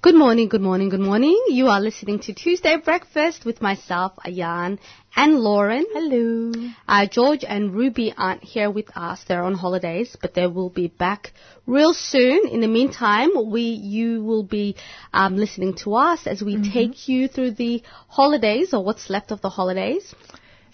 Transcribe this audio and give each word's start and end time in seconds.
Good 0.00 0.14
morning, 0.14 0.46
good 0.48 0.60
morning, 0.60 0.90
good 0.90 1.00
morning. 1.00 1.36
You 1.48 1.66
are 1.66 1.80
listening 1.80 2.20
to 2.20 2.32
Tuesday 2.32 2.76
Breakfast 2.76 3.44
with 3.44 3.60
myself, 3.60 4.12
Ayan, 4.24 4.78
and 5.16 5.40
Lauren. 5.40 5.84
Hello. 5.92 6.52
Uh, 6.86 7.06
George 7.06 7.42
and 7.42 7.74
Ruby 7.74 8.14
aren't 8.16 8.44
here 8.44 8.70
with 8.70 8.96
us. 8.96 9.24
They're 9.26 9.42
on 9.42 9.54
holidays, 9.54 10.16
but 10.22 10.34
they 10.34 10.46
will 10.46 10.70
be 10.70 10.86
back 10.86 11.32
real 11.66 11.94
soon. 11.94 12.46
In 12.46 12.60
the 12.60 12.68
meantime, 12.68 13.30
we 13.50 13.62
you 13.62 14.22
will 14.22 14.44
be 14.44 14.76
um, 15.12 15.36
listening 15.36 15.74
to 15.82 15.96
us 15.96 16.28
as 16.28 16.42
we 16.42 16.70
take 16.70 17.08
you 17.08 17.26
through 17.26 17.54
the 17.54 17.82
holidays 18.06 18.72
or 18.72 18.84
what's 18.84 19.10
left 19.10 19.32
of 19.32 19.40
the 19.40 19.50
holidays. 19.50 20.14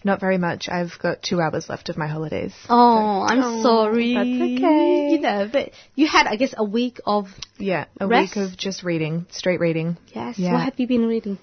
Not 0.04 0.20
very 0.20 0.36
much. 0.38 0.68
I've 0.68 0.92
got 1.02 1.22
two 1.22 1.40
hours 1.40 1.68
left 1.68 1.88
of 1.88 1.96
my 1.96 2.06
holidays. 2.06 2.52
Oh, 2.68 3.22
I'm 3.26 3.40
Oh, 3.42 3.62
sorry. 3.62 4.14
that's 4.14 4.28
okay. 4.28 5.08
You 5.12 5.20
know, 5.20 5.48
but 5.50 5.70
you 5.94 6.06
had, 6.06 6.26
I 6.26 6.36
guess, 6.36 6.52
a 6.56 6.62
week 6.64 7.00
of 7.06 7.28
Yeah, 7.58 7.86
a 7.98 8.06
Rest? 8.06 8.36
week 8.36 8.44
of 8.44 8.56
just 8.56 8.82
reading, 8.82 9.26
straight 9.30 9.60
reading. 9.60 9.96
yes. 10.14 10.38
Yeah. 10.38 10.52
What 10.52 10.64
have 10.64 10.78
you 10.78 10.86
been 10.86 11.06
reading? 11.06 11.38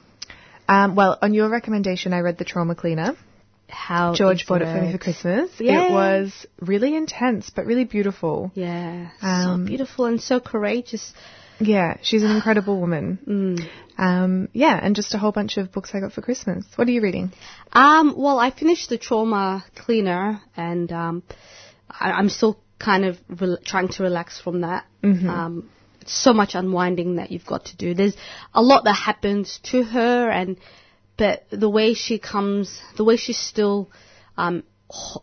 Um, 0.69 0.95
well, 0.95 1.17
on 1.21 1.33
your 1.33 1.49
recommendation, 1.49 2.13
I 2.13 2.19
read 2.19 2.37
The 2.37 2.45
Trauma 2.45 2.75
Cleaner. 2.75 3.15
How 3.67 4.13
George 4.13 4.45
bought 4.47 4.61
it 4.61 4.65
for 4.65 4.81
me 4.81 4.91
for 4.91 4.97
Christmas. 4.97 5.49
Yeah. 5.57 5.87
It 5.87 5.91
was 5.93 6.45
really 6.59 6.95
intense, 6.95 7.49
but 7.49 7.65
really 7.65 7.85
beautiful. 7.85 8.51
Yeah, 8.53 9.09
Um, 9.21 9.63
so 9.63 9.67
beautiful 9.67 10.05
and 10.05 10.21
so 10.21 10.39
courageous. 10.41 11.13
Yeah, 11.61 11.97
she's 12.01 12.23
an 12.23 12.31
incredible 12.31 12.79
woman. 12.79 13.19
Mm. 13.27 13.69
Um, 13.97 14.49
yeah, 14.53 14.79
and 14.81 14.95
just 14.95 15.13
a 15.13 15.17
whole 15.17 15.31
bunch 15.31 15.57
of 15.57 15.71
books 15.71 15.91
I 15.93 15.99
got 15.99 16.13
for 16.13 16.21
Christmas. 16.21 16.65
What 16.75 16.87
are 16.87 16.91
you 16.91 17.01
reading? 17.01 17.31
Um, 17.71 18.15
well, 18.17 18.39
I 18.39 18.51
finished 18.51 18.89
the 18.89 18.97
trauma 18.97 19.63
cleaner, 19.75 20.41
and 20.57 20.91
um, 20.91 21.23
I, 21.89 22.11
I'm 22.11 22.29
still 22.29 22.59
kind 22.79 23.05
of 23.05 23.17
rel- 23.29 23.59
trying 23.63 23.89
to 23.89 24.03
relax 24.03 24.39
from 24.41 24.61
that. 24.61 24.85
Um, 25.03 25.69
it's 26.01 26.13
so 26.13 26.33
much 26.33 26.55
unwinding 26.55 27.17
that 27.17 27.31
you've 27.31 27.45
got 27.45 27.65
to 27.65 27.77
do. 27.77 27.93
There's 27.93 28.15
a 28.53 28.61
lot 28.61 28.85
that 28.85 28.93
happens 28.93 29.59
to 29.71 29.83
her, 29.83 30.29
and 30.29 30.57
but 31.17 31.45
the 31.51 31.69
way 31.69 31.93
she 31.93 32.17
comes, 32.17 32.81
the 32.97 33.03
way 33.03 33.17
she 33.17 33.33
still 33.33 33.91
um, 34.35 34.63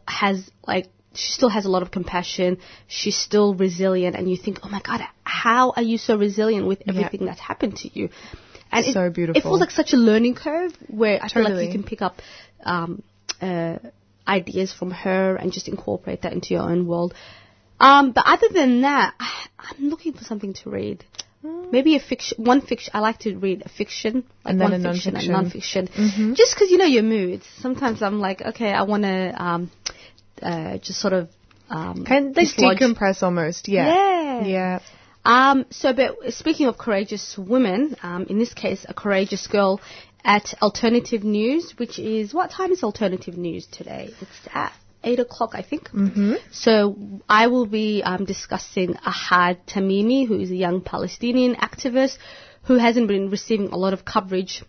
has 0.07 0.49
like 0.67 0.87
she 1.19 1.33
still 1.33 1.49
has 1.49 1.65
a 1.65 1.69
lot 1.69 1.83
of 1.83 1.91
compassion. 1.91 2.59
She's 2.87 3.17
still 3.17 3.55
resilient, 3.55 4.17
and 4.17 4.31
you 4.31 4.37
think, 4.37 4.61
oh 4.63 4.69
my 4.69 4.81
god, 4.81 5.01
how 5.25 5.73
are 5.77 5.83
you 5.83 5.99
so 5.99 6.17
resilient 6.17 6.67
with 6.67 6.83
everything 6.89 7.27
that's 7.27 7.41
happened 7.41 7.77
to 7.79 7.99
you? 7.99 8.11
And 8.71 8.85
So 8.85 9.05
it, 9.07 9.15
beautiful. 9.15 9.39
It 9.39 9.43
feels 9.43 9.61
like 9.61 9.71
such 9.71 9.93
a 9.93 9.97
learning 9.97 10.35
curve 10.35 10.73
where 10.89 11.19
I 11.23 11.29
feel 11.29 11.43
like 11.43 11.67
you 11.67 11.73
can 11.73 11.83
pick 11.83 12.03
up 12.03 12.21
um, 12.65 13.03
uh, 13.41 13.79
ideas 14.27 14.73
from 14.73 14.91
her 14.91 15.37
and 15.37 15.53
just 15.53 15.69
incorporate 15.69 16.23
that 16.23 16.33
into 16.33 16.55
your 16.55 16.63
own 16.63 16.87
world. 16.87 17.15
Um, 17.81 18.13
but 18.13 18.25
other 18.27 18.49
than 18.53 18.83
that, 18.83 19.15
I, 19.19 19.47
I'm 19.59 19.89
looking 19.89 20.13
for 20.13 20.25
something 20.25 20.53
to 20.55 20.71
read. 20.71 21.05
Maybe 21.43 21.95
a 21.95 22.01
fiction, 22.01 22.45
one 22.45 22.61
fiction. 22.61 22.91
I 22.95 22.99
like 22.99 23.21
to 23.21 23.37
read 23.37 23.63
a 23.65 23.69
fiction, 23.69 24.25
like 24.45 24.53
And 24.53 24.61
then 24.61 24.73
one 24.73 24.87
a 24.87 24.93
fiction 24.93 25.17
and 25.17 25.29
non-fiction. 25.29 25.85
non-fiction. 25.85 26.35
Just 26.35 26.55
because 26.55 26.71
you 26.71 26.79
know 26.79 26.85
your 26.85 27.05
moods. 27.05 27.47
Sometimes 27.61 28.03
I'm 28.03 28.19
like, 28.19 28.43
okay, 28.43 28.73
I 28.73 28.83
want 28.83 29.05
to 29.05 29.43
um, 29.43 29.71
uh, 30.43 30.79
just 30.79 31.01
sort 31.01 31.13
of 31.13 31.29
um, 31.71 32.05
Kind 32.05 32.31
of 32.31 32.37
like 32.37 32.47
dislodge- 32.47 32.79
decompress 32.79 33.23
almost. 33.23 33.69
Yeah. 33.69 33.87
Yeah. 33.89 34.45
Yeah. 34.47 34.79
um, 35.25 35.67
so, 35.71 35.93
but 35.93 36.33
speaking 36.33 36.67
of 36.67 36.79
courageous 36.79 37.37
women, 37.37 37.97
um, 38.03 38.27
in 38.29 38.39
this 38.39 38.55
case, 38.55 38.87
a 38.89 38.95
courageous 38.95 39.47
girl 39.47 39.81
at 40.25 40.55
Alternative 40.63 41.23
News, 41.23 41.75
which 41.77 41.99
is 41.99 42.33
what 42.33 42.51
time 42.51 42.73
is 42.73 42.83
Alternative 42.83 43.37
News 43.37 43.67
today? 43.67 44.11
It's 44.21 44.49
at 44.53 44.73
eight 45.05 45.21
o'clock, 45.21 45.51
I 45.55 45.63
think. 45.63 45.91
Mm-hmm. 45.91 46.35
So, 46.51 46.97
I 47.29 47.47
will 47.49 47.67
be 47.67 48.03
um, 48.03 48.25
discussing 48.25 48.95
Ahed 48.95 49.59
Tamimi, 49.67 50.27
who 50.27 50.41
is 50.41 50.51
a 50.51 50.57
young 50.57 50.81
Palestinian 50.81 51.55
activist 51.57 52.19
who 52.65 52.77
hasn't 52.77 53.09
been 53.09 53.31
receiving 53.31 53.69
a 53.69 53.77
lot 53.77 53.93
of 53.93 54.05
coverage 54.05 54.63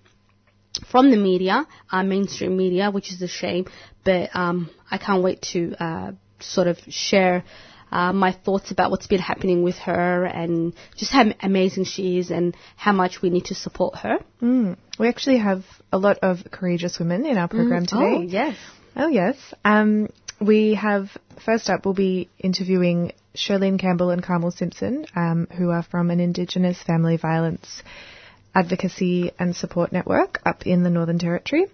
from 0.92 1.12
the 1.12 1.18
media, 1.18 1.68
uh, 1.92 2.04
mainstream 2.04 2.58
media, 2.58 2.92
which 2.92 3.12
is 3.12 3.22
a 3.22 3.28
shame. 3.28 3.66
But 4.04 4.36
um, 4.36 4.70
I 4.90 4.98
can't 4.98 5.24
wait 5.24 5.42
to 5.54 5.76
uh, 5.80 6.12
sort 6.40 6.68
of 6.68 6.78
share 6.90 7.44
uh, 7.92 8.14
my 8.14 8.32
thoughts 8.32 8.72
about 8.72 8.92
what's 8.92 9.08
been 9.08 9.20
happening 9.20 9.64
with 9.64 9.76
her 9.78 10.26
and 10.26 10.74
just 10.96 11.12
how 11.12 11.26
amazing 11.42 11.86
she 11.86 12.20
is 12.20 12.30
and 12.30 12.56
how 12.76 12.92
much 12.92 13.22
we 13.22 13.30
need 13.30 13.46
to 13.46 13.56
support 13.56 13.98
her. 13.98 14.18
Mm. 14.42 14.78
We 15.00 15.08
actually 15.08 15.40
have 15.40 15.64
a 15.92 15.98
lot 15.98 16.20
of 16.22 16.40
courageous 16.52 17.00
women 17.00 17.26
in 17.26 17.38
our 17.38 17.48
program 17.48 17.86
today. 17.86 18.16
Oh, 18.18 18.22
yes. 18.22 18.58
Oh, 18.96 19.08
yes. 19.08 19.38
Um, 19.66 20.10
we 20.40 20.76
have, 20.76 21.10
first 21.44 21.70
up, 21.70 21.86
we'll 21.86 21.94
be 21.94 22.30
interviewing 22.38 23.14
Shirleen 23.36 23.80
Campbell 23.80 24.10
and 24.10 24.24
Carmel 24.24 24.52
Simpson, 24.52 25.06
um, 25.16 25.48
who 25.58 25.70
are 25.70 25.84
from 25.84 26.12
an 26.12 26.20
Indigenous 26.20 26.82
family 26.82 27.18
violence 27.18 27.82
advocacy 28.54 29.32
and 29.40 29.56
support 29.56 29.92
network 29.92 30.42
up 30.46 30.66
in 30.66 30.84
the 30.84 30.90
Northern 30.90 31.20
Territory. 31.20 31.66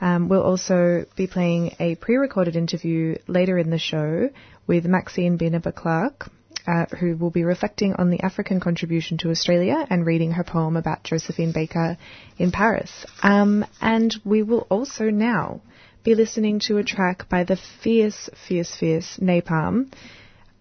Um, 0.00 0.28
we'll 0.28 0.42
also 0.42 1.06
be 1.16 1.26
playing 1.26 1.76
a 1.78 1.94
pre-recorded 1.94 2.56
interview 2.56 3.16
later 3.28 3.56
in 3.58 3.70
the 3.70 3.78
show 3.78 4.30
with 4.66 4.84
Maxine 4.84 5.38
Beneba 5.38 5.74
Clarke, 5.74 6.28
uh, 6.66 6.86
who 6.98 7.16
will 7.16 7.30
be 7.30 7.44
reflecting 7.44 7.94
on 7.94 8.10
the 8.10 8.20
African 8.20 8.60
contribution 8.60 9.18
to 9.18 9.30
Australia 9.30 9.86
and 9.88 10.04
reading 10.04 10.32
her 10.32 10.44
poem 10.44 10.76
about 10.76 11.04
Josephine 11.04 11.52
Baker 11.52 11.96
in 12.38 12.50
Paris. 12.50 13.06
Um, 13.22 13.64
and 13.80 14.14
we 14.24 14.42
will 14.42 14.66
also 14.70 15.10
now 15.10 15.60
be 16.02 16.14
listening 16.14 16.58
to 16.60 16.78
a 16.78 16.84
track 16.84 17.28
by 17.28 17.44
the 17.44 17.56
fierce, 17.56 18.28
fierce, 18.48 18.74
fierce 18.74 19.20
Nai 19.20 19.40
Palm. 19.40 19.90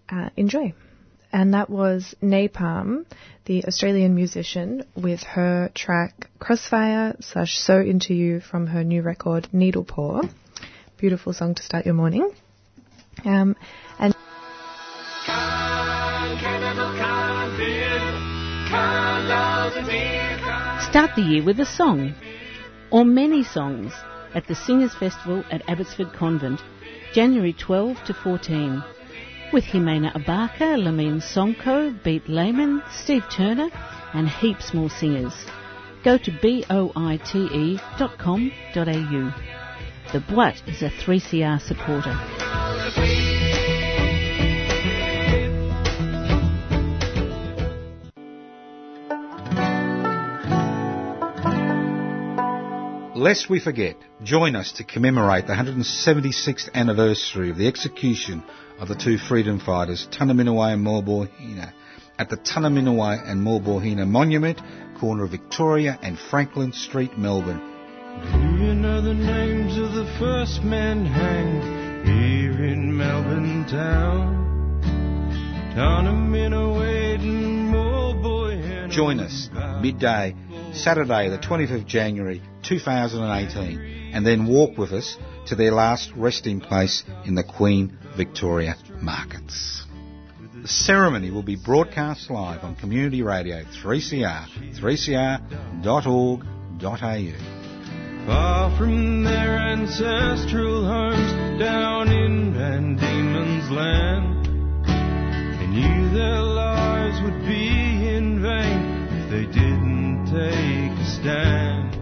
Uh, 0.08 0.30
enjoy. 0.38 0.74
And 1.34 1.54
that 1.54 1.70
was 1.70 2.14
Nai 2.22 2.48
Palm, 2.48 3.06
the 3.46 3.64
Australian 3.66 4.16
musician, 4.16 4.84
with 4.96 5.24
her 5.24 5.72
track 5.74 6.30
Crossfire 6.40 7.16
slash 7.22 7.58
So 7.58 7.80
Into 7.80 8.14
You 8.14 8.42
from 8.42 8.68
her 8.68 8.84
new 8.84 9.02
record 9.02 9.48
Needle 9.54 9.86
Paw. 9.86 10.22
Beautiful 10.98 11.34
song 11.34 11.56
to 11.56 11.64
start 11.64 11.86
your 11.86 11.96
morning. 11.96 12.32
Um, 13.24 13.56
and 13.98 14.14
Start 20.90 21.16
the 21.16 21.22
year 21.22 21.44
with 21.44 21.60
a 21.60 21.66
song, 21.66 22.14
or 22.92 23.06
many 23.06 23.44
songs, 23.44 23.94
at 24.34 24.48
the 24.48 24.56
Singers 24.56 24.94
Festival 24.94 25.44
at 25.50 25.68
Abbotsford 25.70 26.12
Convent, 26.14 26.62
January 27.14 27.54
12 27.54 28.04
to 28.06 28.14
14, 28.14 28.84
with 29.54 29.66
Jimena 29.66 30.14
Abarca, 30.14 30.78
Lamine 30.78 31.22
Sonko, 31.22 32.02
Beat 32.04 32.30
Lehman, 32.30 32.82
Steve 32.92 33.24
Turner, 33.36 33.70
and 34.14 34.28
heaps 34.28 34.74
more 34.74 34.90
singers. 34.90 35.34
Go 36.04 36.18
to 36.18 36.32
boite.com.au. 36.32 37.02
The 40.14 40.20
Boite 40.20 40.68
is 40.68 40.82
a 40.82 40.90
3CR 40.90 41.62
supporter. 41.62 42.18
Lest 53.16 53.50
we 53.50 53.60
forget, 53.60 53.98
join 54.24 54.56
us 54.56 54.72
to 54.74 54.84
commemorate 54.84 55.46
the 55.46 55.54
176th 55.54 56.74
anniversary 56.74 57.52
of 57.52 57.58
the 57.58 57.68
execution 57.68 58.44
of 58.82 58.88
the 58.88 58.96
two 58.96 59.20
freedom 59.20 59.60
fighters, 59.60 60.08
Tunnerminnerwait 60.12 60.74
and 60.74 60.86
Maulboyheenner, 60.86 61.72
at 62.18 62.30
the 62.30 62.38
Tunnerminnerwait 62.38 63.30
and 63.30 63.40
Maulboyheenner 63.40 64.08
Monument, 64.08 64.60
corner 65.00 65.24
of 65.24 65.30
Victoria 65.30 66.00
and 66.02 66.18
Franklin 66.18 66.74
Street, 66.74 67.16
Melbourne. 67.16 67.62
Do 68.32 68.66
you 68.66 68.74
know 68.74 69.00
the 69.00 69.14
names 69.14 69.78
of 69.78 69.94
the 69.94 70.12
first 70.18 70.64
men 70.64 71.06
hanged 71.06 72.08
here 72.08 72.66
in 72.66 72.98
Melbourne 72.98 73.66
town? 73.66 74.42
Tunnerminnerwait 75.76 77.20
and 77.22 77.72
Maulboyheenner. 77.72 78.90
Join 78.90 79.20
us 79.20 79.48
midday 79.80 80.36
Saturday, 80.74 81.30
the 81.30 81.38
25th 81.38 81.82
of 81.82 81.88
January 81.88 82.42
2018, 82.64 84.12
and 84.14 84.26
then 84.26 84.48
walk 84.48 84.78
with 84.78 84.92
us 84.94 85.18
to 85.48 85.56
their 85.56 85.72
last 85.72 86.12
resting 86.16 86.60
place 86.62 87.04
in 87.26 87.36
the 87.36 87.44
Queen 87.44 87.98
Victoria 88.16 88.76
Markets. 89.02 89.86
The 90.62 90.68
ceremony 90.68 91.32
will 91.32 91.44
be 91.44 91.56
broadcast 91.56 92.30
live 92.30 92.64
on 92.64 92.76
Community 92.76 93.24
Radio 93.24 93.64
3CR, 93.84 94.48
3cr.org.au. 94.80 96.02
Far 98.28 98.78
from 98.78 99.24
their 99.24 99.58
ancestral 99.58 100.86
homes 100.86 101.60
down 101.60 102.10
in 102.10 102.54
Van 102.54 102.96
Diemen's 102.96 103.72
land. 103.72 104.46
They 105.60 105.68
knew 105.68 106.10
their 106.14 106.42
lives 106.42 107.20
would 107.24 107.42
be 107.48 108.08
in 108.08 108.42
vain 108.42 109.08
if 109.12 109.32
they 109.32 109.46
didn't 109.52 109.91
take 110.32 110.98
a 110.98 111.06
stand. 111.20 111.98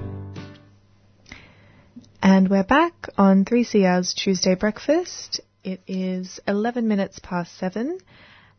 And 2.21 2.47
we're 2.47 2.63
back 2.63 3.09
on 3.17 3.43
3CR's 3.43 4.13
Tuesday 4.13 4.53
breakfast. 4.53 5.41
It 5.63 5.81
is 5.87 6.39
11 6.47 6.87
minutes 6.87 7.17
past 7.23 7.57
7 7.57 7.97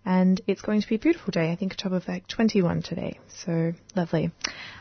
and 0.05 0.41
it's 0.49 0.63
going 0.63 0.81
to 0.81 0.89
be 0.89 0.97
a 0.97 0.99
beautiful 0.99 1.31
day. 1.31 1.53
I 1.53 1.57
think 1.57 1.75
a 1.75 1.77
top 1.77 1.93
of 1.93 2.09
like 2.09 2.27
21 2.27 2.83
today. 2.83 3.21
So 3.45 3.75
lovely. 3.95 4.33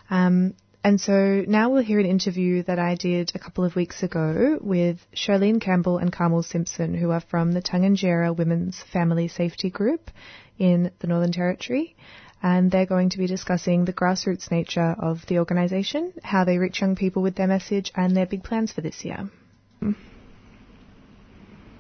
Um, 0.10 0.56
and 0.84 1.00
so 1.00 1.44
now 1.48 1.70
we'll 1.70 1.84
hear 1.84 2.00
an 2.00 2.08
interview 2.08 2.64
that 2.64 2.80
I 2.80 2.96
did 2.96 3.34
a 3.36 3.40
couple 3.40 3.66
of 3.66 3.76
weeks 3.76 4.02
ago 4.02 4.58
with 4.60 4.98
Charlene 5.16 5.62
Campbell 5.62 6.00
and 6.00 6.12
Carmel 6.12 6.42
Simpson, 6.42 6.96
who 6.96 7.12
are 7.12 7.22
from 7.30 7.52
the 7.52 7.62
Tangentyere 7.62 8.36
Women's 8.36 8.82
Family 8.92 9.28
Safety 9.28 9.70
Group 9.70 10.10
in 10.58 10.92
the 10.98 11.08
Northern 11.08 11.32
Territory. 11.32 11.96
And 12.42 12.72
they're 12.72 12.86
going 12.86 13.10
to 13.10 13.18
be 13.18 13.28
discussing 13.28 13.86
the 13.86 13.94
grassroots 13.94 14.50
nature 14.50 14.96
of 14.98 15.26
the 15.28 15.40
organisation, 15.40 16.14
how 16.24 16.46
they 16.46 16.58
reach 16.58 16.80
young 16.82 16.96
people 16.96 17.22
with 17.22 17.36
their 17.36 17.48
message, 17.48 17.92
and 17.96 18.16
their 18.16 18.26
big 18.26 18.44
plans 18.44 18.72
for 18.72 18.82
this 18.82 19.04
year. 19.04 19.30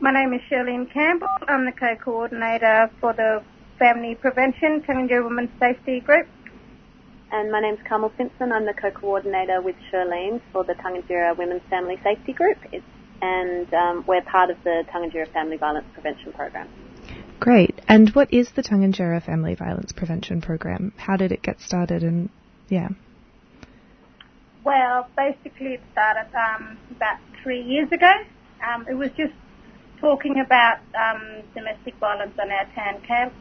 My 0.01 0.11
name 0.11 0.33
is 0.33 0.41
Charlene 0.49 0.91
Campbell. 0.91 1.27
I'm 1.47 1.65
the 1.65 1.71
co-coordinator 1.71 2.89
for 3.01 3.13
the 3.13 3.43
Family 3.77 4.15
Prevention 4.15 4.81
Tangentyere 4.81 5.23
Women's 5.23 5.49
Safety 5.59 6.01
Group. 6.01 6.27
And 7.31 7.51
my 7.51 7.61
name's 7.61 7.79
Carmel 7.87 8.11
Simpson. 8.17 8.51
I'm 8.51 8.65
the 8.65 8.73
co-coordinator 8.73 9.61
with 9.61 9.75
Charlene 9.91 10.41
for 10.51 10.63
the 10.63 10.73
Tangentyere 10.73 11.37
Women's 11.37 11.61
Family 11.69 11.97
Safety 12.03 12.33
Group. 12.33 12.57
It's, 12.71 12.85
and 13.21 13.73
um, 13.73 14.05
we're 14.07 14.21
part 14.21 14.49
of 14.49 14.57
the 14.63 14.83
Tangentyere 14.93 15.31
Family 15.31 15.57
Violence 15.57 15.85
Prevention 15.93 16.33
Program. 16.33 16.67
Great. 17.39 17.79
And 17.87 18.09
what 18.09 18.33
is 18.33 18.51
the 18.55 18.61
Tangentyere 18.61 19.23
Family 19.23 19.55
Violence 19.55 19.93
Prevention 19.93 20.41
Program? 20.41 20.93
How 20.97 21.15
did 21.15 21.31
it 21.31 21.41
get 21.41 21.61
started? 21.61 22.03
And 22.03 22.29
yeah. 22.67 22.89
Well, 24.65 25.07
basically 25.15 25.75
it 25.75 25.81
started 25.93 26.27
um, 26.35 26.77
about 26.91 27.17
three 27.41 27.61
years 27.61 27.89
ago. 27.91 28.11
Um, 28.67 28.85
it 28.89 28.93
was 28.93 29.09
just 29.15 29.33
talking 30.01 30.41
about 30.45 30.79
um, 30.93 31.43
domestic 31.55 31.95
violence 31.95 32.33
on 32.41 32.51
our 32.51 32.65
town 32.75 33.01
camp. 33.07 33.33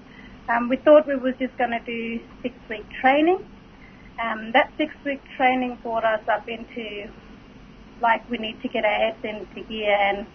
Um, 0.49 0.69
we 0.69 0.77
thought 0.77 1.07
we 1.07 1.17
was 1.17 1.35
just 1.39 1.57
going 1.59 1.71
to 1.71 1.81
do 1.85 2.21
six 2.43 2.55
week 2.71 2.87
training. 3.01 3.45
Um, 4.23 4.53
that 4.53 4.73
six 4.79 4.95
week 5.05 5.21
training 5.37 5.79
brought 5.83 6.05
us 6.05 6.23
up 6.29 6.49
into 6.49 7.11
like 8.01 8.29
we 8.31 8.39
need 8.39 8.63
to 8.63 8.69
get 8.69 8.85
our 8.85 8.95
heads 8.95 9.19
into 9.25 9.69
gear 9.69 9.91
and 9.91 10.27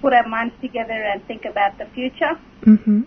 put 0.00 0.12
our 0.12 0.26
minds 0.26 0.54
together 0.60 0.92
and 0.92 1.24
think 1.26 1.44
about 1.44 1.78
the 1.78 1.86
future 1.94 2.34
hmm 2.64 3.02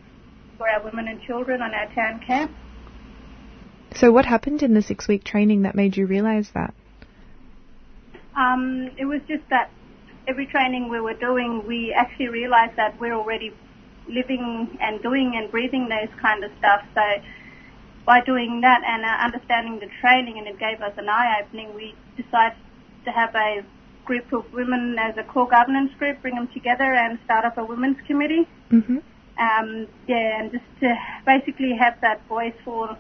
for 0.58 0.70
our 0.70 0.84
women 0.84 1.08
and 1.08 1.20
children 1.22 1.62
on 1.62 1.74
our 1.74 1.92
town 1.94 2.22
camp. 2.26 2.52
So 3.96 4.12
what 4.12 4.26
happened 4.26 4.62
in 4.62 4.74
the 4.74 4.82
six 4.82 5.08
week 5.08 5.24
training 5.24 5.64
that 5.64 5.76
made 5.76 5.98
you 5.98 6.06
realise 6.06 6.50
that? 6.52 6.74
Um, 8.36 8.92
it 8.98 9.06
was 9.06 9.22
just 9.28 9.44
that 9.50 9.72
every 10.28 10.46
training 10.46 10.90
we 10.90 11.00
were 11.00 11.14
doing, 11.14 11.64
we 11.68 11.94
actually 11.94 12.30
realized 12.30 12.76
that 12.78 13.00
we're 13.00 13.14
already 13.14 13.52
living 14.08 14.78
and 14.82 15.02
doing 15.02 15.34
and 15.36 15.52
breathing 15.52 15.90
those 15.90 16.14
kind 16.22 16.44
of 16.44 16.52
stuff. 16.60 16.84
So 16.94 17.02
by 18.06 18.22
doing 18.22 18.62
that 18.62 18.82
and 18.86 19.04
uh, 19.04 19.08
understanding 19.08 19.80
the 19.80 19.90
training, 20.02 20.38
and 20.38 20.48
it 20.48 20.60
gave 20.60 20.82
us 20.82 20.94
an 20.98 21.10
eye 21.10 21.42
opening, 21.42 21.74
we 21.74 21.96
decided 22.18 22.58
to 23.06 23.12
have 23.12 23.34
a 23.36 23.64
group 24.06 24.32
of 24.34 24.52
women 24.54 24.98
as 25.00 25.16
a 25.18 25.24
core 25.24 25.48
governance 25.48 25.92
group, 25.98 26.22
bring 26.22 26.36
them 26.36 26.50
together 26.54 26.94
and 26.94 27.20
start 27.26 27.46
up 27.46 27.58
a 27.58 27.64
women's 27.64 27.98
committee. 28.08 28.48
hmm 28.70 28.98
Um, 29.40 29.88
yeah, 30.08 30.40
and 30.40 30.52
just 30.52 30.66
to 30.82 30.96
basically 31.26 31.74
have 31.80 32.00
that 32.02 32.22
voice 32.28 32.54
for 32.64 32.96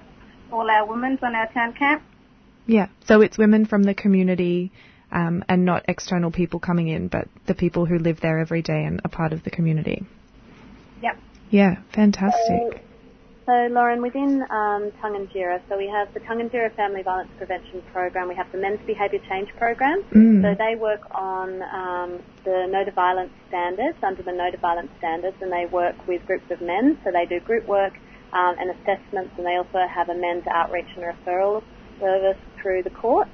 all 0.52 0.70
our 0.70 0.86
women 0.86 1.20
on 1.22 1.36
our 1.36 1.52
town 1.54 1.74
camp. 1.74 2.02
Yeah. 2.66 2.88
So 3.06 3.22
it's 3.22 3.38
women 3.38 3.66
from 3.66 3.84
the 3.84 3.94
community 3.94 4.72
um, 5.12 5.44
and 5.48 5.66
not 5.66 5.86
external 5.88 6.32
people 6.32 6.60
coming 6.60 6.88
in, 6.88 7.08
but 7.08 7.28
the 7.46 7.54
people 7.54 7.86
who 7.86 8.00
live 8.00 8.20
there 8.20 8.40
every 8.40 8.62
day 8.62 8.84
and 8.86 9.02
are 9.06 9.10
part 9.10 9.34
of 9.34 9.44
the 9.44 9.52
community. 9.52 10.06
Yep. 11.02 11.18
Yeah, 11.52 11.76
fantastic. 11.94 12.84
So, 13.45 13.51
Lauren, 13.72 14.01
within 14.01 14.42
um, 14.50 14.92
Tangentyere, 15.04 15.60
so 15.68 15.78
we 15.78 15.92
have 15.92 16.13
the 16.13 16.22
Tangentyere 16.22 16.74
Family 16.75 17.04
Violence 17.04 17.30
Prevention 17.38 17.81
Program, 17.92 18.30
we 18.30 18.36
have 18.36 18.50
the 18.54 18.57
Men's 18.57 18.80
Behaviour 18.88 19.19
Change 19.30 19.50
Program. 19.57 20.01
Mm. 20.16 20.42
So 20.42 20.56
they 20.57 20.75
work 20.80 21.01
on 21.12 21.62
um, 21.62 22.24
the 22.45 22.68
no 22.72 22.86
to 22.86 22.92
violence 22.92 23.34
standards, 23.50 23.98
under 24.01 24.24
the 24.24 24.31
no 24.31 24.50
to 24.50 24.57
violence 24.57 24.92
standards, 24.98 25.36
and 25.42 25.51
they 25.51 25.66
work 25.66 26.07
with 26.07 26.25
groups 26.25 26.50
of 26.51 26.62
men. 26.62 26.98
So 27.04 27.12
they 27.12 27.25
do 27.25 27.42
group 27.42 27.68
work 27.68 27.92
um, 28.31 28.56
and 28.60 28.72
assessments, 28.72 29.34
and 29.36 29.45
they 29.45 29.57
also 29.57 29.84
have 29.94 30.07
a 30.07 30.16
men's 30.16 30.48
outreach 30.48 30.88
and 30.95 31.04
referral 31.04 31.63
service 32.00 32.40
through 32.62 32.84
the 32.84 32.92
courts 32.92 33.30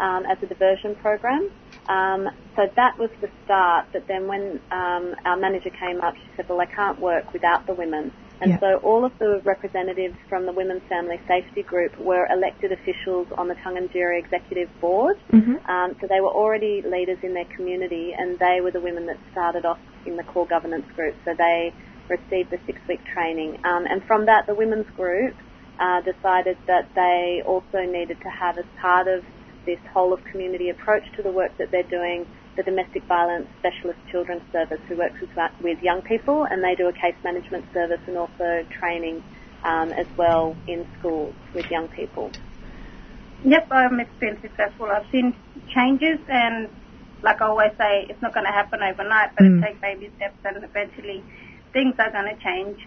um, 0.00 0.26
as 0.26 0.36
a 0.42 0.46
diversion 0.46 0.96
program. 0.96 1.50
Um, 1.88 2.28
so 2.56 2.68
that 2.76 2.98
was 2.98 3.08
the 3.22 3.30
start. 3.46 3.86
But 3.90 4.06
then 4.06 4.26
when 4.26 4.60
um, 4.70 5.14
our 5.24 5.38
manager 5.38 5.70
came 5.70 6.02
up, 6.02 6.14
she 6.16 6.28
said, 6.36 6.46
"Well, 6.46 6.60
I 6.60 6.66
can't 6.66 7.00
work 7.00 7.32
without 7.32 7.66
the 7.66 7.72
women." 7.72 8.12
And 8.40 8.52
Yeah. 8.52 8.58
so 8.60 8.76
all 8.82 9.04
of 9.04 9.12
the 9.18 9.40
representatives 9.44 10.16
from 10.28 10.46
the 10.46 10.52
Women's 10.52 10.82
Family 10.88 11.20
Safety 11.28 11.62
Group 11.62 11.98
were 11.98 12.26
elected 12.30 12.72
officials 12.72 13.28
on 13.36 13.48
the 13.48 13.54
Tangentyere 13.56 14.18
Executive 14.18 14.68
Board. 14.80 15.16
hmm 15.30 15.56
Um, 15.68 15.94
so 16.00 16.06
they 16.06 16.20
were 16.20 16.32
already 16.32 16.82
leaders 16.82 17.18
in 17.22 17.34
their 17.34 17.44
community, 17.56 18.14
and 18.16 18.38
they 18.38 18.60
were 18.60 18.70
the 18.70 18.80
women 18.80 19.06
that 19.06 19.18
started 19.30 19.64
off 19.66 19.78
in 20.06 20.16
the 20.16 20.24
core 20.24 20.46
governance 20.46 20.90
group. 20.96 21.14
So 21.24 21.34
they 21.34 21.72
received 22.08 22.50
the 22.50 22.58
six-week 22.66 23.04
training, 23.14 23.58
um, 23.64 23.86
and 23.86 24.02
from 24.04 24.26
that, 24.26 24.46
the 24.46 24.54
women's 24.54 24.88
group 24.96 25.36
uh, 25.78 26.00
decided 26.00 26.56
that 26.66 26.88
they 26.94 27.42
also 27.46 27.80
needed 27.86 28.18
to 28.20 28.30
have, 28.30 28.58
as 28.58 28.64
part 28.80 29.06
of 29.06 29.24
this 29.66 29.78
whole 29.92 30.12
of 30.12 30.24
community 30.24 30.70
approach 30.70 31.04
to 31.16 31.22
the 31.22 31.30
work 31.30 31.56
that 31.58 31.70
they're 31.70 31.82
doing, 31.84 32.26
the 32.56 32.62
domestic 32.62 33.04
violence 33.04 33.46
specialist 33.60 33.98
children's 34.10 34.42
service, 34.52 34.80
who 34.88 34.96
works 34.96 35.20
with, 35.20 35.30
with 35.62 35.82
young 35.82 36.02
people, 36.02 36.44
and 36.50 36.62
they 36.62 36.74
do 36.74 36.88
a 36.88 36.92
case 36.92 37.14
management 37.24 37.64
service 37.72 38.00
and 38.06 38.16
also 38.16 38.64
training 38.78 39.22
um, 39.64 39.92
as 39.92 40.06
well 40.16 40.56
in 40.66 40.86
schools 40.98 41.34
with 41.54 41.70
young 41.70 41.88
people. 41.88 42.32
Yep, 43.44 43.70
um, 43.72 44.00
it's 44.00 44.18
been 44.20 44.38
successful. 44.42 44.86
I've 44.86 45.06
seen 45.10 45.34
changes, 45.74 46.18
and 46.28 46.68
like 47.22 47.40
I 47.40 47.46
always 47.46 47.72
say, 47.78 48.06
it's 48.08 48.20
not 48.20 48.34
going 48.34 48.46
to 48.46 48.52
happen 48.52 48.80
overnight, 48.82 49.30
but 49.36 49.44
Mm. 49.44 49.62
it 49.62 49.66
takes 49.66 49.80
baby 49.80 50.10
steps, 50.16 50.36
and 50.44 50.62
eventually 50.62 51.22
things 51.72 51.94
are 51.98 52.10
going 52.10 52.34
to 52.34 52.42
change. 52.42 52.86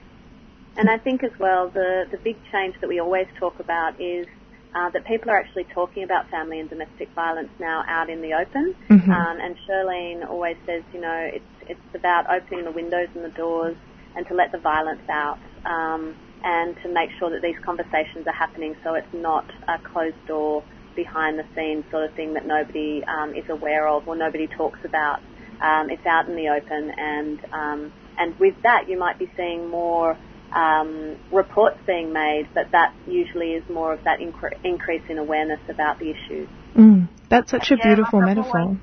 And 0.75 0.89
I 0.89 0.97
think 0.97 1.23
as 1.23 1.31
well, 1.39 1.69
the, 1.69 2.05
the 2.11 2.17
big 2.17 2.37
change 2.51 2.75
that 2.81 2.87
we 2.87 2.99
always 2.99 3.27
talk 3.39 3.59
about 3.59 3.99
is 4.01 4.27
uh, 4.75 4.89
that 4.89 5.05
people 5.05 5.29
are 5.29 5.37
actually 5.37 5.65
talking 5.65 6.03
about 6.03 6.29
family 6.29 6.59
and 6.59 6.69
domestic 6.69 7.09
violence 7.13 7.49
now 7.59 7.83
out 7.87 8.09
in 8.09 8.21
the 8.21 8.33
open. 8.33 8.75
Mhm. 8.89 9.09
Um, 9.09 9.39
and 9.39 9.55
Charlene 9.67 10.27
always 10.29 10.57
says, 10.65 10.83
you 10.93 10.99
know, 11.01 11.29
it's, 11.31 11.45
it's 11.67 11.95
about 11.95 12.29
opening 12.29 12.65
the 12.65 12.71
windows 12.71 13.09
and 13.15 13.23
the 13.23 13.29
doors 13.29 13.75
and 14.15 14.27
to 14.27 14.33
let 14.33 14.51
the 14.51 14.57
violence 14.59 15.01
out 15.09 15.39
um, 15.65 16.15
and 16.43 16.75
to 16.83 16.89
make 16.89 17.09
sure 17.19 17.29
that 17.29 17.41
these 17.41 17.57
conversations 17.63 18.27
are 18.27 18.33
happening 18.33 18.75
so 18.83 18.93
it's 18.95 19.13
not 19.13 19.49
a 19.67 19.77
closed 19.79 20.25
door 20.27 20.63
behind 20.95 21.39
the 21.39 21.45
scenes 21.55 21.83
sort 21.89 22.03
of 22.03 22.13
thing 22.15 22.33
that 22.33 22.45
nobody 22.45 23.03
um, 23.05 23.33
is 23.33 23.47
aware 23.49 23.87
of 23.87 24.07
or 24.07 24.15
nobody 24.15 24.47
talks 24.47 24.79
about. 24.85 25.19
Um, 25.61 25.89
it's 25.89 26.05
out 26.05 26.27
in 26.27 26.35
the 26.35 26.49
open 26.49 26.91
and 26.97 27.39
um, 27.51 27.93
and 28.17 28.37
with 28.39 28.55
that 28.63 28.89
you 28.89 28.99
might 28.99 29.17
be 29.17 29.29
seeing 29.37 29.69
more 29.69 30.17
um, 30.55 31.15
reports 31.31 31.77
being 31.87 32.13
made, 32.13 32.47
but 32.53 32.71
that 32.71 32.93
usually 33.07 33.53
is 33.53 33.67
more 33.69 33.93
of 33.93 34.03
that 34.03 34.19
incre- 34.19 34.57
increase 34.63 35.01
in 35.09 35.17
awareness 35.17 35.59
about 35.69 35.99
the 35.99 36.11
issues. 36.11 36.47
Mm. 36.75 37.07
That's 37.29 37.51
such 37.51 37.71
a 37.71 37.75
Yeah, 37.77 37.83
beautiful 37.83 38.19
like 38.19 38.29
I've 38.29 38.37
metaphor. 38.37 38.59
always- 38.59 38.77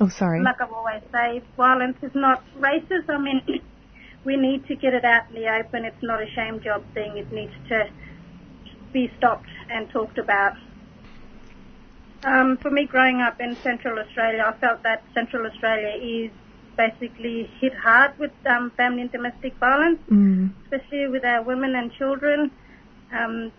Oh, 0.00 0.08
sorry. 0.08 0.42
Like 0.42 0.60
I've 0.60 0.72
always 0.72 1.02
said, 1.12 1.42
violence 1.56 1.96
is 2.02 2.14
not 2.14 2.42
racism. 2.58 3.08
I 3.10 3.18
mean, 3.18 3.42
we 4.24 4.36
need 4.36 4.66
to 4.66 4.74
get 4.74 4.92
it 4.92 5.04
out 5.04 5.22
in 5.30 5.36
the 5.36 5.48
open. 5.48 5.84
It's 5.84 6.02
not 6.02 6.20
a 6.20 6.26
shame 6.34 6.60
job 6.60 6.82
thing. 6.94 7.16
It 7.16 7.32
needs 7.32 7.52
to 7.68 7.88
be 8.92 9.10
stopped 9.18 9.48
and 9.70 9.88
talked 9.90 10.18
about. 10.18 10.54
Um, 12.24 12.56
for 12.56 12.70
me, 12.70 12.86
growing 12.86 13.20
up 13.20 13.40
in 13.40 13.54
Central 13.56 13.98
Australia, 13.98 14.44
I 14.46 14.52
felt 14.58 14.82
that 14.82 15.04
Central 15.14 15.46
Australia 15.46 15.94
is 16.02 16.30
basically 16.76 17.50
hit 17.60 17.74
hard 17.74 18.18
with 18.18 18.32
um, 18.46 18.70
family 18.76 19.02
and 19.02 19.12
domestic 19.12 19.54
violence. 19.58 20.00
Mm. 20.10 20.52
especially 20.64 21.08
with 21.08 21.24
our 21.24 21.42
women 21.42 21.74
and 21.74 21.92
children. 21.92 22.50
Um, 23.12 23.52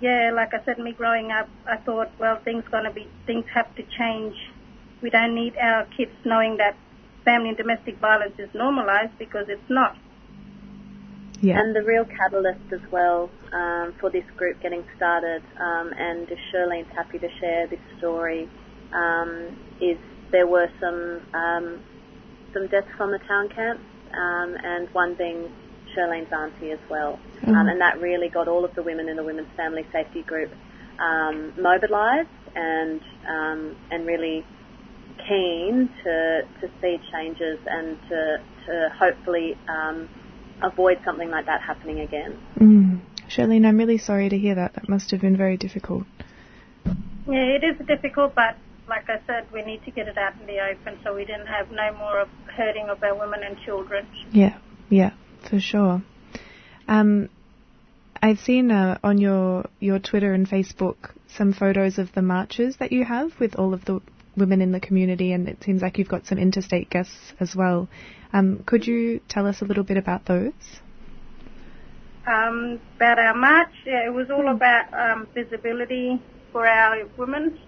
yeah, 0.00 0.30
like 0.34 0.52
I 0.52 0.62
said, 0.64 0.78
me 0.78 0.92
growing 0.92 1.30
up, 1.32 1.48
I 1.66 1.76
thought, 1.76 2.10
well, 2.18 2.38
things 2.44 2.64
gonna 2.70 2.92
be, 2.92 3.08
things 3.26 3.44
have 3.54 3.74
to 3.76 3.82
change. 3.98 4.34
We 5.02 5.10
don't 5.10 5.34
need 5.34 5.56
our 5.56 5.86
kids 5.96 6.12
knowing 6.24 6.58
that 6.58 6.76
family 7.24 7.48
and 7.48 7.56
domestic 7.56 7.98
violence 7.98 8.34
is 8.38 8.50
normalized 8.54 9.18
because 9.18 9.46
it's 9.48 9.70
not. 9.70 9.96
Yeah. 11.40 11.58
And 11.58 11.74
the 11.74 11.82
real 11.82 12.04
catalyst 12.04 12.70
as 12.70 12.80
well 12.90 13.30
um, 13.52 13.94
for 13.98 14.10
this 14.10 14.24
group 14.36 14.60
getting 14.60 14.84
started, 14.96 15.42
um, 15.58 15.92
and 15.96 16.28
Shirleen's 16.52 16.92
happy 16.94 17.18
to 17.18 17.28
share 17.40 17.66
this 17.66 17.80
story, 17.98 18.48
um, 18.92 19.56
is 19.80 19.96
there 20.32 20.46
were 20.46 20.68
some 20.78 21.22
um, 21.32 21.80
some 22.52 22.66
deaths 22.68 22.88
from 22.96 23.10
the 23.10 23.18
town 23.26 23.48
camps, 23.48 23.82
um, 24.12 24.56
and 24.62 24.88
one 24.92 25.14
being 25.14 25.48
Shirleen's 25.94 26.32
auntie 26.32 26.70
as 26.70 26.78
well, 26.88 27.18
um, 27.46 27.54
Mhm. 27.54 27.70
and 27.72 27.80
that 27.80 28.00
really 28.00 28.28
got 28.28 28.46
all 28.48 28.64
of 28.64 28.74
the 28.74 28.82
women 28.82 29.08
in 29.08 29.16
the 29.16 29.24
Women's 29.24 29.50
Family 29.56 29.86
Safety 29.92 30.22
Group 30.22 30.50
um, 31.00 31.52
mobilised 31.60 32.28
and 32.54 33.00
um, 33.28 33.76
and 33.90 34.06
really 34.06 34.44
keen 35.26 35.88
to 36.04 36.42
to 36.60 36.68
see 36.80 37.00
changes 37.12 37.58
and 37.66 37.96
to 38.08 38.40
to 38.66 38.88
hopefully 38.98 39.56
um, 39.68 40.08
avoid 40.62 40.98
something 41.04 41.30
like 41.30 41.46
that 41.46 41.60
happening 41.60 42.00
again. 42.00 42.38
Mm. 42.58 43.00
Charlene, 43.28 43.66
I'm 43.66 43.78
really 43.78 43.98
sorry 43.98 44.28
to 44.28 44.36
hear 44.36 44.56
that. 44.56 44.74
That 44.74 44.88
must 44.88 45.10
have 45.12 45.20
been 45.20 45.36
very 45.36 45.56
difficult. 45.56 46.04
Yeah, 47.28 47.56
it 47.56 47.62
is 47.62 47.86
difficult, 47.86 48.34
but 48.34 48.56
like 48.90 49.08
I 49.08 49.20
said, 49.26 49.46
we 49.52 49.62
need 49.62 49.82
to 49.84 49.90
get 49.92 50.08
it 50.08 50.18
out 50.18 50.34
in 50.40 50.46
the 50.46 50.58
open 50.58 50.98
so 51.04 51.14
we 51.14 51.24
didn't 51.24 51.46
have 51.46 51.70
no 51.70 51.96
more 51.96 52.20
of 52.20 52.28
hurting 52.56 52.90
of 52.90 53.02
our 53.02 53.14
women 53.14 53.40
and 53.44 53.56
children. 53.64 54.06
Yeah, 54.32 54.58
yeah, 54.90 55.12
for 55.48 55.60
sure. 55.60 56.02
Um, 56.88 57.30
I've 58.20 58.40
seen 58.40 58.70
uh, 58.70 58.98
on 59.02 59.18
your 59.18 59.64
your 59.78 60.00
Twitter 60.00 60.34
and 60.34 60.46
Facebook 60.46 61.12
some 61.28 61.52
photos 61.52 61.98
of 61.98 62.12
the 62.12 62.20
marches 62.20 62.76
that 62.78 62.90
you 62.90 63.04
have 63.04 63.30
with 63.38 63.54
all 63.54 63.72
of 63.72 63.84
the 63.84 64.00
women 64.36 64.60
in 64.60 64.72
the 64.72 64.80
community, 64.80 65.32
and 65.32 65.48
it 65.48 65.62
seems 65.62 65.80
like 65.80 65.96
you've 65.96 66.08
got 66.08 66.26
some 66.26 66.38
interstate 66.38 66.90
guests 66.90 67.32
as 67.38 67.54
well. 67.54 67.88
Um, 68.32 68.62
could 68.66 68.86
you 68.86 69.20
tell 69.28 69.46
us 69.46 69.62
a 69.62 69.64
little 69.64 69.84
bit 69.84 69.96
about 69.96 70.26
those? 70.26 70.52
Um, 72.26 72.80
about 72.96 73.18
our 73.18 73.34
march, 73.34 73.72
yeah, 73.86 74.06
it 74.06 74.12
was 74.12 74.30
all 74.30 74.48
about 74.48 74.92
um, 74.92 75.28
visibility 75.32 76.20
for 76.52 76.66
our 76.66 77.04
women. 77.16 77.58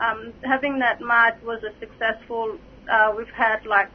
Um, 0.00 0.32
having 0.44 0.78
that 0.78 1.00
march 1.00 1.34
was 1.42 1.62
a 1.64 1.72
successful. 1.80 2.58
Uh, 2.90 3.12
we've 3.16 3.28
had 3.34 3.66
like 3.66 3.90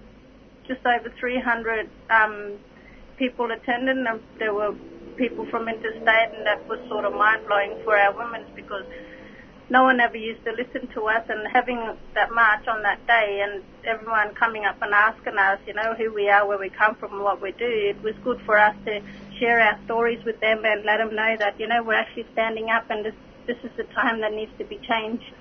just 0.67 0.85
over 0.85 1.09
300 1.19 1.89
um, 2.09 2.57
people 3.17 3.51
attended, 3.51 3.97
and 3.97 4.19
there 4.39 4.53
were 4.53 4.75
people 5.17 5.45
from 5.49 5.67
interstate, 5.67 6.33
and 6.35 6.45
that 6.45 6.67
was 6.67 6.79
sort 6.89 7.05
of 7.05 7.13
mind 7.13 7.45
blowing 7.47 7.77
for 7.83 7.97
our 7.97 8.15
women 8.15 8.45
because 8.55 8.85
no 9.69 9.83
one 9.83 9.99
ever 9.99 10.17
used 10.17 10.43
to 10.43 10.51
listen 10.51 10.87
to 10.93 11.07
us, 11.07 11.23
and 11.29 11.47
having 11.51 11.79
that 12.15 12.31
march 12.31 12.67
on 12.67 12.83
that 12.83 13.05
day, 13.07 13.41
and 13.43 13.63
everyone 13.85 14.33
coming 14.35 14.65
up 14.65 14.81
and 14.81 14.93
asking 14.93 15.37
us, 15.37 15.59
you 15.65 15.73
know, 15.73 15.95
who 15.97 16.13
we 16.13 16.29
are, 16.29 16.45
where 16.45 16.59
we 16.59 16.69
come 16.69 16.95
from, 16.95 17.23
what 17.23 17.41
we 17.41 17.51
do, 17.53 17.65
it 17.65 18.01
was 18.03 18.13
good 18.23 18.39
for 18.45 18.57
us 18.57 18.75
to 18.85 19.01
share 19.39 19.61
our 19.61 19.79
stories 19.85 20.23
with 20.25 20.39
them 20.41 20.63
and 20.65 20.83
let 20.85 20.97
them 20.97 21.15
know 21.15 21.35
that, 21.39 21.59
you 21.59 21.67
know, 21.67 21.81
we're 21.81 21.93
actually 21.93 22.27
standing 22.33 22.69
up, 22.69 22.89
and 22.89 23.05
this 23.05 23.15
this 23.45 23.57
is 23.63 23.71
the 23.75 23.83
time 23.95 24.21
that 24.21 24.31
needs 24.31 24.51
to 24.57 24.63
be 24.63 24.77
changed. 24.87 25.33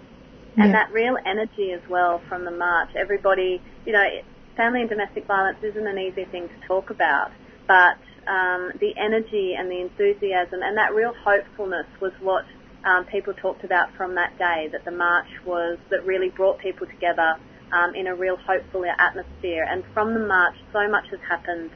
And 0.56 0.66
Yeah. 0.66 0.72
that 0.72 0.92
real 0.92 1.16
energy 1.24 1.72
as 1.72 1.80
well 1.88 2.18
from 2.28 2.44
the 2.44 2.50
march. 2.50 2.90
Everybody, 2.94 3.60
you 3.86 3.92
know, 3.92 4.04
family 4.56 4.80
and 4.80 4.90
domestic 4.90 5.26
violence 5.26 5.58
isn't 5.62 5.86
an 5.86 5.98
easy 5.98 6.24
thing 6.26 6.48
to 6.48 6.66
talk 6.66 6.90
about, 6.90 7.30
but 7.66 7.96
um, 8.26 8.70
the 8.78 8.94
energy 8.96 9.54
and 9.54 9.70
the 9.70 9.80
enthusiasm 9.80 10.62
and 10.62 10.76
that 10.76 10.94
real 10.94 11.12
hopefulness 11.24 11.86
was 12.00 12.12
what 12.20 12.44
um, 12.84 13.04
people 13.06 13.32
talked 13.34 13.64
about 13.64 13.92
from 13.96 14.14
that 14.14 14.36
day. 14.38 14.68
That 14.70 14.84
the 14.84 14.90
march 14.92 15.28
was 15.44 15.78
that 15.90 16.04
really 16.04 16.30
brought 16.30 16.58
people 16.58 16.86
together 16.86 17.36
um, 17.72 17.94
in 17.94 18.06
a 18.06 18.14
real 18.14 18.36
hopeful 18.36 18.84
atmosphere. 18.84 19.66
And 19.68 19.84
from 19.94 20.14
the 20.14 20.20
march, 20.20 20.54
so 20.72 20.88
much 20.88 21.08
has 21.10 21.20
happened 21.28 21.70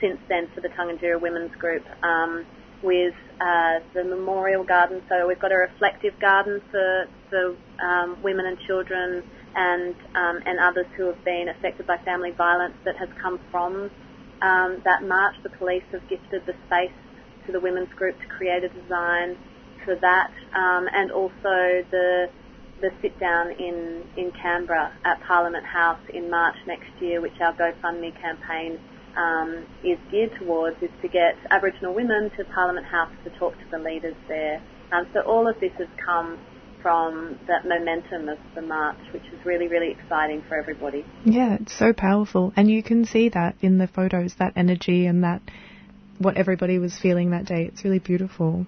since 0.00 0.18
then 0.28 0.48
for 0.54 0.60
the 0.60 0.68
Tangentyere 0.68 1.20
Women's 1.20 1.54
Group. 1.56 1.84
Um, 2.02 2.44
with 2.82 3.14
uh, 3.40 3.80
the 3.94 4.04
memorial 4.04 4.64
garden. 4.64 5.02
So 5.08 5.26
we've 5.26 5.40
got 5.40 5.52
a 5.52 5.56
reflective 5.58 6.18
garden 6.20 6.60
for 6.70 7.06
for 7.30 7.56
um, 7.84 8.16
women 8.22 8.46
and 8.46 8.58
children 8.66 9.22
and 9.54 9.94
um, 10.14 10.40
and 10.46 10.58
others 10.60 10.86
who 10.96 11.06
have 11.06 11.24
been 11.24 11.48
affected 11.48 11.86
by 11.86 11.98
family 11.98 12.30
violence 12.32 12.74
that 12.84 12.96
has 12.96 13.08
come 13.20 13.40
from 13.50 13.90
um, 14.42 14.80
that 14.84 15.02
march. 15.02 15.34
The 15.42 15.50
police 15.50 15.84
have 15.92 16.06
gifted 16.08 16.46
the 16.46 16.54
space 16.66 16.94
to 17.46 17.52
the 17.52 17.60
women's 17.60 17.92
group 17.94 18.18
to 18.20 18.26
create 18.26 18.62
a 18.64 18.68
design 18.68 19.36
for 19.84 19.96
that, 19.96 20.30
um, 20.54 20.86
and 20.92 21.10
also 21.10 21.84
the 21.90 22.30
the 22.80 22.90
sit 23.02 23.18
down 23.18 23.50
in 23.52 24.04
in 24.16 24.32
Canberra 24.40 24.92
at 25.04 25.20
Parliament 25.26 25.64
House 25.64 26.00
in 26.12 26.30
March 26.30 26.56
next 26.66 26.90
year, 27.00 27.20
which 27.20 27.34
our 27.40 27.52
GoFundMe 27.54 28.14
campaign 28.20 28.78
um, 29.18 29.66
is 29.84 29.98
geared 30.10 30.30
towards 30.38 30.80
is 30.80 30.90
to 31.02 31.08
get 31.08 31.34
Aboriginal 31.50 31.92
women 31.92 32.30
to 32.36 32.44
Parliament 32.44 32.86
House 32.86 33.12
to 33.24 33.30
talk 33.38 33.54
to 33.54 33.64
the 33.70 33.78
leaders 33.78 34.16
there. 34.28 34.62
Um, 34.92 35.06
so 35.12 35.20
all 35.20 35.48
of 35.48 35.58
this 35.60 35.72
has 35.78 35.88
come 36.04 36.38
from 36.80 37.38
that 37.48 37.66
momentum 37.66 38.28
of 38.28 38.38
the 38.54 38.62
march, 38.62 39.00
which 39.12 39.24
is 39.24 39.44
really, 39.44 39.66
really 39.66 39.90
exciting 39.90 40.42
for 40.48 40.56
everybody. 40.56 41.04
Yeah, 41.24 41.56
it's 41.60 41.76
so 41.76 41.92
powerful, 41.92 42.52
and 42.56 42.70
you 42.70 42.82
can 42.82 43.04
see 43.04 43.28
that 43.30 43.56
in 43.60 43.78
the 43.78 43.88
photos, 43.88 44.36
that 44.38 44.52
energy 44.56 45.06
and 45.06 45.24
that 45.24 45.42
what 46.18 46.36
everybody 46.36 46.78
was 46.78 46.96
feeling 46.96 47.30
that 47.30 47.44
day. 47.44 47.64
It's 47.64 47.84
really 47.84 47.98
beautiful. 47.98 48.66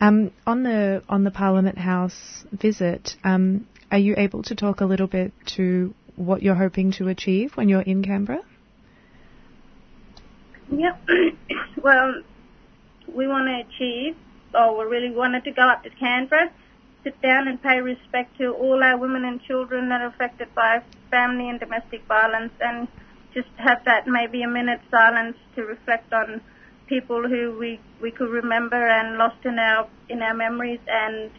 Um, 0.00 0.32
on 0.46 0.62
the 0.62 1.02
on 1.08 1.24
the 1.24 1.30
Parliament 1.30 1.78
House 1.78 2.44
visit, 2.52 3.16
um, 3.24 3.66
are 3.90 3.98
you 3.98 4.14
able 4.16 4.42
to 4.44 4.54
talk 4.54 4.80
a 4.80 4.84
little 4.84 5.06
bit 5.06 5.32
to 5.56 5.94
what 6.16 6.42
you're 6.42 6.54
hoping 6.54 6.92
to 6.92 7.08
achieve 7.08 7.52
when 7.56 7.68
you're 7.68 7.82
in 7.82 8.02
Canberra? 8.02 8.42
Yep. 10.72 11.08
well, 11.82 12.22
we 13.14 13.28
want 13.28 13.46
to 13.46 13.60
achieve, 13.68 14.16
or 14.54 14.78
we 14.78 14.84
really 14.84 15.14
wanted 15.14 15.44
to 15.44 15.50
go 15.52 15.62
up 15.62 15.82
to 15.84 15.90
Canberra, 15.90 16.50
sit 17.04 17.20
down 17.20 17.46
and 17.46 17.62
pay 17.62 17.80
respect 17.80 18.38
to 18.38 18.52
all 18.52 18.82
our 18.82 18.96
women 18.96 19.24
and 19.24 19.42
children 19.42 19.90
that 19.90 20.00
are 20.00 20.06
affected 20.06 20.48
by 20.54 20.82
family 21.10 21.50
and 21.50 21.60
domestic 21.60 22.02
violence, 22.06 22.52
and 22.60 22.88
just 23.34 23.48
have 23.56 23.84
that 23.84 24.06
maybe 24.06 24.42
a 24.42 24.48
minute 24.48 24.80
silence 24.90 25.36
to 25.56 25.62
reflect 25.62 26.12
on 26.12 26.40
people 26.86 27.28
who 27.28 27.56
we 27.58 27.80
we 28.00 28.10
could 28.10 28.28
remember 28.28 28.76
and 28.88 29.18
lost 29.18 29.44
in 29.44 29.58
our 29.58 29.86
in 30.08 30.22
our 30.22 30.34
memories, 30.34 30.80
and 30.88 31.30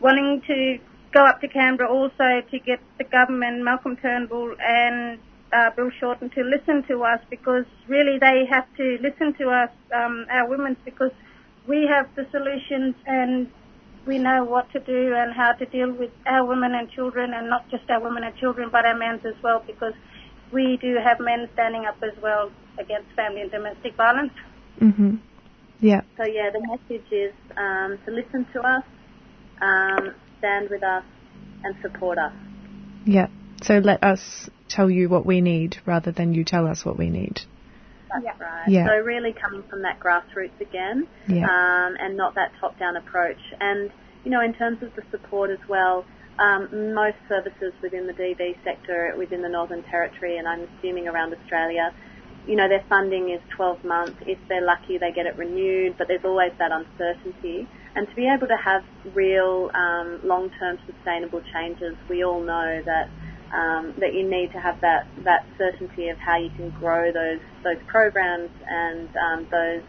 wanting 0.00 0.40
to 0.46 0.78
go 1.12 1.26
up 1.26 1.40
to 1.42 1.48
Canberra 1.48 1.90
also 1.90 2.40
to 2.50 2.58
get 2.58 2.80
the 2.96 3.04
government, 3.04 3.62
Malcolm 3.62 3.96
Turnbull 3.96 4.54
and 4.60 5.18
uh, 5.52 5.70
Bill 5.76 5.90
Shorten 5.98 6.30
to 6.30 6.42
listen 6.42 6.82
to 6.88 7.02
us 7.04 7.20
because 7.30 7.64
really 7.88 8.18
they 8.18 8.46
have 8.48 8.66
to 8.76 8.98
listen 9.00 9.34
to 9.34 9.50
us, 9.50 9.70
um, 9.94 10.26
our 10.30 10.48
women, 10.48 10.76
because 10.84 11.12
we 11.66 11.86
have 11.86 12.08
the 12.16 12.26
solutions 12.30 12.94
and 13.06 13.50
we 14.06 14.18
know 14.18 14.44
what 14.44 14.70
to 14.72 14.80
do 14.80 15.14
and 15.14 15.32
how 15.32 15.52
to 15.52 15.66
deal 15.66 15.92
with 15.92 16.10
our 16.26 16.44
women 16.44 16.74
and 16.74 16.90
children 16.90 17.34
and 17.34 17.48
not 17.48 17.68
just 17.70 17.88
our 17.90 18.00
women 18.00 18.24
and 18.24 18.34
children 18.36 18.70
but 18.72 18.86
our 18.86 18.96
men 18.96 19.20
as 19.24 19.34
well 19.42 19.62
because 19.66 19.92
we 20.52 20.78
do 20.78 20.96
have 20.96 21.20
men 21.20 21.48
standing 21.52 21.84
up 21.84 21.96
as 22.02 22.16
well 22.22 22.50
against 22.78 23.10
family 23.14 23.42
and 23.42 23.50
domestic 23.50 23.94
violence. 23.96 24.32
Mm-hmm. 24.80 25.16
Yeah. 25.80 26.02
So 26.16 26.24
yeah, 26.24 26.50
the 26.50 26.60
message 26.60 27.06
is 27.12 27.32
um, 27.56 27.98
to 28.04 28.10
listen 28.10 28.46
to 28.52 28.60
us, 28.60 28.84
um, 29.60 30.14
stand 30.38 30.70
with 30.70 30.82
us, 30.82 31.04
and 31.62 31.74
support 31.82 32.18
us. 32.18 32.32
Yeah. 33.04 33.28
So 33.62 33.78
let 33.78 34.02
us 34.02 34.50
tell 34.70 34.90
you 34.90 35.08
what 35.08 35.26
we 35.26 35.40
need 35.40 35.76
rather 35.84 36.12
than 36.12 36.32
you 36.32 36.44
tell 36.44 36.66
us 36.66 36.84
what 36.84 36.96
we 36.96 37.10
need. 37.10 37.40
That's 38.10 38.40
right. 38.40 38.68
Yeah. 38.68 38.86
So 38.86 38.96
really 39.04 39.32
coming 39.32 39.62
from 39.68 39.82
that 39.82 40.00
grassroots 40.00 40.60
again, 40.60 41.06
Yeah. 41.28 41.44
um, 41.44 41.96
and 42.00 42.16
not 42.16 42.34
that 42.34 42.52
top-down 42.60 42.96
approach. 42.96 43.40
And 43.60 43.90
you 44.24 44.30
know, 44.30 44.42
in 44.42 44.52
terms 44.52 44.82
of 44.82 44.94
the 44.96 45.02
support 45.10 45.50
as 45.50 45.58
well, 45.68 46.04
um, 46.38 46.94
most 46.94 47.16
services 47.28 47.72
within 47.82 48.06
the 48.06 48.12
DV 48.12 48.56
sector 48.64 49.14
within 49.16 49.42
the 49.42 49.48
Northern 49.48 49.82
Territory, 49.84 50.38
and 50.38 50.46
I'm 50.48 50.66
assuming 50.78 51.08
around 51.08 51.34
Australia, 51.34 51.92
you 52.46 52.56
know, 52.56 52.68
their 52.68 52.84
funding 52.88 53.30
is 53.30 53.40
12 53.56 53.84
months. 53.84 54.18
If 54.26 54.38
they're 54.48 54.64
lucky, 54.64 54.98
they 54.98 55.12
get 55.12 55.26
it 55.26 55.36
renewed, 55.36 55.96
but 55.98 56.08
there's 56.08 56.24
always 56.24 56.52
that 56.58 56.72
uncertainty. 56.72 57.68
And 57.94 58.08
to 58.08 58.14
be 58.14 58.26
able 58.26 58.46
to 58.46 58.56
have 58.56 58.82
real 59.14 59.70
um, 59.74 60.20
long-term 60.24 60.78
sustainable 60.86 61.42
changes, 61.52 61.96
we 62.08 62.24
all 62.24 62.40
know 62.40 62.82
that 62.84 63.10
um, 63.52 63.94
that 63.98 64.14
you 64.14 64.28
need 64.28 64.52
to 64.52 64.60
have 64.60 64.80
that, 64.80 65.06
that 65.24 65.46
certainty 65.58 66.08
of 66.08 66.18
how 66.18 66.38
you 66.38 66.50
can 66.50 66.70
grow 66.70 67.12
those 67.12 67.40
those 67.64 67.82
programs 67.86 68.50
and 68.68 69.08
um, 69.16 69.46
those 69.50 69.82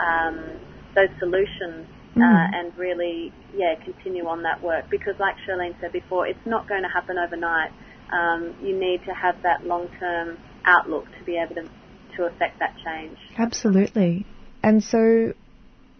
um, 0.00 0.60
those 0.94 1.08
solutions 1.18 1.86
uh, 2.16 2.20
Mhm. 2.20 2.54
and 2.54 2.78
really 2.78 3.32
yeah 3.54 3.74
continue 3.84 4.26
on 4.26 4.42
that 4.42 4.62
work 4.62 4.88
because 4.90 5.14
like 5.18 5.36
Charlene 5.46 5.78
said 5.80 5.92
before 5.92 6.26
it's 6.26 6.46
not 6.46 6.66
going 6.68 6.82
to 6.82 6.88
happen 6.88 7.16
overnight 7.18 7.72
um, 8.10 8.54
you 8.62 8.78
need 8.78 9.04
to 9.04 9.12
have 9.12 9.40
that 9.42 9.66
long 9.66 9.88
term 9.98 10.38
outlook 10.64 11.06
to 11.18 11.24
be 11.24 11.38
able 11.38 11.54
to 11.54 11.68
to 12.16 12.24
affect 12.24 12.58
that 12.58 12.74
change 12.84 13.18
Absolutely. 13.38 14.24
And 14.62 14.82
so 14.82 15.34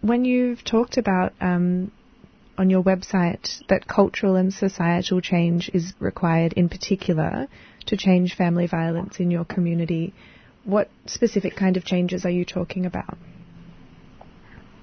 when 0.01 0.25
you've 0.25 0.63
talked 0.63 0.97
about 0.97 1.33
um, 1.39 1.91
on 2.57 2.69
your 2.69 2.83
website 2.83 3.65
that 3.69 3.87
cultural 3.87 4.35
and 4.35 4.53
societal 4.53 5.21
change 5.21 5.69
is 5.73 5.93
required 5.99 6.53
in 6.53 6.69
particular 6.69 7.47
to 7.85 7.97
change 7.97 8.35
family 8.35 8.67
violence 8.67 9.19
in 9.19 9.31
your 9.31 9.45
community, 9.45 10.13
what 10.63 10.89
specific 11.05 11.55
kind 11.55 11.77
of 11.77 11.85
changes 11.85 12.25
are 12.25 12.29
you 12.29 12.45
talking 12.45 12.85
about? 12.85 13.17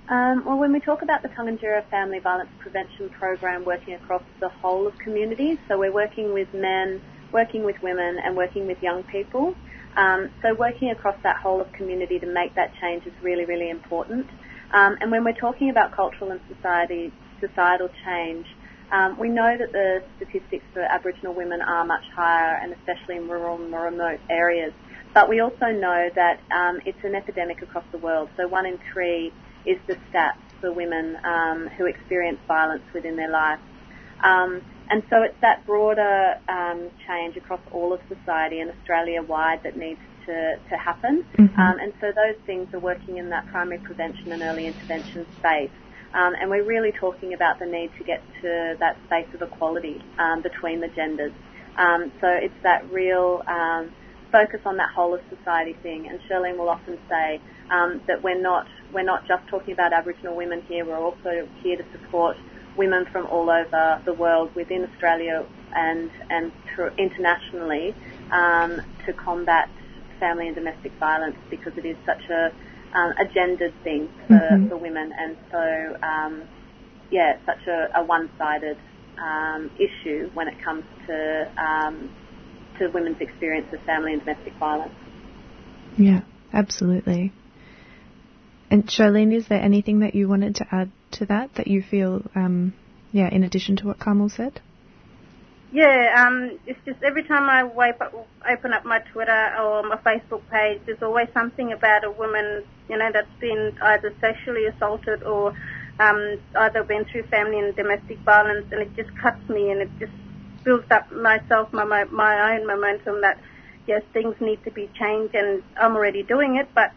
Um, 0.09 0.45
well, 0.45 0.59
when 0.59 0.73
we 0.73 0.81
talk 0.81 1.03
about 1.03 1.23
the 1.23 1.29
Tangentyere 1.29 1.89
Family 1.89 2.19
Violence 2.19 2.51
Prevention 2.59 3.09
Program 3.09 3.65
working 3.65 3.95
across 3.95 4.23
the 4.39 4.51
whole 4.51 4.87
of 4.87 4.99
communities, 4.99 5.59
so 5.67 5.79
we're 5.79 5.93
working 5.93 6.35
with 6.35 6.53
men, 6.53 7.01
working 7.33 7.65
with 7.65 7.77
women, 7.83 8.19
and 8.23 8.37
working 8.37 8.67
with 8.67 8.83
young 8.83 9.03
people. 9.05 9.55
Um, 9.97 10.31
so 10.43 10.55
working 10.55 10.91
across 10.91 11.17
that 11.23 11.37
whole 11.37 11.61
of 11.61 11.73
community 11.73 12.19
to 12.19 12.27
make 12.27 12.55
that 12.57 12.73
change 12.81 13.07
is 13.07 13.13
really, 13.23 13.45
really 13.45 13.71
important. 13.71 14.27
Um, 14.73 14.97
and 15.01 15.11
when 15.11 15.25
we're 15.25 15.33
talking 15.33 15.71
about 15.71 15.93
cultural 15.93 16.33
and 16.33 16.41
society, 16.55 17.13
societal 17.41 17.89
change, 18.05 18.47
um, 18.93 19.19
we 19.19 19.29
know 19.29 19.57
that 19.59 19.73
the 19.73 20.03
statistics 20.17 20.65
for 20.73 20.83
Aboriginal 20.83 21.35
women 21.35 21.61
are 21.63 21.85
much 21.85 22.05
higher, 22.15 22.59
and 22.63 22.73
especially 22.73 23.17
in 23.17 23.29
rural 23.29 23.61
and 23.61 23.71
more 23.71 23.85
remote 23.85 24.21
areas. 24.31 24.73
But 25.15 25.29
we 25.29 25.41
also 25.41 25.67
know 25.71 26.11
that 26.15 26.41
um, 26.51 26.81
it's 26.85 27.03
an 27.03 27.15
epidemic 27.15 27.63
across 27.63 27.85
the 27.93 27.99
world. 27.99 28.29
So 28.37 28.47
one 28.49 28.67
in 28.67 28.79
three 28.93 29.33
is 29.65 29.79
the 29.87 29.97
stats 30.11 30.43
for 30.61 30.73
women 30.73 31.17
um, 31.25 31.69
who 31.79 31.87
experience 31.87 32.39
violence 32.47 32.83
within 32.93 33.17
their 33.17 33.31
life. 33.31 33.61
Um, 34.23 34.63
and 34.91 35.03
so 35.09 35.23
it's 35.23 35.41
that 35.41 35.65
broader 35.67 36.35
um, 36.49 36.91
change 37.09 37.37
across 37.37 37.61
all 37.73 37.93
of 37.93 38.01
society 38.09 38.61
and 38.61 38.71
Australia 38.71 39.23
wide 39.23 39.61
that 39.65 39.77
needs 39.77 40.01
to, 40.27 40.57
to 40.71 40.77
happen. 40.77 41.25
Mhm. 41.39 41.59
Um, 41.59 41.79
and 41.81 41.93
so 42.01 42.13
those 42.13 42.37
things 42.47 42.73
are 42.75 42.81
working 42.81 43.17
in 43.17 43.31
that 43.31 43.47
primary 43.47 43.79
prevention 43.79 44.33
and 44.33 44.43
early 44.43 44.67
intervention 44.67 45.27
space. 45.39 45.71
Um, 46.15 46.35
and 46.41 46.49
we're 46.49 46.65
really 46.65 46.93
talking 46.93 47.35
about 47.35 47.59
the 47.59 47.67
need 47.67 47.91
to 47.99 48.05
get 48.05 48.23
to 48.41 48.77
that 48.79 48.97
space 49.07 49.27
of 49.35 49.43
equality 49.43 50.01
um, 50.19 50.43
between 50.43 50.81
the 50.81 50.89
genders. 50.89 51.33
Um, 51.77 52.13
so 52.21 52.29
it's 52.29 52.55
that 52.63 52.89
real 52.91 53.43
um, 53.49 53.91
focus 54.31 54.61
on 54.65 54.77
that 54.77 54.91
whole 54.95 55.15
of 55.15 55.21
society 55.29 55.77
thing. 55.83 56.09
And 56.09 56.21
Shirleen 56.23 56.57
will 56.57 56.69
often 56.69 56.99
say 57.09 57.41
um, 57.71 58.01
that 58.07 58.23
we're 58.23 58.41
not 58.41 58.67
we're 58.93 59.03
not 59.03 59.27
just 59.27 59.47
talking 59.49 59.73
about 59.73 59.93
Aboriginal 59.93 60.37
women 60.37 60.63
here. 60.63 60.85
We're 60.85 60.99
also 60.99 61.49
here 61.63 61.77
to 61.77 61.85
support 61.93 62.37
women 62.77 63.07
from 63.07 63.27
all 63.27 63.51
over 63.51 64.01
the 64.05 64.15
world 64.15 64.55
within 64.55 64.85
Australia 64.85 65.45
and 65.75 66.11
and 66.31 66.53
internationally 66.99 67.95
um, 68.31 68.81
to 69.07 69.13
combat 69.13 69.69
family 70.19 70.47
and 70.47 70.57
domestic 70.57 70.93
violence 70.99 71.37
because 71.51 71.77
it 71.77 71.85
is 71.85 71.97
such 72.07 72.23
a 72.31 72.53
um, 72.95 73.13
a 73.19 73.25
gendered 73.35 73.75
thing 73.83 74.09
for, 74.27 74.37
Mhm. 74.37 74.69
for 74.69 74.77
women 74.77 75.13
and 75.19 75.37
so 75.51 75.97
um, 76.07 76.43
yeah 77.11 77.35
it's 77.35 77.47
such 77.47 77.67
a, 77.69 78.01
a 78.01 78.05
one-sided 78.05 78.77
um, 79.19 79.71
issue 79.77 80.31
when 80.35 80.49
it 80.49 80.55
comes 80.65 80.85
to 81.07 81.47
um, 81.63 82.11
to 82.79 82.89
women's 82.89 83.21
experience 83.21 83.67
of 83.73 83.81
family 83.83 84.13
and 84.13 84.21
domestic 84.25 84.53
violence. 84.59 84.93
Yeah, 85.97 86.23
absolutely. 86.53 87.33
And 88.71 88.87
Charlene, 88.87 89.33
is 89.33 89.47
there 89.49 89.61
anything 89.61 90.01
that 90.01 90.15
you 90.15 90.29
wanted 90.29 90.57
to 90.57 90.67
add 90.73 90.91
to 91.13 91.27
that 91.27 91.55
that 91.55 91.69
you 91.69 91.83
feel, 91.83 92.23
um, 92.35 92.75
yeah, 93.13 93.29
in 93.31 93.45
addition 93.45 93.77
to 93.77 93.87
what 93.87 94.01
Carmel 94.01 94.29
said? 94.29 94.61
Yeah, 95.75 96.15
um, 96.25 96.61
it's 96.69 96.79
just 96.87 97.03
every 97.03 97.25
time 97.25 97.51
I 97.51 97.65
wake 97.65 98.01
up, 98.01 98.15
open 98.49 98.73
up 98.73 98.85
my 98.85 99.01
Twitter 99.13 99.57
or 99.61 99.83
my 99.83 99.97
Facebook 99.97 100.43
page, 100.49 100.81
there's 100.87 101.03
always 101.03 101.27
something 101.35 101.73
about 101.73 102.05
a 102.05 102.13
woman, 102.13 102.63
you 102.89 102.97
know, 102.97 103.11
that's 103.13 103.27
been 103.41 103.73
either 103.83 104.15
sexually 104.21 104.67
assaulted 104.67 105.25
or 105.25 105.53
um, 105.99 106.39
either 106.55 106.85
been 106.85 107.05
through 107.07 107.25
family 107.25 107.59
and 107.59 107.75
domestic 107.75 108.21
violence, 108.21 108.67
and 108.71 108.83
it 108.83 108.95
just 108.95 109.11
cuts 109.17 109.49
me, 109.49 109.73
and 109.73 109.83
it 109.83 109.91
just 109.99 110.13
builds 110.63 110.87
up 110.93 111.11
myself, 111.11 111.73
my 111.73 111.83
my, 111.83 112.05
my 112.05 112.55
own 112.55 112.69
momentum 112.69 113.21
that 113.23 113.41
yes, 113.89 114.03
things 114.13 114.37
need 114.41 114.63
to 114.63 114.71
be 114.71 114.89
changed, 114.95 115.35
and 115.35 115.65
I'm 115.77 115.97
already 115.97 116.23
doing 116.23 116.55
it, 116.55 116.69
but 116.77 116.93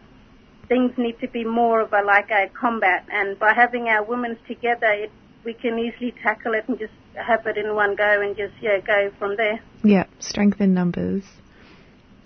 things 0.68 0.92
need 0.96 1.18
to 1.18 1.26
be 1.26 1.44
more 1.44 1.80
of 1.80 1.92
a 1.92 2.02
like 2.02 2.30
a 2.30 2.48
combat, 2.54 3.06
and 3.10 3.36
by 3.40 3.54
having 3.54 3.88
our 3.88 4.04
women 4.04 4.38
together, 4.46 4.86
it, 4.92 5.10
we 5.44 5.54
can 5.54 5.80
easily 5.80 6.14
tackle 6.22 6.54
it 6.54 6.68
and 6.68 6.78
just 6.78 6.92
have 7.26 7.46
it 7.46 7.56
in 7.56 7.74
one 7.74 7.96
go 7.96 8.20
and 8.20 8.36
just 8.36 8.54
yeah 8.60 8.80
go 8.80 9.10
from 9.18 9.36
there. 9.36 9.60
Yeah, 9.82 10.04
strength 10.18 10.60
in 10.60 10.74
numbers. 10.74 11.24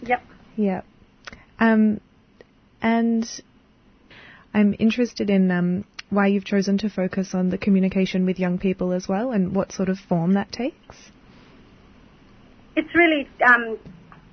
Yep. 0.03 0.23
Yeah. 0.57 0.83
Um, 1.59 2.01
and 2.81 3.29
I'm 4.53 4.75
interested 4.79 5.31
in 5.31 5.51
um, 5.51 5.85
why 6.11 6.27
you've 6.27 6.45
chosen 6.45 6.79
to 6.79 6.91
focus 6.91 7.35
on 7.35 7.51
the 7.51 7.59
communication 7.59 8.27
with 8.27 8.39
young 8.39 8.59
people 8.59 8.93
as 8.93 9.09
well 9.09 9.31
and 9.31 9.55
what 9.55 9.73
sort 9.73 9.89
of 9.89 9.99
form 9.99 10.35
that 10.35 10.53
takes. 10.53 11.11
It's 12.75 12.95
really 12.95 13.29
um, 13.45 13.79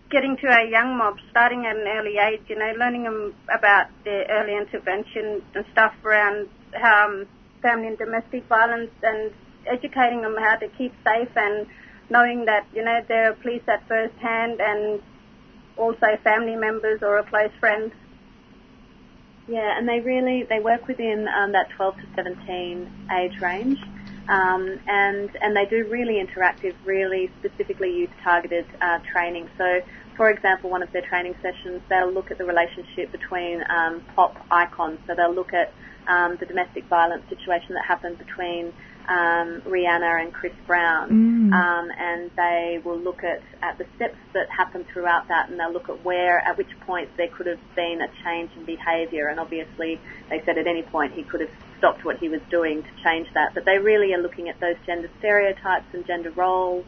getting 0.10 0.38
to 0.38 0.48
our 0.48 0.66
young 0.66 0.98
mob, 0.98 1.18
starting 1.30 1.66
at 1.66 1.76
an 1.76 1.88
early 1.88 2.18
age, 2.18 2.42
you 2.48 2.58
know, 2.58 2.74
learning 2.78 3.04
them 3.04 3.34
about 3.54 3.88
the 4.04 4.26
early 4.30 4.58
intervention 4.58 5.42
and 5.54 5.66
stuff 5.72 5.94
around 6.04 6.50
um, 6.84 7.28
family 7.62 7.88
and 7.88 7.98
domestic 7.98 8.46
violence 8.48 8.92
and 9.04 9.32
educating 9.70 10.22
them 10.22 10.36
how 10.38 10.56
to 10.56 10.68
keep 10.68 10.94
safe 11.04 11.30
and 11.36 11.68
knowing 12.10 12.46
that, 12.46 12.66
you 12.74 12.84
know, 12.84 13.02
they're 13.08 13.34
police 13.34 13.62
at 13.68 13.88
first 13.88 14.16
hand 14.16 14.60
and 14.60 15.02
also 15.78 16.18
family 16.24 16.56
members 16.56 17.02
or 17.02 17.18
a 17.18 17.24
close 17.24 17.52
friend. 17.60 17.92
Yeah, 19.48 19.78
and 19.78 19.90
they 19.90 20.00
really 20.00 20.44
they 20.48 20.60
work 20.60 20.88
within 20.88 21.28
um, 21.28 21.54
that 21.54 21.70
12 21.76 21.96
to 21.98 22.08
17 22.16 22.88
age 23.12 23.32
range, 23.42 23.80
um, 24.28 24.80
and 24.86 25.30
and 25.42 25.56
they 25.56 25.66
do 25.66 25.88
really 25.90 26.24
interactive, 26.24 26.76
really 26.86 27.32
specifically 27.40 27.92
youth 27.96 28.12
targeted 28.24 28.68
uh, 28.80 29.00
training. 29.12 29.50
So, 29.58 29.82
for 30.16 30.30
example, 30.30 30.70
one 30.70 30.84
of 30.84 30.92
their 30.92 31.02
training 31.02 31.34
sessions, 31.42 31.82
they'll 31.90 32.12
look 32.12 32.30
at 32.30 32.38
the 32.38 32.46
relationship 32.46 33.12
between 33.12 33.64
um, 33.72 34.04
pop 34.16 34.38
icons. 34.52 35.00
So 35.08 35.16
they'll 35.16 35.34
look 35.34 35.52
at 35.52 35.74
um, 36.08 36.38
the 36.40 36.46
domestic 36.46 36.86
violence 36.86 37.24
situation 37.28 37.74
that 37.74 37.86
happened 37.88 38.20
between 38.20 38.72
um, 39.10 39.62
Rihanna 39.66 40.22
and 40.22 40.32
Chris 40.32 40.54
Brown, 40.68 41.10
Mm. 41.10 41.54
um, 41.54 41.90
and 41.98 42.30
they 42.38 42.80
will 42.86 43.00
look 43.00 43.24
at, 43.24 43.42
at 43.64 43.78
the 43.80 43.86
steps 43.96 44.18
that 44.34 44.48
happen 44.56 44.86
throughout 44.94 45.28
that, 45.30 45.50
and 45.50 45.60
they'll 45.60 45.74
look 45.74 45.90
at 45.90 46.06
where, 46.06 46.40
at 46.48 46.58
which 46.58 46.70
point 46.86 47.10
there 47.18 47.28
could 47.28 47.48
have 47.48 47.60
been 47.76 48.02
a 48.02 48.08
change 48.24 48.52
in 48.56 48.66
behaviour. 48.66 49.28
And 49.28 49.40
obviously, 49.40 50.00
they 50.30 50.42
said 50.46 50.58
at 50.60 50.68
any 50.68 50.84
point 50.84 51.14
he 51.14 51.24
could 51.24 51.42
have 51.42 51.50
stopped 51.80 52.06
what 52.06 52.18
he 52.18 52.30
was 52.30 52.42
doing 52.52 52.84
to 52.84 52.90
change 53.04 53.28
that. 53.34 53.56
But 53.56 53.66
they 53.66 53.80
really 53.80 54.14
are 54.14 54.22
looking 54.22 54.48
at 54.48 54.60
those 54.60 54.76
gender 54.86 55.10
stereotypes 55.18 55.88
and 55.94 56.06
gender 56.06 56.30
roles 56.32 56.86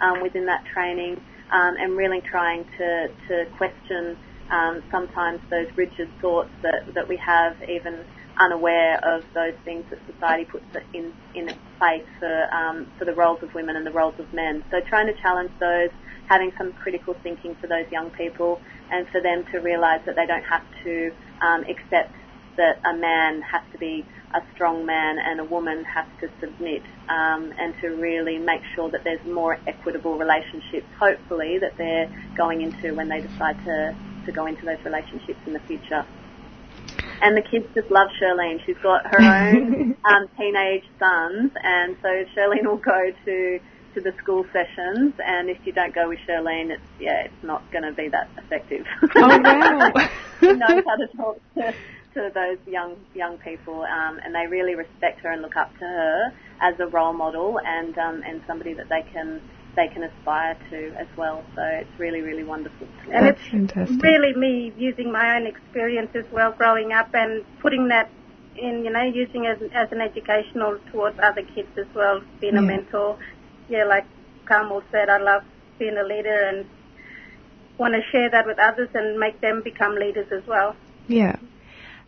um, 0.00 0.20
within 0.20 0.44
that 0.46 0.64
training, 0.66 1.20
um, 1.50 1.74
and 1.80 1.96
really 1.96 2.20
trying 2.20 2.64
to 2.76 3.08
to 3.28 3.46
question 3.56 4.18
um, 4.50 4.82
sometimes 4.90 5.40
those 5.48 5.68
rigid 5.74 6.10
thoughts 6.20 6.50
that 6.60 6.92
that 6.94 7.08
we 7.08 7.16
have 7.16 7.56
even 7.62 8.04
unaware 8.38 8.98
of 9.04 9.24
those 9.34 9.54
things 9.64 9.84
that 9.90 9.98
society 10.06 10.44
puts 10.44 10.64
in 10.92 11.12
in 11.34 11.46
place 11.78 12.06
for 12.18 12.54
um, 12.54 12.86
for 12.98 13.04
the 13.04 13.14
roles 13.14 13.42
of 13.42 13.52
women 13.54 13.76
and 13.76 13.86
the 13.86 13.92
roles 13.92 14.14
of 14.18 14.32
men. 14.32 14.62
So 14.70 14.80
trying 14.88 15.06
to 15.06 15.14
challenge 15.20 15.50
those, 15.60 15.90
having 16.28 16.52
some 16.56 16.72
critical 16.72 17.14
thinking 17.22 17.54
for 17.60 17.66
those 17.66 17.86
young 17.90 18.10
people, 18.10 18.60
and 18.90 19.06
for 19.08 19.20
them 19.20 19.44
to 19.52 19.58
realise 19.58 20.00
that 20.06 20.16
they 20.16 20.26
don't 20.26 20.44
have 20.44 20.62
to 20.84 21.12
um, 21.42 21.64
accept 21.68 22.14
that 22.56 22.76
a 22.84 22.94
man 22.96 23.40
has 23.40 23.62
to 23.72 23.78
be 23.78 24.04
a 24.34 24.40
strong 24.54 24.84
man 24.84 25.16
and 25.18 25.40
a 25.40 25.44
woman 25.44 25.84
has 25.84 26.04
to 26.20 26.28
submit, 26.40 26.82
um, 27.08 27.52
and 27.58 27.74
to 27.80 27.88
really 27.88 28.38
make 28.38 28.60
sure 28.74 28.90
that 28.90 29.00
there's 29.04 29.24
more 29.26 29.58
equitable 29.66 30.16
relationships, 30.16 30.88
hopefully, 30.98 31.58
that 31.60 31.76
they're 31.76 32.08
going 32.36 32.60
into 32.62 32.94
when 32.94 33.08
they 33.08 33.20
decide 33.20 33.56
to, 33.64 33.94
to 34.24 34.32
go 34.32 34.46
into 34.46 34.64
those 34.64 34.80
relationships 34.84 35.40
in 35.46 35.52
the 35.52 35.60
future 35.60 36.04
and 37.22 37.36
the 37.36 37.42
kids 37.42 37.66
just 37.74 37.90
love 37.90 38.08
Shirleen. 38.20 38.58
She's 38.66 38.76
got 38.82 39.06
her 39.06 39.22
own 39.22 39.96
um, 40.04 40.28
teenage 40.36 40.84
sons, 40.98 41.52
and 41.62 41.96
so 42.02 42.08
Shirleen 42.34 42.66
will 42.66 42.76
go 42.76 43.12
to 43.24 43.60
to 43.94 44.00
the 44.00 44.12
school 44.22 44.44
sessions, 44.52 45.12
and 45.18 45.50
if 45.50 45.58
you 45.64 45.72
don't 45.72 45.94
go 45.94 46.08
with 46.08 46.18
Shirleen, 46.28 46.70
it's 46.70 46.82
yeah, 46.98 47.24
it's 47.24 47.44
not 47.44 47.62
going 47.70 47.84
to 47.84 47.92
be 47.92 48.08
that 48.08 48.28
effective. 48.38 48.86
Oh, 49.16 49.38
wow. 49.38 49.92
she 50.40 50.52
knows 50.52 50.82
how 50.86 50.96
to 50.96 51.06
talk 51.16 51.40
to 51.54 51.74
to 52.14 52.30
those 52.34 52.58
young 52.66 52.96
young 53.14 53.38
people, 53.38 53.82
um, 53.82 54.18
and 54.24 54.34
they 54.34 54.46
really 54.48 54.74
respect 54.74 55.20
her 55.20 55.30
and 55.30 55.42
look 55.42 55.56
up 55.56 55.72
to 55.78 55.84
her 55.84 56.32
as 56.60 56.78
a 56.80 56.86
role 56.86 57.12
model 57.12 57.58
and 57.64 57.96
um, 57.98 58.22
and 58.26 58.42
somebody 58.46 58.74
that 58.74 58.88
they 58.88 59.02
can 59.12 59.40
they 59.76 59.88
can 59.88 60.02
aspire 60.02 60.56
to 60.70 60.94
as 60.98 61.06
well. 61.16 61.44
So 61.54 61.62
it's 61.62 61.98
really 61.98 62.20
really 62.20 62.44
wonderful. 62.44 62.86
And 63.10 63.26
That's 63.26 63.40
it's 63.40 63.50
fantastic. 63.50 64.02
really 64.02 64.34
me 64.34 64.72
using 64.76 65.12
my 65.12 65.36
own 65.36 65.46
experience 65.46 66.10
as 66.14 66.24
well 66.32 66.52
growing 66.52 66.92
up 66.92 67.14
and 67.14 67.44
putting 67.60 67.88
that 67.88 68.10
in, 68.56 68.84
you 68.84 68.90
know, 68.90 69.02
using 69.02 69.44
it 69.44 69.62
as 69.72 69.90
an 69.92 70.00
educational 70.00 70.78
towards 70.90 71.18
other 71.18 71.42
kids 71.54 71.70
as 71.78 71.86
well, 71.94 72.20
being 72.40 72.56
a 72.56 72.62
mentor. 72.62 73.18
Yeah, 73.68 73.84
like 73.84 74.04
Carmel 74.44 74.82
said, 74.90 75.08
I 75.08 75.18
love 75.18 75.42
being 75.78 75.96
a 75.96 76.04
leader 76.04 76.48
and 76.48 76.66
want 77.78 77.94
to 77.94 78.00
share 78.10 78.30
that 78.30 78.46
with 78.46 78.58
others 78.58 78.88
and 78.94 79.18
make 79.18 79.40
them 79.40 79.62
become 79.62 79.94
leaders 79.94 80.30
as 80.30 80.46
well. 80.46 80.76
Yeah. 81.08 81.36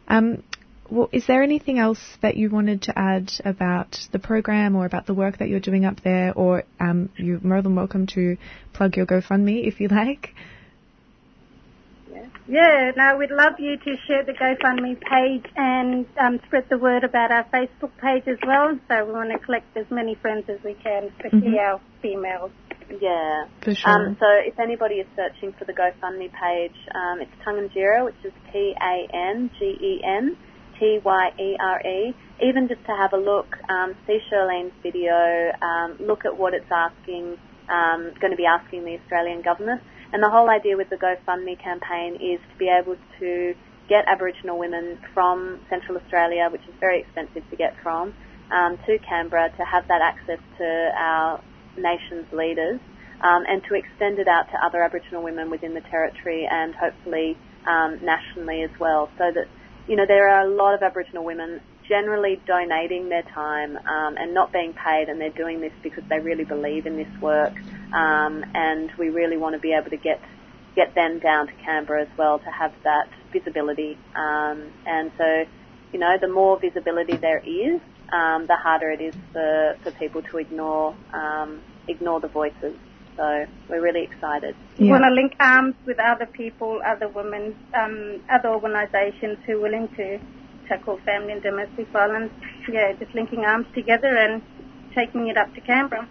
Um, 0.08 0.42
well, 0.90 1.08
is 1.12 1.26
there 1.26 1.42
anything 1.42 1.78
else 1.78 2.00
that 2.20 2.36
you 2.36 2.50
wanted 2.50 2.82
to 2.82 2.98
add 2.98 3.32
about 3.44 3.98
the 4.12 4.18
program 4.18 4.76
or 4.76 4.84
about 4.84 5.06
the 5.06 5.14
work 5.14 5.38
that 5.38 5.48
you're 5.48 5.60
doing 5.60 5.84
up 5.84 6.02
there? 6.02 6.32
Or 6.34 6.64
um, 6.78 7.10
you're 7.16 7.40
more 7.40 7.62
than 7.62 7.74
welcome 7.74 8.06
to 8.08 8.36
plug 8.72 8.96
your 8.96 9.06
GoFundMe 9.06 9.66
if 9.66 9.80
you 9.80 9.88
like. 9.88 10.34
Yeah, 12.46 12.92
no, 12.94 13.16
we'd 13.16 13.30
love 13.30 13.54
you 13.58 13.78
to 13.78 13.96
share 14.06 14.22
the 14.22 14.32
GoFundMe 14.32 15.00
page 15.00 15.50
and 15.56 16.04
um, 16.20 16.38
spread 16.46 16.66
the 16.68 16.76
word 16.76 17.02
about 17.02 17.30
our 17.30 17.44
Facebook 17.44 17.92
page 17.98 18.24
as 18.28 18.36
well. 18.46 18.78
So 18.86 19.04
we 19.06 19.12
want 19.12 19.30
to 19.32 19.38
collect 19.38 19.74
as 19.78 19.86
many 19.90 20.14
friends 20.16 20.44
as 20.50 20.62
we 20.62 20.74
can, 20.74 21.04
especially 21.04 21.52
Mhm. 21.52 21.58
our 21.58 21.80
females. 22.02 22.50
Yeah. 23.00 23.46
For 23.62 23.74
sure. 23.74 23.90
Um, 23.90 24.16
so 24.20 24.26
if 24.44 24.60
anybody 24.60 24.96
is 24.96 25.06
searching 25.16 25.54
for 25.54 25.64
the 25.64 25.72
GoFundMe 25.72 26.30
page, 26.32 26.76
um, 26.94 27.22
it's 27.22 27.32
Tangentyere, 27.42 28.04
which 28.04 28.22
is 28.22 28.32
T-A-N-G-E-N 28.52 30.36
T-Y-E-R-E. 30.78 32.14
Even 32.42 32.68
just 32.68 32.84
to 32.86 32.92
have 32.96 33.12
a 33.12 33.16
look, 33.16 33.56
um, 33.68 33.94
see 34.06 34.18
Charlene's 34.30 34.72
video, 34.82 35.52
um, 35.62 35.96
look 36.00 36.24
at 36.24 36.36
what 36.36 36.54
it's 36.54 36.70
asking, 36.70 37.36
um, 37.68 38.12
going 38.20 38.30
to 38.30 38.36
be 38.36 38.46
asking 38.46 38.84
the 38.84 38.98
Australian 38.98 39.42
government. 39.42 39.82
And 40.12 40.22
the 40.22 40.30
whole 40.30 40.50
idea 40.50 40.76
with 40.76 40.90
the 40.90 40.96
GoFundMe 40.96 41.58
campaign 41.62 42.14
is 42.16 42.40
to 42.52 42.58
be 42.58 42.68
able 42.68 42.96
to 43.18 43.54
get 43.88 44.04
Aboriginal 44.06 44.58
women 44.58 44.98
from 45.12 45.60
Central 45.68 45.98
Australia, 45.98 46.48
which 46.50 46.62
is 46.62 46.74
very 46.80 47.00
expensive 47.00 47.42
to 47.50 47.56
get 47.56 47.74
from, 47.82 48.14
um, 48.50 48.78
to 48.86 48.98
Canberra 49.06 49.50
to 49.50 49.64
have 49.64 49.86
that 49.88 50.00
access 50.02 50.38
to 50.58 50.90
our 50.96 51.42
nation's 51.76 52.30
leaders 52.32 52.80
um, 53.20 53.44
and 53.48 53.62
to 53.68 53.74
extend 53.74 54.18
it 54.18 54.28
out 54.28 54.46
to 54.50 54.56
other 54.64 54.82
Aboriginal 54.82 55.22
women 55.22 55.50
within 55.50 55.74
the 55.74 55.80
territory 55.90 56.46
and 56.50 56.74
hopefully 56.74 57.36
um, 57.66 57.98
nationally 58.02 58.62
as 58.62 58.70
well. 58.78 59.08
So 59.18 59.32
that, 59.32 59.48
you 59.88 59.96
know, 59.96 60.06
there 60.06 60.28
are 60.28 60.46
a 60.46 60.50
lot 60.50 60.74
of 60.74 60.82
Aboriginal 60.82 61.24
women 61.24 61.60
generally 61.88 62.40
donating 62.46 63.08
their 63.08 63.22
time 63.34 63.76
um, 63.76 64.16
and 64.16 64.32
not 64.34 64.52
being 64.52 64.72
paid 64.72 65.08
and 65.08 65.20
they're 65.20 65.30
doing 65.30 65.60
this 65.60 65.72
because 65.82 66.04
they 66.08 66.18
really 66.18 66.44
believe 66.44 66.86
in 66.86 66.96
this 66.96 67.08
work 67.20 67.52
um, 67.92 68.44
and 68.54 68.90
we 68.98 69.08
really 69.10 69.36
want 69.36 69.54
to 69.54 69.60
be 69.60 69.72
able 69.72 69.90
to 69.90 69.96
get 69.96 70.20
get 70.74 70.94
them 70.94 71.20
down 71.20 71.46
to 71.46 71.52
Canberra 71.64 72.02
as 72.02 72.08
well 72.18 72.38
to 72.38 72.50
have 72.50 72.72
that 72.82 73.06
visibility 73.32 73.96
um, 74.16 74.72
and 74.86 75.10
so 75.16 75.44
you 75.92 76.00
know 76.00 76.16
the 76.20 76.28
more 76.28 76.58
visibility 76.58 77.16
there 77.16 77.38
is 77.38 77.80
um, 78.12 78.46
the 78.46 78.56
harder 78.56 78.90
it 78.90 79.00
is 79.00 79.14
for, 79.32 79.76
for 79.82 79.90
people 79.92 80.22
to 80.22 80.38
ignore 80.38 80.94
um, 81.12 81.60
ignore 81.86 82.20
the 82.20 82.28
voices 82.28 82.74
so 83.16 83.46
we're 83.68 83.82
really 83.82 84.02
excited 84.04 84.56
We 84.78 84.86
Yeah. 84.86 84.92
want 84.92 85.04
to 85.04 85.10
link 85.10 85.34
arms 85.40 85.76
with 85.86 85.98
other 86.00 86.26
people, 86.26 86.80
other 86.84 87.08
women, 87.08 87.56
um, 87.74 88.22
other 88.30 88.50
organisations 88.50 89.38
who 89.46 89.58
are 89.58 89.60
willing 89.60 89.88
to 89.96 90.20
tackle 90.68 90.98
family 91.04 91.32
and 91.32 91.42
domestic 91.42 91.90
violence. 91.92 92.32
Yeah, 92.68 92.92
just 92.94 93.14
linking 93.14 93.44
arms 93.44 93.66
together 93.74 94.16
and 94.16 94.42
taking 94.94 95.28
it 95.28 95.36
up 95.36 95.54
to 95.54 95.60
Canberra. 95.60 96.08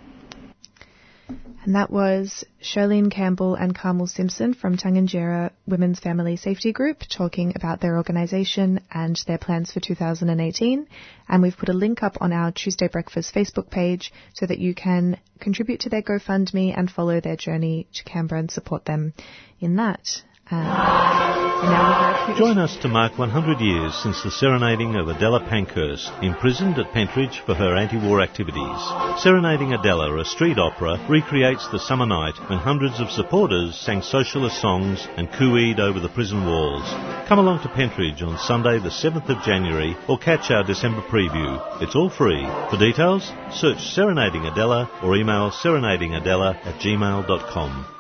And 1.64 1.76
that 1.76 1.90
was 1.90 2.44
Charlene 2.62 3.10
Campbell 3.10 3.56
and 3.56 3.74
Carmel 3.74 4.08
Simpson 4.08 4.54
from 4.54 4.76
Tangentyere 4.76 5.52
Women's 5.66 5.98
Family 5.98 6.36
Safety 6.36 6.74
Group 6.74 7.04
talking 7.10 7.54
about 7.56 7.80
their 7.80 7.96
organisation 7.96 8.82
and 8.92 9.16
their 9.28 9.38
plans 9.38 9.72
for 9.72 9.80
2018. 9.80 10.86
And 11.30 11.42
we've 11.42 11.56
put 11.56 11.70
a 11.70 11.74
link 11.74 12.04
up 12.04 12.18
on 12.20 12.34
our 12.34 12.52
Tuesday 12.52 12.90
Breakfast 12.90 13.34
Facebook 13.34 13.70
page 13.70 14.12
so 14.34 14.46
that 14.46 14.60
you 14.60 14.76
can 14.76 15.18
contribute 15.40 15.80
to 15.82 15.90
their 15.90 16.02
GoFundMe 16.02 16.78
and 16.78 16.92
follow 16.92 17.22
their 17.22 17.38
journey 17.38 17.88
to 17.94 18.04
Canberra 18.04 18.42
and 18.42 18.52
support 18.52 18.84
them 18.84 19.14
in 19.62 19.78
that. 19.78 20.22
Have 20.62 22.38
Join 22.38 22.58
us 22.58 22.76
to 22.78 22.88
mark 22.88 23.18
100 23.18 23.60
years 23.60 23.94
since 23.96 24.24
the 24.24 24.32
serenading 24.32 24.96
of 24.96 25.08
Adela 25.08 25.40
Pankhurst, 25.40 26.12
imprisoned 26.24 26.80
at 26.80 26.92
Pentridge 26.92 27.42
for 27.46 27.54
her 27.54 27.76
anti-war 27.76 28.22
activities. 28.22 28.80
Serenading 29.22 29.74
Adela, 29.74 30.18
a 30.18 30.26
street 30.26 30.58
opera, 30.58 30.98
recreates 31.10 31.68
the 31.68 31.80
summer 31.80 32.06
night 32.06 32.34
when 32.50 32.60
hundreds 32.60 33.00
of 33.00 33.12
supporters 33.12 33.76
sang 33.76 34.02
socialist 34.02 34.60
songs 34.60 35.08
and 35.16 35.32
cooed 35.34 35.80
over 35.80 36.00
the 36.00 36.10
prison 36.10 36.46
walls. 36.46 36.84
Come 37.28 37.40
along 37.40 37.62
to 37.64 37.70
Pentridge 37.70 38.24
on 38.24 38.38
Sunday 38.40 38.80
the 38.80 38.90
7th 38.90 39.30
of 39.30 39.44
January 39.44 39.96
or 40.08 40.18
catch 40.18 40.50
our 40.50 40.64
December 40.64 41.02
preview. 41.02 41.62
It's 41.82 41.96
all 41.96 42.10
free. 42.10 42.44
For 42.70 42.78
details, 42.78 43.32
search 43.52 43.80
Serenading 43.80 44.46
Adela 44.46 44.90
or 45.04 45.16
email 45.16 45.52
serenadingadela 45.52 46.56
at 46.66 46.80
gmail.com. 46.80 47.93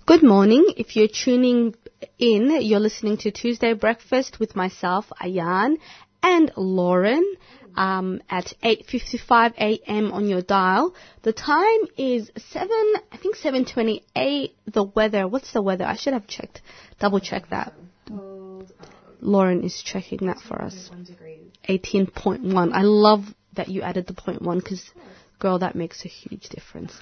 Good 0.05 0.21
morning. 0.21 0.65
If 0.77 0.95
you're 0.95 1.07
tuning 1.07 1.75
in, 2.19 2.61
you're 2.61 2.79
listening 2.79 3.17
to 3.17 3.31
Tuesday 3.31 3.73
Breakfast 3.73 4.39
with 4.39 4.55
myself, 4.55 5.11
Ayan, 5.19 5.77
and 6.21 6.51
Lauren 6.55 7.35
um, 7.75 8.21
at 8.29 8.53
8:55 8.63 9.55
a.m. 9.57 10.11
on 10.11 10.27
your 10.27 10.43
dial. 10.43 10.93
The 11.23 11.33
time 11.33 11.81
is 11.97 12.29
seven, 12.51 12.93
I 13.11 13.17
think 13.17 13.37
7:28. 13.37 14.51
The 14.67 14.83
weather. 14.83 15.27
What's 15.27 15.51
the 15.51 15.63
weather? 15.63 15.85
I 15.85 15.95
should 15.95 16.13
have 16.13 16.27
checked, 16.27 16.61
double 16.99 17.19
checked 17.19 17.49
that. 17.49 17.73
Lauren 19.21 19.63
is 19.63 19.81
checking 19.83 20.27
that 20.27 20.39
for 20.39 20.61
us. 20.61 20.89
18.1. 21.69 22.71
I 22.73 22.81
love 22.81 23.25
that 23.55 23.67
you 23.69 23.81
added 23.81 24.07
the 24.07 24.13
point 24.13 24.41
one 24.41 24.59
because, 24.59 24.91
girl, 25.39 25.59
that 25.59 25.75
makes 25.75 26.05
a 26.05 26.07
huge 26.07 26.49
difference. 26.49 26.93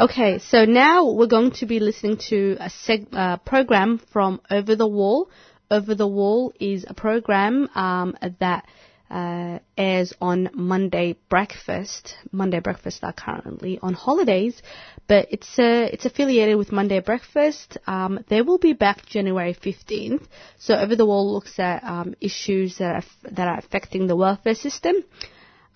Okay, 0.00 0.38
so 0.38 0.64
now 0.64 1.10
we're 1.12 1.26
going 1.26 1.52
to 1.52 1.66
be 1.66 1.80
listening 1.80 2.18
to 2.28 2.56
a 2.60 2.68
seg- 2.68 3.12
uh, 3.12 3.36
program 3.38 4.00
from 4.12 4.40
Over 4.50 4.76
the 4.76 4.88
Wall. 4.88 5.30
Over 5.70 5.94
the 5.94 6.08
Wall 6.08 6.52
is 6.60 6.84
a 6.86 6.94
program 6.94 7.68
um, 7.74 8.16
that 8.40 8.66
uh, 9.10 9.58
airs 9.76 10.12
on 10.20 10.50
Monday 10.54 11.16
Breakfast. 11.28 12.16
Monday 12.32 12.60
Breakfast 12.60 13.04
are 13.04 13.12
currently 13.12 13.78
on 13.82 13.94
holidays, 13.94 14.60
but 15.06 15.28
it's 15.30 15.58
uh, 15.58 15.88
it's 15.92 16.04
affiliated 16.06 16.56
with 16.56 16.72
Monday 16.72 17.00
Breakfast. 17.00 17.78
Um, 17.86 18.24
they 18.28 18.42
will 18.42 18.58
be 18.58 18.72
back 18.72 19.06
January 19.06 19.54
15th. 19.54 20.26
So 20.58 20.74
Over 20.74 20.96
the 20.96 21.06
Wall 21.06 21.32
looks 21.32 21.58
at 21.58 21.84
um, 21.84 22.14
issues 22.20 22.78
that 22.78 22.96
are, 23.04 23.30
that 23.32 23.48
are 23.48 23.58
affecting 23.58 24.06
the 24.06 24.16
welfare 24.16 24.54
system. 24.54 24.96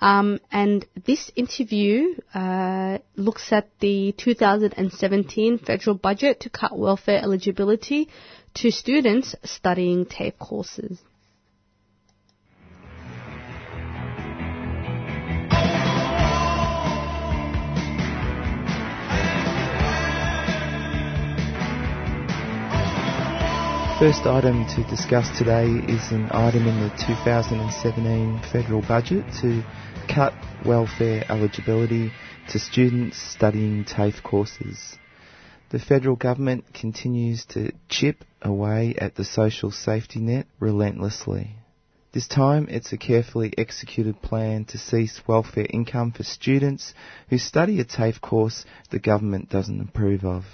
Um, 0.00 0.38
and 0.52 0.86
this 1.06 1.30
interview 1.34 2.14
uh, 2.32 2.98
looks 3.16 3.52
at 3.52 3.68
the 3.80 4.12
2017 4.16 5.58
federal 5.58 5.96
budget 5.96 6.40
to 6.40 6.50
cut 6.50 6.78
welfare 6.78 7.18
eligibility 7.20 8.08
to 8.54 8.70
students 8.70 9.34
studying 9.44 10.06
TAFE 10.06 10.38
courses. 10.38 10.98
First 23.98 24.26
item 24.26 24.64
to 24.76 24.84
discuss 24.84 25.28
today 25.36 25.66
is 25.66 26.12
an 26.12 26.28
item 26.30 26.68
in 26.68 26.78
the 26.78 26.90
2017 27.04 28.40
federal 28.52 28.80
budget 28.80 29.24
to 29.40 29.64
cut 30.06 30.32
welfare 30.64 31.24
eligibility 31.28 32.12
to 32.50 32.60
students 32.60 33.18
studying 33.20 33.84
TAFE 33.84 34.22
courses. 34.22 34.96
The 35.70 35.80
federal 35.80 36.14
government 36.14 36.72
continues 36.72 37.44
to 37.46 37.72
chip 37.88 38.22
away 38.40 38.94
at 38.96 39.16
the 39.16 39.24
social 39.24 39.72
safety 39.72 40.20
net 40.20 40.46
relentlessly. 40.60 41.56
This 42.12 42.28
time 42.28 42.68
it's 42.70 42.92
a 42.92 42.96
carefully 42.98 43.52
executed 43.58 44.22
plan 44.22 44.64
to 44.66 44.78
cease 44.78 45.20
welfare 45.26 45.66
income 45.68 46.12
for 46.12 46.22
students 46.22 46.94
who 47.30 47.38
study 47.38 47.80
a 47.80 47.84
TAFE 47.84 48.20
course 48.20 48.64
the 48.90 49.00
government 49.00 49.50
doesn't 49.50 49.80
approve 49.80 50.24
of. 50.24 50.44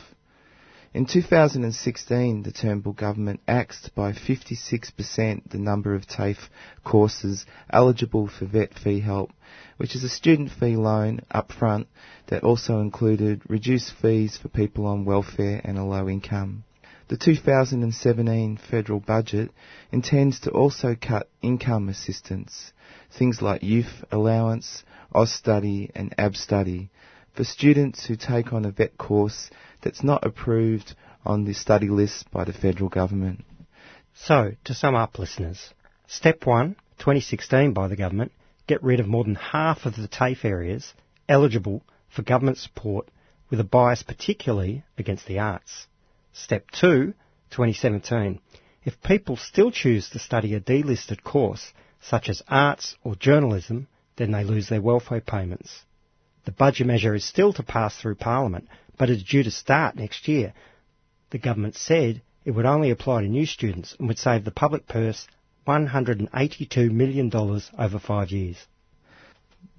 In 0.94 1.06
2016, 1.06 2.44
the 2.44 2.52
Turnbull 2.52 2.92
government 2.92 3.40
axed 3.48 3.92
by 3.96 4.12
56% 4.12 5.50
the 5.50 5.58
number 5.58 5.92
of 5.92 6.06
TAFE 6.06 6.48
courses 6.84 7.44
eligible 7.68 8.28
for 8.28 8.44
vet 8.46 8.78
fee 8.78 9.00
help, 9.00 9.32
which 9.76 9.96
is 9.96 10.04
a 10.04 10.08
student 10.08 10.52
fee 10.52 10.76
loan 10.76 11.22
up 11.32 11.50
front 11.50 11.88
that 12.28 12.44
also 12.44 12.78
included 12.78 13.42
reduced 13.48 13.92
fees 14.00 14.36
for 14.36 14.46
people 14.46 14.86
on 14.86 15.04
welfare 15.04 15.60
and 15.64 15.78
a 15.78 15.82
low 15.82 16.08
income. 16.08 16.62
The 17.08 17.16
2017 17.16 18.56
federal 18.58 19.00
budget 19.00 19.50
intends 19.90 20.38
to 20.40 20.52
also 20.52 20.94
cut 20.94 21.28
income 21.42 21.88
assistance, 21.88 22.72
things 23.18 23.42
like 23.42 23.64
youth 23.64 24.04
allowance, 24.12 24.84
Austudy 25.12 25.90
and 25.96 26.16
AbStudy, 26.16 26.90
for 27.34 27.42
students 27.42 28.06
who 28.06 28.14
take 28.14 28.52
on 28.52 28.64
a 28.64 28.70
vet 28.70 28.96
course 28.96 29.50
that's 29.84 30.02
not 30.02 30.26
approved 30.26 30.94
on 31.24 31.44
the 31.44 31.54
study 31.54 31.88
list 31.88 32.30
by 32.32 32.44
the 32.44 32.52
federal 32.52 32.88
government. 32.88 33.44
So, 34.14 34.52
to 34.64 34.74
sum 34.74 34.94
up, 34.94 35.18
listeners, 35.18 35.72
Step 36.06 36.46
1, 36.46 36.74
2016 36.98 37.72
by 37.72 37.88
the 37.88 37.96
government, 37.96 38.32
get 38.66 38.82
rid 38.82 39.00
of 39.00 39.06
more 39.06 39.24
than 39.24 39.34
half 39.36 39.86
of 39.86 39.96
the 39.96 40.08
TAFE 40.08 40.44
areas 40.44 40.92
eligible 41.28 41.82
for 42.08 42.22
government 42.22 42.58
support 42.58 43.08
with 43.50 43.60
a 43.60 43.64
bias 43.64 44.02
particularly 44.02 44.84
against 44.98 45.26
the 45.26 45.38
arts. 45.38 45.86
Step 46.32 46.70
2, 46.72 47.14
2017. 47.50 48.40
If 48.84 49.02
people 49.02 49.36
still 49.36 49.70
choose 49.70 50.08
to 50.10 50.18
study 50.18 50.54
a 50.54 50.60
delisted 50.60 51.22
course, 51.22 51.72
such 52.00 52.28
as 52.28 52.42
arts 52.48 52.96
or 53.02 53.16
journalism, 53.16 53.88
then 54.16 54.30
they 54.30 54.44
lose 54.44 54.68
their 54.68 54.82
welfare 54.82 55.20
payments. 55.20 55.84
The 56.44 56.52
budget 56.52 56.86
measure 56.86 57.14
is 57.14 57.24
still 57.24 57.52
to 57.54 57.62
pass 57.62 57.96
through 57.96 58.16
Parliament, 58.16 58.68
but 58.96 59.10
is 59.10 59.22
due 59.22 59.42
to 59.42 59.50
start 59.50 59.96
next 59.96 60.28
year. 60.28 60.52
The 61.30 61.38
government 61.38 61.76
said 61.76 62.22
it 62.44 62.52
would 62.52 62.66
only 62.66 62.90
apply 62.90 63.22
to 63.22 63.28
new 63.28 63.46
students 63.46 63.96
and 63.98 64.08
would 64.08 64.18
save 64.18 64.44
the 64.44 64.50
public 64.50 64.86
purse 64.86 65.26
$182 65.66 66.90
million 66.90 67.30
over 67.34 67.98
five 67.98 68.30
years. 68.30 68.66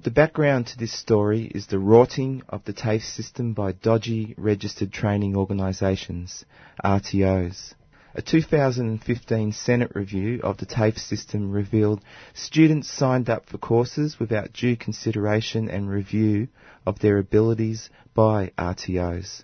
The 0.04 0.12
background 0.12 0.68
to 0.68 0.78
this 0.78 0.92
story 0.92 1.46
is 1.54 1.68
the 1.68 1.80
rorting 1.80 2.42
of 2.50 2.64
the 2.66 2.74
TAFE 2.74 3.04
system 3.04 3.54
by 3.54 3.72
dodgy 3.72 4.34
registered 4.38 4.92
training 4.92 5.36
organisations, 5.36 6.44
RTOs. 6.84 7.74
A 8.18 8.22
2015 8.22 9.52
Senate 9.52 9.92
review 9.94 10.40
of 10.42 10.56
the 10.56 10.66
TAFE 10.66 10.98
system 10.98 11.52
revealed 11.52 12.00
students 12.34 12.90
signed 12.90 13.30
up 13.30 13.46
for 13.46 13.58
courses 13.58 14.18
without 14.18 14.54
due 14.54 14.78
consideration 14.78 15.70
and 15.70 15.90
review 15.90 16.48
of 16.86 17.00
their 17.00 17.18
abilities 17.18 17.90
by 18.14 18.54
RTOs. 18.58 19.44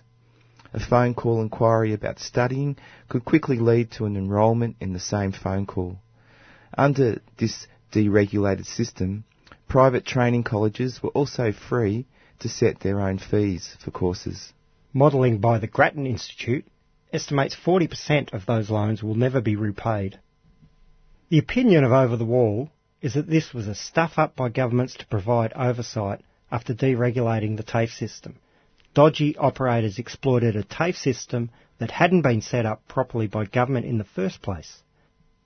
A 0.72 0.80
phone 0.80 1.12
call 1.12 1.42
inquiry 1.42 1.92
about 1.92 2.18
studying 2.18 2.78
could 3.10 3.26
quickly 3.26 3.58
lead 3.58 3.90
to 3.90 4.06
an 4.06 4.16
enrolment 4.16 4.76
in 4.80 4.94
the 4.94 4.98
same 4.98 5.32
phone 5.32 5.66
call. 5.66 5.98
Under 6.72 7.20
this 7.36 7.66
deregulated 7.92 8.64
system, 8.64 9.24
private 9.68 10.06
training 10.06 10.44
colleges 10.44 11.02
were 11.02 11.10
also 11.10 11.52
free 11.52 12.06
to 12.38 12.48
set 12.48 12.80
their 12.80 13.02
own 13.02 13.18
fees 13.18 13.76
for 13.84 13.90
courses. 13.90 14.54
Modelling 14.94 15.40
by 15.40 15.58
the 15.58 15.66
Grattan 15.66 16.06
Institute 16.06 16.64
estimates 17.12 17.54
40% 17.54 18.32
of 18.32 18.46
those 18.46 18.70
loans 18.70 19.02
will 19.02 19.14
never 19.14 19.40
be 19.40 19.56
repaid. 19.56 20.18
The 21.28 21.38
opinion 21.38 21.84
of 21.84 21.92
Over 21.92 22.16
the 22.16 22.24
Wall 22.24 22.70
is 23.00 23.14
that 23.14 23.28
this 23.28 23.52
was 23.52 23.66
a 23.66 23.74
stuff 23.74 24.18
up 24.18 24.36
by 24.36 24.48
governments 24.48 24.94
to 24.94 25.06
provide 25.06 25.52
oversight 25.54 26.20
after 26.50 26.74
deregulating 26.74 27.56
the 27.56 27.62
TAFE 27.62 27.90
system. 27.90 28.36
Dodgy 28.94 29.36
operators 29.36 29.98
exploited 29.98 30.56
a 30.56 30.62
TAFE 30.62 30.96
system 30.96 31.50
that 31.78 31.90
hadn't 31.90 32.22
been 32.22 32.42
set 32.42 32.66
up 32.66 32.86
properly 32.86 33.26
by 33.26 33.44
government 33.44 33.86
in 33.86 33.98
the 33.98 34.04
first 34.04 34.42
place. 34.42 34.82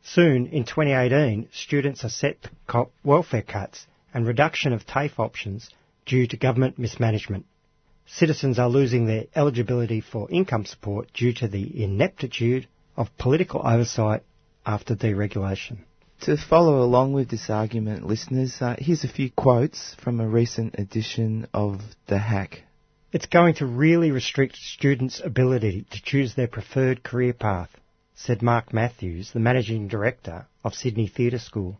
Soon, 0.02 0.46
in 0.46 0.64
2018, 0.64 1.48
students 1.52 2.05
are 2.05 2.09
set 2.09 2.42
to 2.42 2.50
cop 2.66 2.92
welfare 3.02 3.42
cuts 3.42 3.87
and 4.12 4.26
reduction 4.26 4.72
of 4.72 4.87
TAFE 4.87 5.18
options 5.18 5.70
due 6.05 6.26
to 6.26 6.37
government 6.37 6.79
mismanagement 6.79 7.46
citizens 8.06 8.58
are 8.58 8.68
losing 8.68 9.06
their 9.06 9.24
eligibility 9.34 10.00
for 10.00 10.30
income 10.30 10.64
support 10.64 11.12
due 11.12 11.32
to 11.34 11.48
the 11.48 11.82
ineptitude 11.82 12.66
of 12.96 13.16
political 13.18 13.60
oversight 13.66 14.22
after 14.64 14.94
deregulation. 14.94 15.78
To 16.20 16.36
follow 16.36 16.82
along 16.82 17.12
with 17.12 17.28
this 17.28 17.50
argument, 17.50 18.06
listeners, 18.06 18.56
uh, 18.60 18.76
here's 18.78 19.04
a 19.04 19.08
few 19.08 19.30
quotes 19.30 19.94
from 20.02 20.18
a 20.18 20.26
recent 20.26 20.76
edition 20.78 21.46
of 21.52 21.80
The 22.06 22.18
Hack. 22.18 22.62
It's 23.12 23.26
going 23.26 23.54
to 23.56 23.66
really 23.66 24.10
restrict 24.10 24.56
students' 24.56 25.20
ability 25.22 25.86
to 25.90 26.02
choose 26.02 26.34
their 26.34 26.48
preferred 26.48 27.02
career 27.02 27.32
path, 27.32 27.70
said 28.14 28.42
Mark 28.42 28.72
Matthews, 28.72 29.32
the 29.32 29.40
managing 29.40 29.88
director 29.88 30.46
of 30.64 30.74
Sydney 30.74 31.06
Theatre 31.06 31.38
School. 31.38 31.78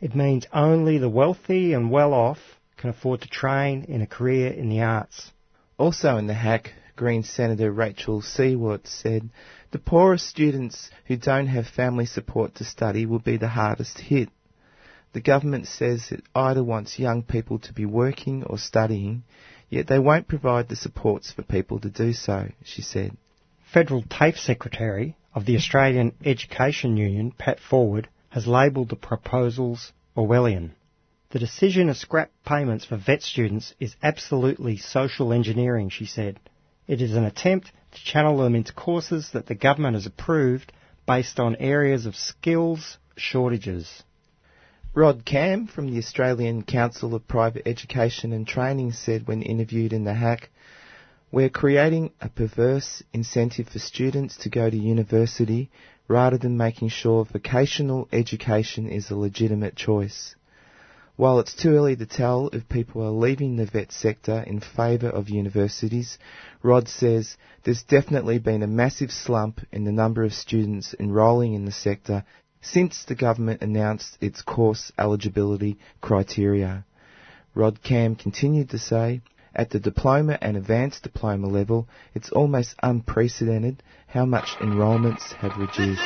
It 0.00 0.14
means 0.14 0.46
only 0.52 0.98
the 0.98 1.08
wealthy 1.08 1.72
and 1.72 1.90
well 1.90 2.12
off 2.12 2.38
can 2.76 2.90
afford 2.90 3.22
to 3.22 3.28
train 3.28 3.84
in 3.84 4.02
a 4.02 4.06
career 4.06 4.48
in 4.52 4.68
the 4.68 4.82
arts. 4.82 5.32
Also 5.80 6.18
in 6.18 6.26
the 6.26 6.34
hack, 6.34 6.74
Green 6.94 7.22
Senator 7.22 7.72
Rachel 7.72 8.20
Siewert 8.20 8.86
said, 8.86 9.30
the 9.70 9.78
poorest 9.78 10.28
students 10.28 10.90
who 11.06 11.16
don't 11.16 11.46
have 11.46 11.66
family 11.66 12.04
support 12.04 12.56
to 12.56 12.64
study 12.64 13.06
will 13.06 13.18
be 13.18 13.38
the 13.38 13.48
hardest 13.48 13.98
hit. 13.98 14.28
The 15.14 15.22
government 15.22 15.68
says 15.68 16.12
it 16.12 16.22
either 16.34 16.62
wants 16.62 16.98
young 16.98 17.22
people 17.22 17.60
to 17.60 17.72
be 17.72 17.86
working 17.86 18.44
or 18.44 18.58
studying, 18.58 19.22
yet 19.70 19.86
they 19.86 19.98
won't 19.98 20.28
provide 20.28 20.68
the 20.68 20.76
supports 20.76 21.32
for 21.32 21.44
people 21.44 21.80
to 21.80 21.88
do 21.88 22.12
so, 22.12 22.50
she 22.62 22.82
said. 22.82 23.16
Federal 23.72 24.02
TAFE 24.02 24.36
Secretary 24.36 25.16
of 25.34 25.46
the 25.46 25.56
Australian 25.56 26.12
Education 26.22 26.98
Union, 26.98 27.32
Pat 27.32 27.58
Forward, 27.58 28.06
has 28.28 28.46
labelled 28.46 28.90
the 28.90 28.96
proposals 28.96 29.92
Orwellian. 30.14 30.72
The 31.30 31.38
decision 31.38 31.86
to 31.86 31.94
scrap 31.94 32.32
payments 32.44 32.84
for 32.84 32.96
vet 32.96 33.22
students 33.22 33.72
is 33.78 33.94
absolutely 34.02 34.76
social 34.78 35.32
engineering, 35.32 35.88
she 35.88 36.04
said. 36.04 36.40
It 36.88 37.00
is 37.00 37.14
an 37.14 37.24
attempt 37.24 37.70
to 37.92 38.04
channel 38.04 38.38
them 38.38 38.56
into 38.56 38.72
courses 38.72 39.30
that 39.30 39.46
the 39.46 39.54
government 39.54 39.94
has 39.94 40.06
approved 40.06 40.72
based 41.06 41.38
on 41.38 41.54
areas 41.56 42.04
of 42.04 42.16
skills 42.16 42.98
shortages. 43.16 44.02
Rod 44.92 45.24
Camm 45.24 45.68
from 45.68 45.88
the 45.88 45.98
Australian 45.98 46.64
Council 46.64 47.14
of 47.14 47.28
Private 47.28 47.62
Education 47.64 48.32
and 48.32 48.44
Training 48.44 48.90
said 48.90 49.28
when 49.28 49.42
interviewed 49.42 49.92
in 49.92 50.02
The 50.02 50.14
Hack, 50.14 50.50
We're 51.30 51.48
creating 51.48 52.10
a 52.20 52.28
perverse 52.28 53.04
incentive 53.12 53.68
for 53.68 53.78
students 53.78 54.36
to 54.38 54.48
go 54.48 54.68
to 54.68 54.76
university 54.76 55.70
rather 56.08 56.38
than 56.38 56.56
making 56.56 56.88
sure 56.88 57.24
vocational 57.24 58.08
education 58.10 58.88
is 58.88 59.12
a 59.12 59.16
legitimate 59.16 59.76
choice. 59.76 60.34
While 61.20 61.40
it's 61.40 61.52
too 61.52 61.76
early 61.76 61.96
to 61.96 62.06
tell 62.06 62.48
if 62.50 62.66
people 62.70 63.02
are 63.02 63.10
leaving 63.10 63.56
the 63.56 63.66
vet 63.66 63.92
sector 63.92 64.42
in 64.46 64.60
favour 64.60 65.10
of 65.10 65.28
universities, 65.28 66.16
Rod 66.62 66.88
says 66.88 67.36
there's 67.62 67.82
definitely 67.82 68.38
been 68.38 68.62
a 68.62 68.66
massive 68.66 69.12
slump 69.12 69.60
in 69.70 69.84
the 69.84 69.92
number 69.92 70.24
of 70.24 70.32
students 70.32 70.94
enrolling 70.98 71.52
in 71.52 71.66
the 71.66 71.72
sector 71.72 72.24
since 72.62 73.04
the 73.04 73.14
government 73.14 73.60
announced 73.60 74.16
its 74.22 74.40
course 74.40 74.92
eligibility 74.98 75.76
criteria. 76.00 76.86
Rod 77.54 77.82
Camm 77.82 78.16
continued 78.16 78.70
to 78.70 78.78
say, 78.78 79.20
at 79.54 79.68
the 79.68 79.78
diploma 79.78 80.38
and 80.40 80.56
advanced 80.56 81.02
diploma 81.02 81.48
level, 81.48 81.86
it's 82.14 82.30
almost 82.30 82.76
unprecedented 82.82 83.82
how 84.06 84.24
much 84.24 84.56
enrolments 84.62 85.32
have 85.32 85.52
reduced. 85.58 86.00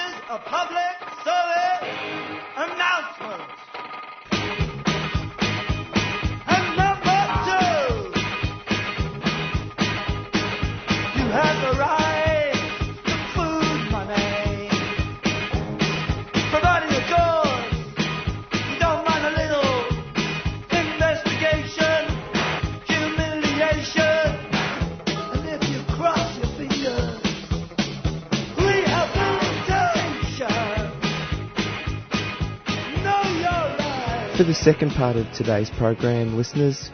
For 34.37 34.42
the 34.42 34.53
second 34.53 34.90
part 34.90 35.14
of 35.14 35.31
today's 35.33 35.70
program, 35.70 36.37
listeners, 36.37 36.90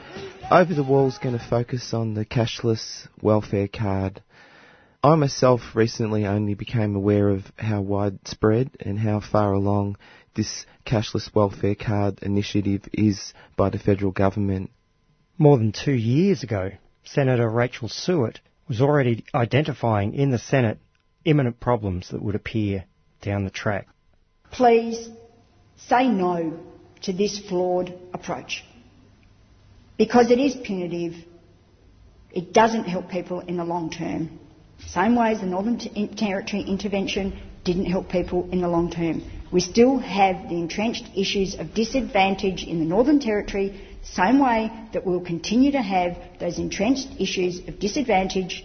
Over 0.51 0.75
the 0.75 0.83
Wall 0.83 1.09
is 1.09 1.17
going 1.17 1.39
to 1.39 1.43
focus 1.43 1.95
on 1.95 2.13
the 2.13 2.27
cashless 2.27 3.09
welfare 3.23 3.67
card. 3.67 4.23
I 5.03 5.15
myself 5.15 5.63
recently 5.75 6.27
only 6.27 6.53
became 6.53 6.95
aware 6.95 7.31
of 7.31 7.51
how 7.57 7.81
widespread 7.81 8.73
and 8.81 8.99
how 8.99 9.21
far 9.21 9.55
along 9.55 9.97
this 10.37 10.67
cashless 10.85 11.35
welfare 11.35 11.75
card 11.75 12.19
initiative 12.21 12.83
is 12.93 13.33
by 13.57 13.71
the 13.71 13.79
federal 13.79 14.13
government. 14.13 14.71
More 15.39 15.57
than 15.57 15.73
two 15.73 15.95
years 15.95 16.43
ago, 16.43 16.73
Senator 17.05 17.49
Rachel 17.49 17.89
Siewert 17.89 18.41
was 18.69 18.83
already 18.83 19.25
identifying 19.35 20.13
in 20.13 20.31
the 20.31 20.39
Senate 20.39 20.79
imminent 21.25 21.59
problems 21.59 22.11
that 22.11 22.23
would 22.23 22.35
appear 22.35 22.85
down 23.23 23.45
the 23.45 23.51
track. 23.51 23.89
Please 24.51 25.09
say 25.89 26.07
no 26.07 26.61
to 27.03 27.13
this 27.13 27.39
flawed 27.39 27.93
approach. 28.13 28.65
Because 29.97 30.31
it 30.31 30.39
is 30.39 30.55
punitive, 30.57 31.15
it 32.33 32.53
doesn't 32.53 32.85
help 32.85 33.09
people 33.11 33.41
in 33.41 33.57
the 33.57 33.65
long 33.65 33.91
term. 33.91 34.39
Same 34.87 35.15
way 35.15 35.33
as 35.33 35.41
the 35.41 35.47
Northern 35.47 35.79
Territory 36.17 36.63
intervention 36.63 37.39
didn't 37.65 37.87
help 37.87 38.09
people 38.09 38.49
in 38.51 38.61
the 38.61 38.69
long 38.69 38.91
term. 38.91 39.23
We 39.53 39.61
still 39.61 39.99
have 39.99 40.49
the 40.49 40.55
entrenched 40.55 41.11
issues 41.17 41.55
of 41.59 41.75
disadvantage 41.75 42.65
in 42.65 42.79
the 42.79 42.85
Northern 42.85 43.21
Territory, 43.21 43.81
same 44.03 44.39
way 44.39 44.71
that 44.93 45.05
we'll 45.05 45.21
continue 45.21 45.73
to 45.73 45.83
have 45.83 46.17
those 46.39 46.59
entrenched 46.59 47.09
issues 47.19 47.59
of 47.69 47.79
disadvantage 47.79 48.65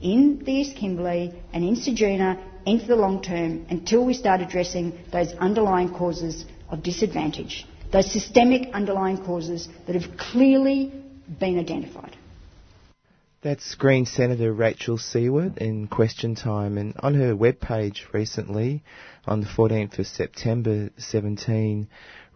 in 0.00 0.42
the 0.44 0.52
East 0.52 0.76
Kimberley 0.76 1.32
and 1.52 1.64
in 1.64 1.76
Ceduna 1.76 2.42
into 2.64 2.86
the 2.86 2.96
long 2.96 3.22
term 3.22 3.66
until 3.68 4.04
we 4.04 4.14
start 4.14 4.40
addressing 4.40 4.98
those 5.12 5.32
underlying 5.34 5.92
causes 5.92 6.44
of 6.70 6.82
disadvantage, 6.82 7.66
those 7.92 8.10
systemic 8.10 8.72
underlying 8.74 9.18
causes 9.24 9.68
that 9.86 9.94
have 10.00 10.16
clearly 10.16 10.92
been 11.38 11.58
identified. 11.58 12.16
That's 13.42 13.74
Green 13.74 14.06
Senator 14.06 14.52
Rachel 14.52 14.96
Siewert 14.96 15.58
in 15.58 15.86
Question 15.86 16.34
Time, 16.34 16.78
and 16.78 16.94
on 17.00 17.14
her 17.14 17.34
webpage 17.34 18.12
recently, 18.12 18.82
on 19.26 19.42
the 19.42 19.46
14th 19.46 19.98
of 19.98 20.06
September 20.06 20.88
17, 20.96 21.86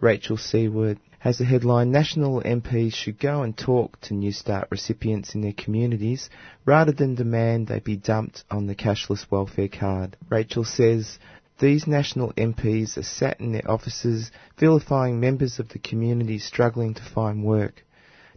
Rachel 0.01 0.37
Siewert 0.37 0.99
has 1.21 1.38
the 1.38 1.45
headline 1.45 1.91
National 1.91 2.43
MPs 2.43 2.95
should 2.95 3.19
go 3.19 3.43
and 3.43 3.57
talk 3.57 3.99
to 4.03 4.14
New 4.14 4.33
Start 4.33 4.69
recipients 4.71 5.35
in 5.35 5.41
their 5.41 5.53
communities 5.53 6.31
rather 6.64 6.93
than 6.93 7.14
demand 7.14 7.67
they 7.67 7.81
be 7.81 7.97
dumped 7.97 8.45
on 8.51 8.67
the 8.67 8.75
cashless 8.75 9.29
welfare 9.31 9.69
card. 9.69 10.17
Rachel 10.29 10.64
says 10.64 11.19
these 11.59 11.88
national 11.88 12.33
MPs 12.35 12.97
are 12.97 13.03
sat 13.03 13.40
in 13.40 13.53
their 13.53 13.68
offices 13.68 14.31
vilifying 14.59 15.18
members 15.18 15.59
of 15.59 15.68
the 15.71 15.79
community 15.81 16.38
struggling 16.38 16.94
to 16.94 17.03
find 17.03 17.42
work. 17.42 17.85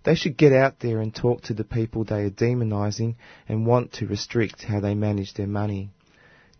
They 0.04 0.16
should 0.16 0.38
get 0.38 0.54
out 0.54 0.80
there 0.80 1.00
and 1.00 1.14
talk 1.14 1.44
to 1.44 1.54
the 1.54 1.64
people 1.64 2.04
they 2.04 2.24
are 2.24 2.32
demonising 2.32 3.16
and 3.48 3.68
want 3.68 3.94
to 3.94 4.08
restrict 4.08 4.64
how 4.64 4.80
they 4.80 4.96
manage 4.96 5.36
their 5.36 5.48
money. 5.48 5.92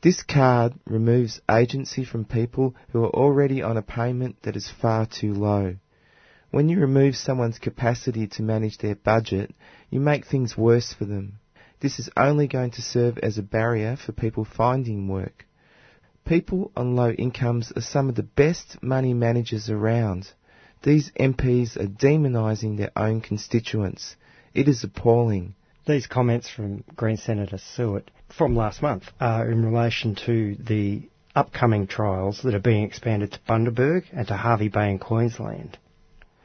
This 0.02 0.22
card 0.22 0.74
removes 0.86 1.42
agency 1.50 2.06
from 2.06 2.26
people 2.26 2.76
who 2.92 3.04
are 3.04 3.10
already 3.10 3.64
on 3.64 3.78
a 3.78 3.82
payment 3.82 4.44
that 4.44 4.56
is 4.56 4.70
far 4.70 5.08
too 5.08 5.34
low. 5.34 5.78
When 6.52 6.70
you 6.70 6.80
remove 6.80 7.16
someone's 7.16 7.60
capacity 7.60 8.28
to 8.28 8.44
manage 8.44 8.78
their 8.78 8.96
budget, 8.96 9.56
you 9.90 10.00
make 10.00 10.26
things 10.26 10.58
worse 10.58 10.94
for 10.94 11.06
them. 11.06 11.40
This 11.80 11.98
is 11.98 12.10
only 12.16 12.48
going 12.48 12.72
to 12.72 12.82
serve 12.84 13.18
as 13.20 13.40
a 13.40 13.44
barrier 13.44 13.96
for 13.96 14.12
people 14.12 14.46
finding 14.46 15.08
work. 15.08 15.46
People 16.26 16.72
on 16.76 16.96
low 16.96 17.12
incomes 17.12 17.72
are 17.76 17.82
some 17.82 18.10
of 18.10 18.16
the 18.16 18.24
best 18.24 18.82
money 18.82 19.14
managers 19.14 19.70
around. 19.70 20.32
These 20.84 21.12
MPs 21.20 21.78
are 21.78 21.88
demonising 21.88 22.78
their 22.78 22.92
own 22.96 23.22
constituents. 23.22 24.16
It 24.54 24.68
is 24.68 24.84
appalling. 24.84 25.56
These 25.86 26.08
comments 26.08 26.50
from 26.50 26.84
Green 26.96 27.18
Senator 27.18 27.58
Siewert 27.58 28.10
from 28.30 28.56
last 28.56 28.82
month 28.82 29.12
are 29.20 29.52
in 29.52 29.66
relation 29.66 30.16
to 30.26 30.56
the 30.56 31.10
upcoming 31.36 31.88
trials 31.88 32.42
that 32.44 32.54
are 32.56 32.60
being 32.60 32.84
expanded 32.84 33.32
to 33.32 33.40
Bundaberg 33.48 34.06
and 34.12 34.28
to 34.28 34.38
Hervey 34.38 34.70
Bay 34.70 34.92
in 34.92 35.00
Queensland. 35.00 35.78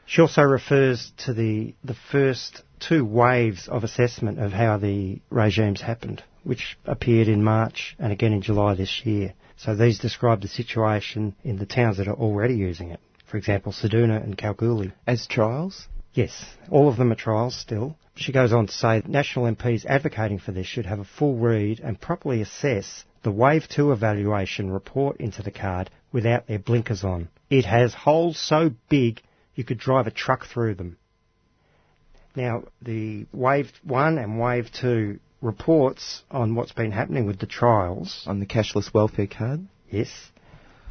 She 0.06 0.22
also 0.22 0.42
refers 0.42 1.12
to 1.24 1.34
the, 1.34 1.74
the 1.82 1.96
first 2.12 2.62
two 2.78 3.04
waves 3.04 3.68
of 3.68 3.82
assessment 3.82 4.38
of 4.38 4.52
how 4.52 4.78
the 4.78 5.20
regimes 5.30 5.80
happened, 5.80 6.22
which 6.44 6.78
appeared 6.84 7.28
in 7.28 7.42
March 7.42 7.96
and 7.98 8.12
again 8.12 8.32
in 8.32 8.42
July 8.42 8.74
this 8.74 9.04
year. 9.04 9.34
So 9.56 9.74
these 9.74 9.98
describe 9.98 10.42
the 10.42 10.48
situation 10.48 11.34
in 11.42 11.56
the 11.56 11.66
towns 11.66 11.96
that 11.96 12.08
are 12.08 12.14
already 12.14 12.54
using 12.54 12.90
it. 12.90 13.00
For 13.24 13.36
example, 13.36 13.72
Ceduna 13.72 14.22
and 14.22 14.36
Kalgoorlie. 14.36 14.92
As 15.06 15.26
trials? 15.26 15.88
Yes, 16.12 16.44
all 16.70 16.88
of 16.88 16.96
them 16.96 17.10
are 17.12 17.16
trials 17.16 17.54
still. 17.54 17.96
She 18.14 18.32
goes 18.32 18.52
on 18.52 18.66
to 18.66 18.72
say 18.72 19.02
national 19.06 19.54
MPs 19.54 19.84
advocating 19.84 20.38
for 20.38 20.52
this 20.52 20.66
should 20.66 20.86
have 20.86 21.00
a 21.00 21.04
full 21.04 21.36
read 21.36 21.80
and 21.80 22.00
properly 22.00 22.40
assess 22.40 23.04
the 23.22 23.30
Wave 23.30 23.68
2 23.68 23.92
evaluation 23.92 24.70
report 24.70 25.18
into 25.18 25.42
the 25.42 25.50
card 25.50 25.90
without 26.12 26.46
their 26.46 26.58
blinkers 26.58 27.04
on. 27.04 27.28
It 27.50 27.64
has 27.64 27.92
holes 27.92 28.38
so 28.38 28.70
big 28.88 29.20
you 29.54 29.64
could 29.64 29.78
drive 29.78 30.06
a 30.06 30.10
truck 30.10 30.46
through 30.46 30.76
them. 30.76 30.96
Now, 32.34 32.64
the 32.80 33.26
Wave 33.32 33.72
1 33.82 34.18
and 34.18 34.38
Wave 34.38 34.70
2 34.72 35.18
reports 35.46 36.22
on 36.30 36.54
what's 36.54 36.72
been 36.72 36.92
happening 36.92 37.24
with 37.24 37.38
the 37.38 37.46
trials. 37.46 38.24
On 38.26 38.40
the 38.40 38.46
cashless 38.46 38.92
welfare 38.92 39.28
card? 39.28 39.66
Yes. 39.90 40.10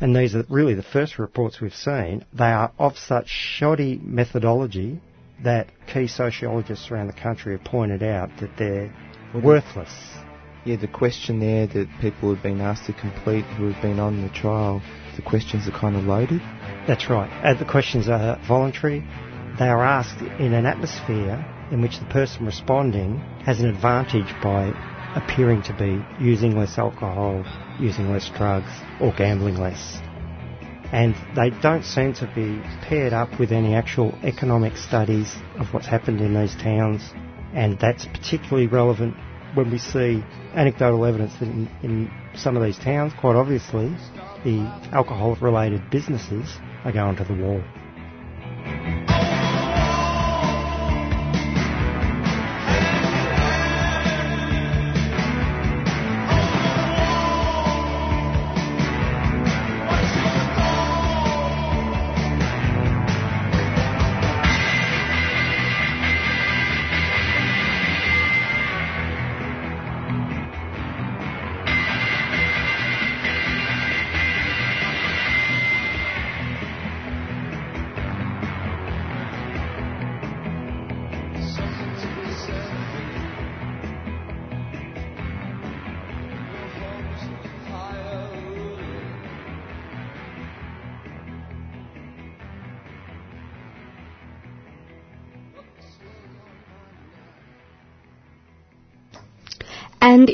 And 0.02 0.16
these 0.16 0.34
are 0.36 0.46
really 0.50 0.74
the 0.74 0.84
first 0.84 1.20
reports 1.20 1.62
we've 1.62 1.74
seen. 1.74 2.26
They 2.34 2.46
are 2.46 2.72
of 2.80 2.98
such 2.98 3.28
shoddy 3.28 4.00
methodology 4.02 5.02
that 5.44 5.68
key 5.92 6.08
sociologists 6.08 6.90
around 6.90 7.08
the 7.08 7.14
country 7.14 7.56
have 7.56 7.66
pointed 7.66 8.02
out 8.02 8.30
that 8.40 8.58
they're 8.58 8.94
worthless. 9.34 9.92
Yeah, 10.66 10.78
the 10.78 10.88
questionnaire 10.88 11.68
that 11.68 11.88
people 12.02 12.34
have 12.34 12.42
been 12.42 12.62
asked 12.62 12.88
to 12.88 12.94
complete 12.94 13.44
who 13.44 13.70
have 13.70 13.82
been 13.82 14.00
on 14.00 14.24
the 14.24 14.30
trial, 14.30 14.82
the 15.16 15.22
questions 15.22 15.68
are 15.68 15.72
kind 15.72 15.96
of 15.96 16.06
loaded. 16.06 16.42
That's 16.88 17.10
right. 17.10 17.30
Uh, 17.44 17.54
the 17.54 17.70
questions 17.70 18.10
are 18.10 18.40
voluntary. 18.48 19.02
They 19.60 19.68
are 19.68 19.84
asked 19.84 20.22
in 20.22 20.54
an 20.54 20.66
atmosphere 20.66 21.46
in 21.72 21.82
which 21.82 22.00
the 22.00 22.06
person 22.06 22.46
responding 22.46 23.18
has 23.46 23.60
an 23.60 23.70
advantage 23.70 24.34
by 24.42 24.74
appearing 25.16 25.62
to 25.64 25.74
be 25.74 26.04
using 26.24 26.58
less 26.58 26.78
alcohol, 26.78 27.44
using 27.80 28.12
less 28.12 28.30
drugs, 28.30 28.72
or 29.00 29.14
gambling 29.14 29.58
less. 29.58 30.00
And 30.92 31.16
they 31.36 31.50
don't 31.62 31.84
seem 31.84 32.14
to 32.16 32.28
be 32.36 32.62
paired 32.88 33.14
up 33.14 33.40
with 33.40 33.52
any 33.52 33.74
actual 33.74 34.18
economic 34.24 34.78
studies 34.78 35.36
of 35.58 35.74
what's 35.74 35.88
happened 35.88 36.22
in 36.22 36.34
these 36.34 36.56
towns. 36.56 37.02
And 37.54 37.80
that's 37.80 38.06
particularly 38.06 38.68
relevant 38.68 39.16
when 39.56 39.72
we 39.72 39.80
see 39.80 40.24
anecdotal 40.54 41.06
evidence 41.06 41.34
that 41.40 41.48
in, 41.48 41.70
in 41.82 42.12
some 42.36 42.56
of 42.58 42.64
these 42.64 42.78
towns, 42.78 43.14
quite 43.20 43.36
obviously, 43.36 43.88
the 44.44 44.60
alcohol 44.92 45.36
related 45.42 45.90
businesses 45.90 46.58
are 46.84 46.92
going 46.92 47.16
to 47.16 47.24
the 47.24 47.34
wall. 47.34 47.64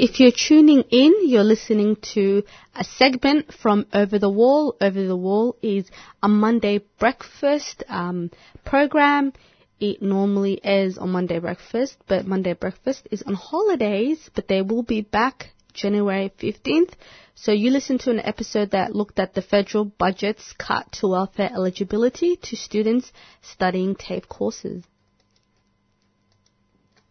If 0.01 0.19
you're 0.19 0.31
tuning 0.31 0.81
in, 0.89 1.13
you're 1.29 1.43
listening 1.43 1.95
to 2.13 2.41
a 2.75 2.83
segment 2.83 3.53
from 3.53 3.85
Over 3.93 4.17
the 4.17 4.31
Wall. 4.31 4.75
Over 4.81 5.05
the 5.05 5.15
Wall 5.15 5.55
is 5.61 5.85
a 6.23 6.27
Monday 6.27 6.79
breakfast 6.97 7.83
um, 7.87 8.31
program. 8.65 9.31
It 9.79 10.01
normally 10.01 10.59
airs 10.63 10.97
on 10.97 11.11
Monday 11.11 11.37
breakfast, 11.37 11.97
but 12.07 12.25
Monday 12.25 12.53
breakfast 12.53 13.07
is 13.11 13.21
on 13.21 13.35
holidays, 13.35 14.27
but 14.33 14.47
they 14.47 14.63
will 14.63 14.81
be 14.81 15.01
back 15.01 15.51
January 15.71 16.31
15th. 16.35 16.93
So 17.35 17.51
you 17.51 17.69
listened 17.69 17.99
to 18.01 18.09
an 18.09 18.21
episode 18.21 18.71
that 18.71 18.95
looked 18.95 19.19
at 19.19 19.35
the 19.35 19.43
federal 19.43 19.85
budget's 19.85 20.51
cut 20.53 20.91
to 20.93 21.09
welfare 21.09 21.51
eligibility 21.53 22.37
to 22.37 22.55
students 22.55 23.13
studying 23.43 23.93
TAFE 23.93 24.27
courses. 24.27 24.83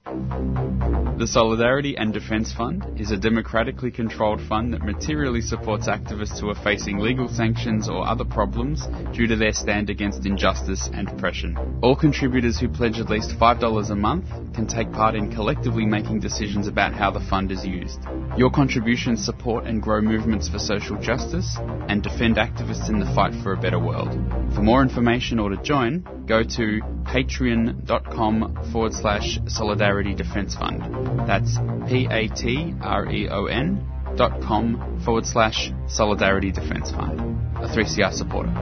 The 0.07 1.27
Solidarity 1.27 1.97
and 1.99 2.15
Defence 2.15 2.51
Fund 2.55 2.99
is 2.99 3.11
a 3.11 3.17
democratically 3.19 3.91
controlled 3.91 4.41
fund 4.41 4.73
that 4.73 4.83
materially 4.83 5.43
supports 5.43 5.87
activists 5.87 6.41
who 6.41 6.49
are 6.49 6.55
facing 6.55 6.99
legal 6.99 7.29
sanctions 7.29 7.91
or 7.91 8.09
other 8.09 8.25
problems 8.25 8.87
due 9.13 9.27
to 9.27 9.37
their 9.37 9.53
stand 9.53 9.91
against 9.91 10.25
injustice 10.25 10.89
and 10.95 11.09
oppression. 11.11 11.79
All 11.83 11.95
contributors 11.95 12.59
who 12.59 12.71
pledge 12.71 12.99
at 12.99 13.11
least 13.11 13.39
$5 13.39 13.91
a 13.91 13.95
month 13.95 14.27
can 14.55 14.67
take 14.67 14.91
part 14.93 15.15
in 15.15 15.31
collectively 15.31 15.85
making 15.85 16.21
decisions 16.21 16.67
about 16.67 16.95
how 16.95 17.11
the 17.11 17.21
fund 17.21 17.53
is 17.53 17.67
used. 17.67 18.01
Your 18.39 18.51
contributions 18.51 19.23
support 19.23 19.67
and 19.67 19.83
grow 19.83 20.01
movements 20.01 20.49
for 20.49 20.59
social 20.59 20.97
justice 20.97 21.59
and 21.89 22.03
defend 22.03 22.37
activists 22.37 22.89
in 22.89 22.99
the 22.99 23.13
fight 23.15 23.35
for 23.43 23.53
a 23.53 23.61
better 23.61 23.79
world. 23.79 24.09
For 24.55 24.63
more 24.63 24.81
information 24.81 25.39
or 25.39 25.51
to 25.51 25.63
join, 25.63 26.25
go 26.27 26.43
to 26.43 26.81
patreon.com 27.11 28.71
forward 28.73 28.95
slash 28.95 29.41
solidarity 29.49 30.15
defence 30.15 30.55
fund. 30.55 30.81
That's 31.27 31.59
P-A-T-R-E-O-N 31.89 32.67
dot 34.17 34.41
com 34.43 35.01
forward 35.05 35.27
slash 35.27 35.73
solidarity 35.89 36.53
defence 36.53 36.91
fund. 36.93 37.21
A 37.57 37.69
3CR 37.69 38.13
supporter. 38.13 38.53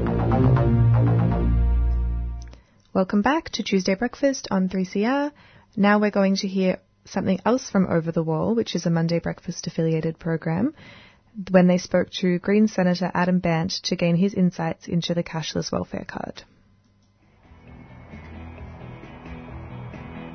Welcome 2.95 3.21
back 3.23 3.51
to 3.51 3.63
Tuesday 3.63 3.95
Breakfast 3.95 4.49
on 4.51 4.71
3CR. 4.71 5.31
Now 5.77 6.01
we're 6.01 6.11
going 6.11 6.37
to 6.37 6.49
hear 6.49 6.79
something 7.05 7.39
else 7.45 7.69
from 7.71 7.87
Over 7.87 8.13
the 8.13 8.23
Wall, 8.23 8.55
which 8.55 8.75
is 8.75 8.87
a 8.87 8.91
Monday 8.91 9.19
Breakfast 9.19 9.67
affiliated 9.67 10.19
program, 10.19 10.75
when 11.51 11.67
they 11.67 11.77
spoke 11.79 12.09
to 12.21 12.39
Green 12.39 12.67
Senator 12.67 13.11
Adam 13.13 13.41
Bandt 13.41 13.73
to 13.85 13.95
gain 13.95 14.17
his 14.17 14.33
insights 14.33 14.89
into 14.89 15.13
the 15.15 15.23
cashless 15.23 15.71
welfare 15.71 16.07
card. 16.09 16.43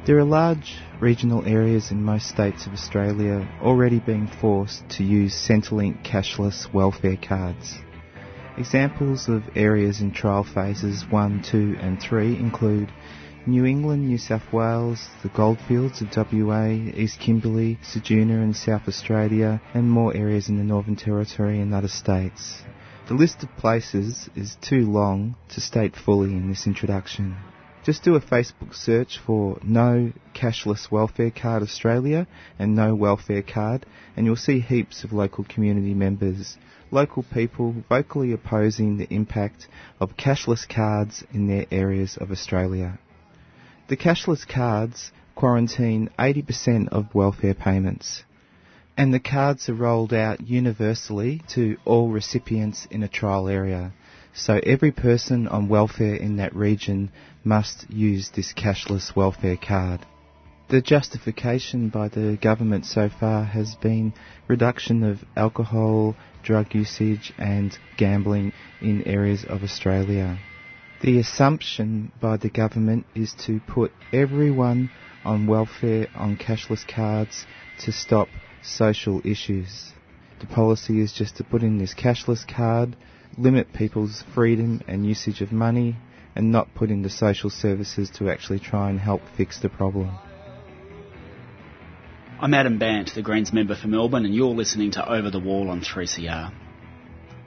There 0.05 0.19
are 0.19 0.25
large 0.25 0.81
regional 0.99 1.45
areas 1.45 1.89
in 1.89 2.03
most 2.03 2.27
states 2.27 2.67
of 2.67 2.73
Australia 2.73 3.47
already 3.61 3.99
being 3.99 4.27
forced 4.27 4.89
to 4.97 5.03
use 5.03 5.33
Centrelink 5.33 6.03
cashless 6.03 6.73
welfare 6.73 7.15
cards. 7.15 7.79
Examples 8.57 9.29
of 9.29 9.43
areas 9.55 10.01
in 10.01 10.11
trial 10.11 10.43
phases 10.43 11.05
1, 11.09 11.43
2 11.43 11.77
and 11.79 12.01
3 12.01 12.35
include 12.35 12.91
New 13.47 13.63
England, 13.63 14.09
New 14.09 14.17
South 14.17 14.51
Wales, 14.51 15.07
the 15.21 15.29
Goldfields 15.29 16.01
of 16.01 16.09
WA, 16.13 16.65
East 16.65 17.21
Kimberley, 17.21 17.79
Ceduna 17.81 18.43
in 18.43 18.53
South 18.53 18.89
Australia, 18.89 19.61
and 19.73 19.89
more 19.89 20.13
areas 20.13 20.49
in 20.49 20.57
the 20.57 20.65
Northern 20.65 20.97
Territory 20.97 21.61
and 21.61 21.73
other 21.73 21.87
states. 21.87 22.61
The 23.07 23.13
list 23.13 23.41
of 23.41 23.55
places 23.55 24.29
is 24.35 24.57
too 24.59 24.81
long 24.81 25.37
to 25.53 25.61
state 25.61 25.95
fully 25.95 26.33
in 26.33 26.49
this 26.49 26.67
introduction. 26.67 27.37
Just 27.83 28.03
do 28.03 28.15
a 28.15 28.21
Facebook 28.21 28.73
search 28.73 29.19
for 29.19 29.59
No 29.61 30.13
Cashless 30.33 30.89
Welfare 30.89 31.31
Card 31.31 31.61
Australia 31.61 32.27
and 32.57 32.75
No 32.75 32.95
Welfare 32.95 33.41
Card, 33.41 33.85
and 34.15 34.25
you'll 34.25 34.37
see 34.37 34.61
heaps 34.61 35.03
of 35.03 35.11
local 35.11 35.43
community 35.43 35.93
members, 35.93 36.57
local 36.91 37.23
people 37.23 37.75
vocally 37.89 38.31
opposing 38.31 38.95
the 38.95 39.13
impact 39.13 39.67
of 39.99 40.15
cashless 40.15 40.65
cards 40.65 41.25
in 41.33 41.47
their 41.47 41.65
areas 41.71 42.15
of 42.15 42.31
Australia. 42.31 42.99
The 43.89 43.97
cashless 43.97 44.47
cards 44.47 45.11
quarantine 45.35 46.09
80% 46.17 46.87
of 46.87 47.13
welfare 47.13 47.53
payments, 47.53 48.23
and 48.95 49.13
the 49.13 49.19
cards 49.19 49.67
are 49.67 49.73
rolled 49.73 50.13
out 50.13 50.47
universally 50.47 51.41
to 51.49 51.75
all 51.83 52.09
recipients 52.09 52.87
in 52.89 53.03
a 53.03 53.09
trial 53.09 53.49
area. 53.49 53.91
So 54.35 54.59
every 54.63 54.91
person 54.91 55.47
on 55.47 55.69
welfare 55.69 56.15
in 56.15 56.37
that 56.37 56.55
region 56.55 57.11
must 57.43 57.89
use 57.91 58.31
this 58.31 58.51
cashless 58.51 59.15
welfare 59.15 59.57
card. 59.57 60.07
The 60.69 60.81
justification 60.81 61.89
by 61.89 62.07
the 62.07 62.37
government 62.41 62.87
so 62.87 63.09
far 63.09 63.43
has 63.43 63.75
been 63.75 64.13
reduction 64.47 65.03
of 65.03 65.23
alcohol, 65.35 66.15
drug 66.41 66.73
usage 66.73 67.31
and 67.37 67.77
gambling 67.95 68.53
in 68.81 69.03
areas 69.03 69.45
of 69.47 69.61
Australia. 69.61 70.39
The 71.01 71.19
assumption 71.19 72.11
by 72.19 72.37
the 72.37 72.49
government 72.49 73.05
is 73.13 73.35
to 73.45 73.59
put 73.59 73.91
everyone 74.11 74.89
on 75.23 75.45
welfare 75.45 76.07
on 76.15 76.37
cashless 76.37 76.87
cards 76.87 77.45
to 77.81 77.91
stop 77.91 78.29
social 78.63 79.21
issues. 79.23 79.91
The 80.39 80.47
policy 80.47 81.01
is 81.01 81.13
just 81.13 81.37
to 81.37 81.43
put 81.43 81.61
in 81.61 81.77
this 81.77 81.93
cashless 81.93 82.47
card, 82.47 82.95
limit 83.37 83.73
people's 83.73 84.23
freedom 84.33 84.81
and 84.87 85.05
usage 85.05 85.41
of 85.41 85.51
money, 85.51 85.95
and 86.35 86.51
not 86.51 86.73
put 86.73 86.89
into 86.89 87.09
social 87.09 87.49
services 87.49 88.09
to 88.09 88.29
actually 88.29 88.59
try 88.59 88.89
and 88.89 88.99
help 88.99 89.21
fix 89.37 89.59
the 89.59 89.69
problem. 89.69 90.11
I'm 92.39 92.53
Adam 92.53 92.77
Bandt, 92.77 93.11
the 93.15 93.21
Greens 93.21 93.53
member 93.53 93.75
for 93.75 93.87
Melbourne, 93.87 94.25
and 94.25 94.33
you're 94.33 94.47
listening 94.47 94.91
to 94.91 95.09
Over 95.09 95.29
the 95.29 95.39
Wall 95.39 95.69
on 95.69 95.81
3CR. 95.81 96.51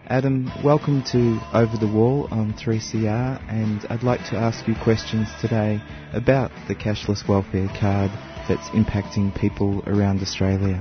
Adam, 0.07 0.51
welcome 0.63 1.03
to 1.03 1.41
Over 1.53 1.77
the 1.77 1.93
Wall 1.93 2.29
on 2.31 2.55
3CR, 2.55 3.43
and 3.49 3.85
I'd 3.91 4.05
like 4.05 4.21
to 4.31 4.37
ask 4.37 4.69
you 4.69 4.77
questions 4.77 5.29
today 5.41 5.83
about 6.13 6.53
the 6.69 6.77
cashless 6.77 7.29
welfare 7.29 7.69
card 7.79 8.13
that's 8.49 8.69
impacting 8.69 9.35
people 9.35 9.83
around 9.87 10.23
Australia. 10.23 10.81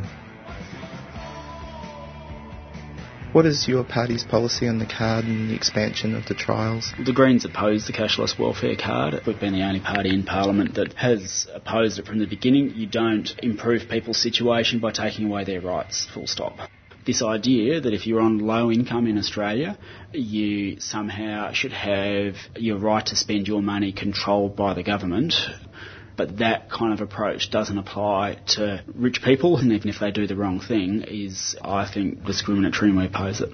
What 3.35 3.45
is 3.45 3.67
your 3.67 3.83
party's 3.83 4.23
policy 4.23 4.65
on 4.65 4.79
the 4.79 4.85
card 4.85 5.25
and 5.25 5.49
the 5.49 5.55
expansion 5.55 6.15
of 6.15 6.25
the 6.25 6.33
trials? 6.33 6.93
The 6.97 7.11
Greens 7.11 7.43
oppose 7.43 7.85
the 7.85 7.91
cashless 7.91 8.39
welfare 8.39 8.77
card. 8.77 9.19
We've 9.27 9.37
been 9.37 9.51
the 9.51 9.63
only 9.63 9.81
party 9.81 10.13
in 10.13 10.23
Parliament 10.23 10.75
that 10.75 10.93
has 10.93 11.45
opposed 11.53 11.99
it 11.99 12.05
from 12.05 12.19
the 12.19 12.27
beginning. 12.27 12.71
You 12.75 12.87
don't 12.87 13.29
improve 13.43 13.89
people's 13.89 14.21
situation 14.21 14.79
by 14.79 14.93
taking 14.93 15.25
away 15.25 15.43
their 15.43 15.59
rights, 15.59 16.07
full 16.13 16.27
stop 16.27 16.57
this 17.05 17.21
idea 17.21 17.79
that 17.79 17.93
if 17.93 18.07
you're 18.07 18.19
on 18.19 18.39
low 18.39 18.71
income 18.71 19.05
in 19.05 19.15
Australia, 19.15 19.77
you 20.11 20.79
somehow 20.79 21.51
should 21.51 21.71
have 21.71 22.35
your 22.55 22.79
right 22.79 23.05
to 23.05 23.15
spend 23.15 23.47
your 23.47 23.61
money 23.61 23.91
controlled 23.91 24.55
by 24.55 24.73
the 24.73 24.81
government. 24.81 25.35
But 26.17 26.37
that 26.37 26.69
kind 26.69 26.93
of 26.93 27.01
approach 27.01 27.51
doesn't 27.51 27.77
apply 27.77 28.39
to 28.55 28.83
rich 28.93 29.21
people, 29.21 29.57
and 29.57 29.71
even 29.71 29.89
if 29.89 29.99
they 29.99 30.11
do 30.11 30.27
the 30.27 30.35
wrong 30.35 30.59
thing, 30.59 31.03
is, 31.07 31.55
I 31.61 31.89
think, 31.91 32.25
discriminatory 32.25 32.89
and 32.89 32.99
we 32.99 33.05
oppose 33.05 33.41
it. 33.41 33.49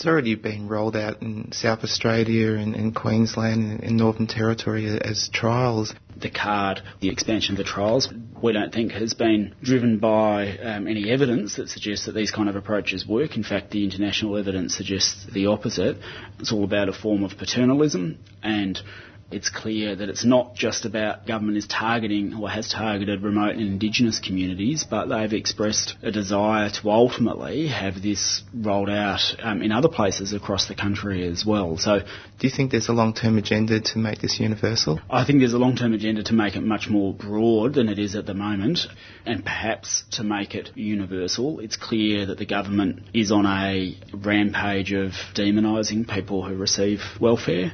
It's 0.00 0.06
already 0.06 0.34
been 0.34 0.66
rolled 0.66 0.96
out 0.96 1.20
in 1.20 1.52
South 1.52 1.84
Australia 1.84 2.54
and 2.54 2.74
in 2.74 2.94
Queensland 2.94 3.82
and 3.82 3.98
Northern 3.98 4.26
Territory 4.26 4.86
as 4.98 5.28
trials. 5.30 5.94
The 6.16 6.30
card, 6.30 6.80
the 7.00 7.10
expansion 7.10 7.52
of 7.52 7.58
the 7.58 7.64
trials, 7.64 8.08
we 8.42 8.54
don't 8.54 8.72
think 8.72 8.92
has 8.92 9.12
been 9.12 9.54
driven 9.62 9.98
by 9.98 10.56
um, 10.56 10.88
any 10.88 11.10
evidence 11.10 11.56
that 11.56 11.68
suggests 11.68 12.06
that 12.06 12.12
these 12.12 12.30
kind 12.30 12.48
of 12.48 12.56
approaches 12.56 13.06
work. 13.06 13.36
In 13.36 13.42
fact, 13.42 13.72
the 13.72 13.84
international 13.84 14.38
evidence 14.38 14.74
suggests 14.74 15.26
the 15.30 15.48
opposite. 15.48 15.98
It's 16.38 16.50
all 16.50 16.64
about 16.64 16.88
a 16.88 16.94
form 16.94 17.22
of 17.22 17.32
paternalism 17.32 18.16
and 18.42 18.80
it's 19.30 19.48
clear 19.48 19.94
that 19.94 20.08
it's 20.08 20.24
not 20.24 20.54
just 20.54 20.84
about 20.84 21.26
government 21.26 21.56
is 21.56 21.66
targeting 21.66 22.34
or 22.34 22.50
has 22.50 22.68
targeted 22.68 23.22
remote 23.22 23.54
and 23.54 23.60
indigenous 23.60 24.18
communities, 24.18 24.84
but 24.88 25.06
they've 25.06 25.32
expressed 25.32 25.94
a 26.02 26.10
desire 26.10 26.68
to 26.68 26.90
ultimately 26.90 27.68
have 27.68 28.02
this 28.02 28.42
rolled 28.52 28.90
out 28.90 29.20
um, 29.40 29.62
in 29.62 29.70
other 29.70 29.88
places 29.88 30.32
across 30.32 30.66
the 30.66 30.74
country 30.74 31.26
as 31.26 31.44
well. 31.46 31.76
So, 31.78 32.00
do 32.00 32.46
you 32.46 32.50
think 32.50 32.72
there's 32.72 32.88
a 32.88 32.92
long-term 32.92 33.38
agenda 33.38 33.80
to 33.80 33.98
make 33.98 34.20
this 34.20 34.40
universal? 34.40 35.00
I 35.08 35.24
think 35.24 35.38
there's 35.40 35.52
a 35.52 35.58
long-term 35.58 35.92
agenda 35.92 36.24
to 36.24 36.34
make 36.34 36.56
it 36.56 36.62
much 36.62 36.88
more 36.88 37.14
broad 37.14 37.74
than 37.74 37.88
it 37.88 37.98
is 37.98 38.16
at 38.16 38.26
the 38.26 38.34
moment, 38.34 38.80
and 39.26 39.44
perhaps 39.44 40.04
to 40.12 40.24
make 40.24 40.54
it 40.54 40.70
universal. 40.74 41.60
It's 41.60 41.76
clear 41.76 42.26
that 42.26 42.38
the 42.38 42.46
government 42.46 43.02
is 43.14 43.30
on 43.30 43.46
a 43.46 43.96
rampage 44.12 44.92
of 44.92 45.12
demonising 45.34 46.08
people 46.08 46.44
who 46.44 46.56
receive 46.56 47.00
welfare, 47.20 47.72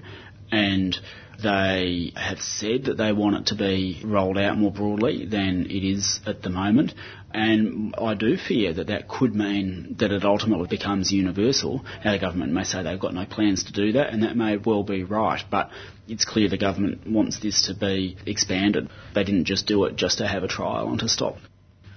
and 0.51 0.97
they 1.43 2.13
have 2.17 2.41
said 2.41 2.85
that 2.85 2.97
they 2.97 3.13
want 3.13 3.37
it 3.37 3.47
to 3.47 3.55
be 3.55 4.01
rolled 4.05 4.39
out 4.39 4.59
more 4.59 4.73
broadly 4.73 5.27
than 5.27 5.67
it 5.67 5.85
is 5.85 6.21
at 6.27 6.43
the 6.43 6.51
moment. 6.51 6.95
And 7.33 7.95
I 7.97 8.15
do 8.15 8.37
fear 8.37 8.73
that 8.73 8.87
that 8.87 9.09
could 9.09 9.35
mean 9.35 9.97
that 9.99 10.11
it 10.11 10.25
ultimately 10.25 10.69
becomes 10.69 11.13
universal. 11.13 11.85
Now, 12.05 12.13
the 12.13 12.19
government 12.19 12.53
may 12.53 12.65
say 12.65 12.83
they've 12.83 12.99
got 12.99 13.15
no 13.15 13.27
plans 13.27 13.65
to 13.65 13.73
do 13.73 13.93
that, 13.93 14.13
and 14.13 14.23
that 14.23 14.37
may 14.37 14.57
well 14.57 14.83
be 14.83 15.05
right, 15.05 15.43
but 15.51 15.71
it's 16.09 16.25
clear 16.25 16.49
the 16.49 16.57
government 16.57 17.07
wants 17.07 17.41
this 17.41 17.67
to 17.67 17.75
be 17.75 18.17
expanded. 18.25 18.89
They 19.15 19.25
didn't 19.25 19.45
just 19.45 19.67
do 19.67 19.85
it 19.85 19.97
just 19.97 20.19
to 20.19 20.27
have 20.27 20.45
a 20.45 20.49
trial 20.49 20.89
and 20.89 20.99
to 21.01 21.09
stop. 21.09 21.37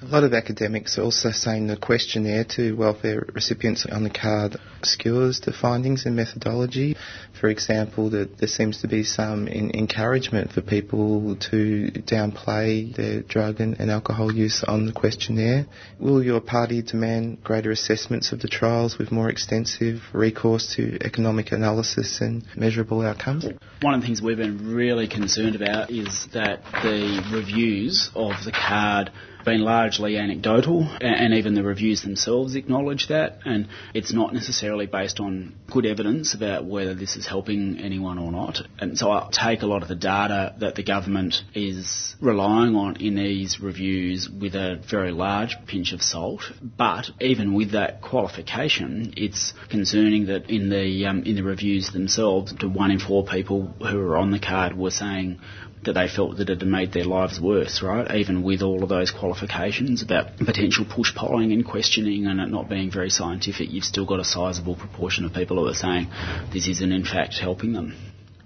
A 0.02 0.06
lot 0.06 0.24
of 0.24 0.34
academics 0.34 0.98
are 0.98 1.02
also 1.02 1.32
saying 1.32 1.68
the 1.68 1.76
questionnaire 1.76 2.46
to 2.56 2.72
welfare 2.72 3.28
recipients 3.34 3.86
on 3.86 4.06
the 4.06 4.10
card 4.10 4.56
obscures 4.78 5.42
the 5.42 5.52
findings 5.52 6.06
and 6.06 6.16
methodology. 6.16 6.96
For 7.38 7.50
example, 7.50 8.10
that 8.12 8.38
there 8.38 8.48
seems 8.48 8.80
to 8.82 8.88
be 8.88 9.04
some 9.04 9.50
encouragement 9.50 10.54
for 10.54 10.62
people 10.62 11.36
to 11.52 11.92
downplay 12.08 12.96
their 12.96 13.24
drug 13.24 13.60
and, 13.60 13.78
and 13.78 13.92
alcohol 13.92 14.34
use 14.34 14.64
on 14.64 14.86
the 14.86 14.94
questionnaire. 14.94 15.66
Will 16.00 16.24
your 16.24 16.40
party 16.40 16.82
demand 16.82 17.44
greater 17.44 17.72
assessments 17.72 18.32
of 18.32 18.40
the 18.40 18.48
trials 18.48 18.98
with 18.98 19.12
more 19.12 19.30
extensive 19.30 20.02
recourse 20.14 20.76
to 20.78 20.98
economic 21.04 21.52
analysis 21.52 22.22
and 22.22 22.46
measurable 22.56 23.02
outcomes? 23.02 23.46
One 23.82 23.96
of 23.96 24.00
the 24.00 24.08
things 24.08 24.22
we've 24.22 24.38
been 24.38 24.74
really 24.74 25.10
concerned 25.10 25.58
about 25.58 25.92
is 25.92 26.28
that 26.34 26.64
the 26.84 27.22
reviews 27.34 28.10
of 28.16 28.32
the 28.46 28.54
card 28.54 29.12
been 29.46 29.62
largely 29.62 30.18
anecdotal, 30.18 30.88
and 31.02 31.34
even 31.34 31.54
the 31.54 31.64
reviews 31.64 32.02
themselves 32.02 32.56
acknowledge 32.56 33.08
that. 33.08 33.40
And 33.46 33.68
it's 33.94 34.14
not 34.14 34.34
necessarily 34.34 34.86
based 34.86 35.20
on 35.20 35.56
good 35.72 35.86
evidence 35.86 36.34
about 36.34 36.66
whether 36.66 36.94
this 36.94 37.16
is 37.16 37.28
helping 37.28 37.80
anyone 37.80 38.18
or 38.18 38.32
not. 38.32 38.60
And 38.80 38.98
so 38.98 39.12
I 39.12 39.30
take 39.32 39.62
a 39.62 39.68
lot 39.68 39.82
of 39.82 39.88
the 39.88 39.96
data 39.96 40.56
that 40.60 40.76
the 40.76 40.84
government 40.84 41.36
is 41.54 42.16
relying 42.22 42.76
on 42.76 42.98
in 42.98 43.16
these 43.16 43.60
reviews 43.60 44.30
with 44.30 44.56
a 44.56 44.82
very 44.90 45.12
large 45.12 45.56
pinch 45.68 45.94
of 45.94 46.02
salt. 46.02 46.42
But 46.62 47.10
even 47.22 47.54
with 47.54 47.72
that 47.72 48.02
qualification, 48.02 49.14
it's 49.18 49.54
concerning 49.70 50.28
that 50.28 50.50
in 50.50 50.70
the 50.70 51.06
um, 51.06 51.24
in 51.24 51.36
the 51.36 51.44
reviews 51.44 51.92
themselves, 51.92 52.54
to 52.60 52.68
one 52.68 52.92
in 52.92 53.00
four 53.00 53.26
people 53.26 53.68
who 53.68 53.98
were 53.98 54.18
on 54.18 54.32
the 54.32 54.40
card 54.40 54.78
were 54.78 54.92
saying 54.92 55.40
that 55.84 55.94
they 55.94 56.08
felt 56.08 56.38
that 56.38 56.50
it 56.50 56.60
had 56.60 56.68
made 56.68 56.92
their 56.92 57.06
lives 57.06 57.40
worse, 57.40 57.82
right? 57.82 58.16
Even 58.16 58.44
with 58.44 58.62
all 58.62 58.84
of 58.84 58.90
those 58.90 59.12
qualifications 59.12 60.02
about 60.02 60.38
potential 60.38 60.86
push 60.86 61.16
polling 61.16 61.54
and 61.54 61.66
questioning 61.66 62.28
and 62.28 62.40
it 62.40 62.50
not 62.50 62.70
being 62.70 62.92
very 62.92 63.10
scientific, 63.10 63.72
you've 63.72 63.86
still 63.86 64.06
got 64.06 64.20
a 64.20 64.26
sizable 64.26 64.76
proportion 64.76 65.26
of 65.26 65.34
people 65.34 65.58
who 65.58 65.68
are 65.68 65.74
saying 65.74 66.10
this 66.52 66.68
isn't 66.68 66.92
in 66.92 67.06
fact 67.06 67.40
helping 67.40 67.74
them. 67.74 67.96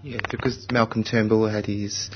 Yeah, 0.05 0.19
because 0.29 0.67
Malcolm 0.69 1.05
Turnbull 1.05 1.47
had 1.47 1.65
his 1.65 2.09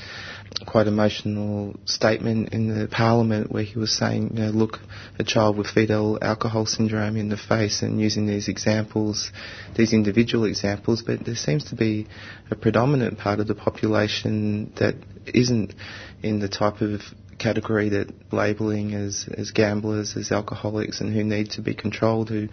quite 0.66 0.86
emotional 0.86 1.74
statement 1.86 2.52
in 2.52 2.68
the 2.68 2.86
parliament 2.86 3.50
where 3.50 3.62
he 3.62 3.78
was 3.78 3.90
saying, 3.96 4.32
you 4.34 4.42
know, 4.44 4.50
look 4.50 4.78
a 5.18 5.24
child 5.24 5.56
with 5.56 5.68
fetal 5.68 6.18
alcohol 6.20 6.66
syndrome 6.66 7.16
in 7.16 7.30
the 7.30 7.38
face 7.38 7.80
and 7.80 7.98
using 7.98 8.26
these 8.26 8.48
examples, 8.48 9.32
these 9.74 9.94
individual 9.94 10.44
examples, 10.44 11.00
but 11.02 11.24
there 11.24 11.34
seems 11.34 11.64
to 11.70 11.76
be 11.76 12.06
a 12.50 12.56
predominant 12.56 13.18
part 13.18 13.40
of 13.40 13.46
the 13.46 13.54
population 13.54 14.70
that 14.76 14.94
isn't 15.24 15.74
in 16.22 16.40
the 16.40 16.48
type 16.48 16.82
of 16.82 17.00
category 17.38 17.90
that 17.90 18.32
labelling 18.32 18.94
as, 18.94 19.28
as 19.36 19.50
gamblers, 19.50 20.16
as 20.16 20.32
alcoholics, 20.32 21.00
and 21.00 21.12
who 21.12 21.24
need 21.24 21.50
to 21.52 21.62
be 21.62 21.74
controlled, 21.74 22.28
who 22.28 22.48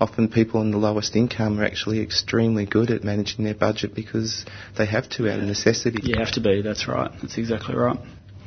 often 0.00 0.28
people 0.28 0.60
on 0.60 0.70
the 0.70 0.78
lowest 0.78 1.14
income 1.16 1.60
are 1.60 1.64
actually 1.64 2.00
extremely 2.00 2.66
good 2.66 2.90
at 2.90 3.04
managing 3.04 3.44
their 3.44 3.54
budget 3.54 3.94
because 3.94 4.44
they 4.76 4.86
have 4.86 5.08
to 5.10 5.30
out 5.30 5.38
of 5.38 5.44
necessity. 5.44 6.00
You 6.02 6.18
have 6.18 6.32
to 6.32 6.40
be, 6.40 6.62
that's 6.62 6.88
right. 6.88 7.10
That's 7.20 7.38
exactly 7.38 7.74
right. 7.74 7.98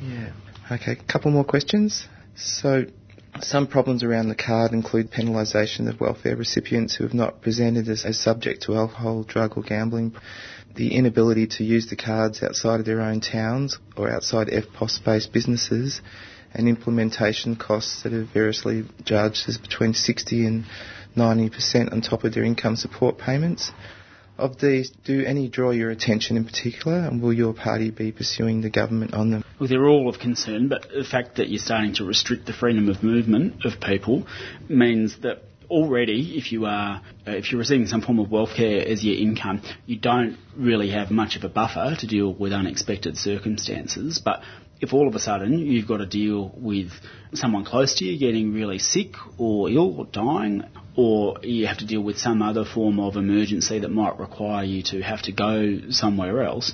Yeah. 0.02 0.32
Okay, 0.70 0.92
a 0.92 1.12
couple 1.12 1.30
more 1.30 1.44
questions. 1.44 2.08
So, 2.36 2.86
some 3.40 3.66
problems 3.66 4.02
around 4.02 4.28
the 4.28 4.34
card 4.34 4.72
include 4.72 5.10
penalisation 5.10 5.88
of 5.88 6.00
welfare 6.00 6.36
recipients 6.36 6.94
who 6.94 7.04
have 7.04 7.14
not 7.14 7.42
presented 7.42 7.88
as, 7.88 8.04
as 8.04 8.18
subject 8.18 8.62
to 8.62 8.76
alcohol, 8.76 9.24
drug 9.24 9.56
or 9.56 9.62
gambling, 9.62 10.14
the 10.74 10.94
inability 10.94 11.46
to 11.46 11.64
use 11.64 11.86
the 11.88 11.96
cards 11.96 12.42
outside 12.42 12.80
of 12.80 12.86
their 12.86 13.00
own 13.00 13.20
towns 13.20 13.78
or 13.96 14.10
outside 14.10 14.48
EFTPOS-based 14.48 15.32
businesses, 15.32 16.00
and 16.52 16.68
implementation 16.68 17.56
costs 17.56 18.02
that 18.02 18.12
are 18.12 18.24
variously 18.24 18.84
judged 19.04 19.48
as 19.48 19.58
between 19.58 19.92
60 19.92 20.46
and 20.46 20.64
90% 21.16 21.92
on 21.92 22.00
top 22.00 22.24
of 22.24 22.32
their 22.34 22.44
income 22.44 22.76
support 22.76 23.18
payments. 23.18 23.72
Of 24.36 24.58
these, 24.58 24.90
do 25.04 25.24
any 25.24 25.48
draw 25.48 25.70
your 25.70 25.90
attention 25.90 26.36
in 26.36 26.44
particular, 26.44 26.98
and 26.98 27.22
will 27.22 27.32
your 27.32 27.54
party 27.54 27.90
be 27.90 28.10
pursuing 28.10 28.62
the 28.62 28.70
government 28.70 29.14
on 29.14 29.30
them? 29.30 29.44
Well, 29.60 29.68
they're 29.68 29.86
all 29.86 30.08
of 30.08 30.18
concern, 30.18 30.66
but 30.66 30.88
the 30.88 31.04
fact 31.04 31.36
that 31.36 31.48
you're 31.48 31.60
starting 31.60 31.94
to 31.94 32.04
restrict 32.04 32.46
the 32.46 32.52
freedom 32.52 32.88
of 32.88 33.04
movement 33.04 33.64
of 33.64 33.80
people 33.80 34.26
means 34.68 35.18
that 35.22 35.42
already, 35.74 36.38
if 36.38 36.52
you 36.52 36.66
are 36.66 37.02
uh, 37.26 37.32
if 37.32 37.50
you're 37.50 37.58
receiving 37.58 37.86
some 37.86 38.00
form 38.00 38.18
of 38.20 38.30
welfare 38.30 38.86
as 38.86 39.04
your 39.04 39.16
income, 39.16 39.60
you 39.86 39.98
don't 39.98 40.38
really 40.56 40.90
have 40.90 41.10
much 41.10 41.36
of 41.36 41.44
a 41.44 41.48
buffer 41.48 41.96
to 41.98 42.06
deal 42.06 42.32
with 42.32 42.52
unexpected 42.52 43.18
circumstances. 43.18 44.20
But 44.24 44.40
if 44.80 44.92
all 44.92 45.08
of 45.08 45.14
a 45.14 45.18
sudden 45.18 45.58
you've 45.58 45.88
got 45.88 45.98
to 45.98 46.06
deal 46.06 46.52
with 46.56 46.90
someone 47.32 47.64
close 47.64 47.96
to 47.96 48.04
you 48.04 48.18
getting 48.18 48.52
really 48.52 48.78
sick 48.78 49.14
or 49.38 49.68
ill 49.68 49.98
or 49.98 50.06
dying, 50.06 50.62
or 50.96 51.38
you 51.42 51.66
have 51.66 51.78
to 51.78 51.86
deal 51.86 52.02
with 52.02 52.18
some 52.18 52.40
other 52.40 52.64
form 52.64 53.00
of 53.00 53.16
emergency 53.16 53.80
that 53.80 53.90
might 53.90 54.18
require 54.18 54.64
you 54.64 54.82
to 54.82 55.02
have 55.02 55.22
to 55.22 55.32
go 55.32 55.80
somewhere 55.90 56.44
else, 56.44 56.72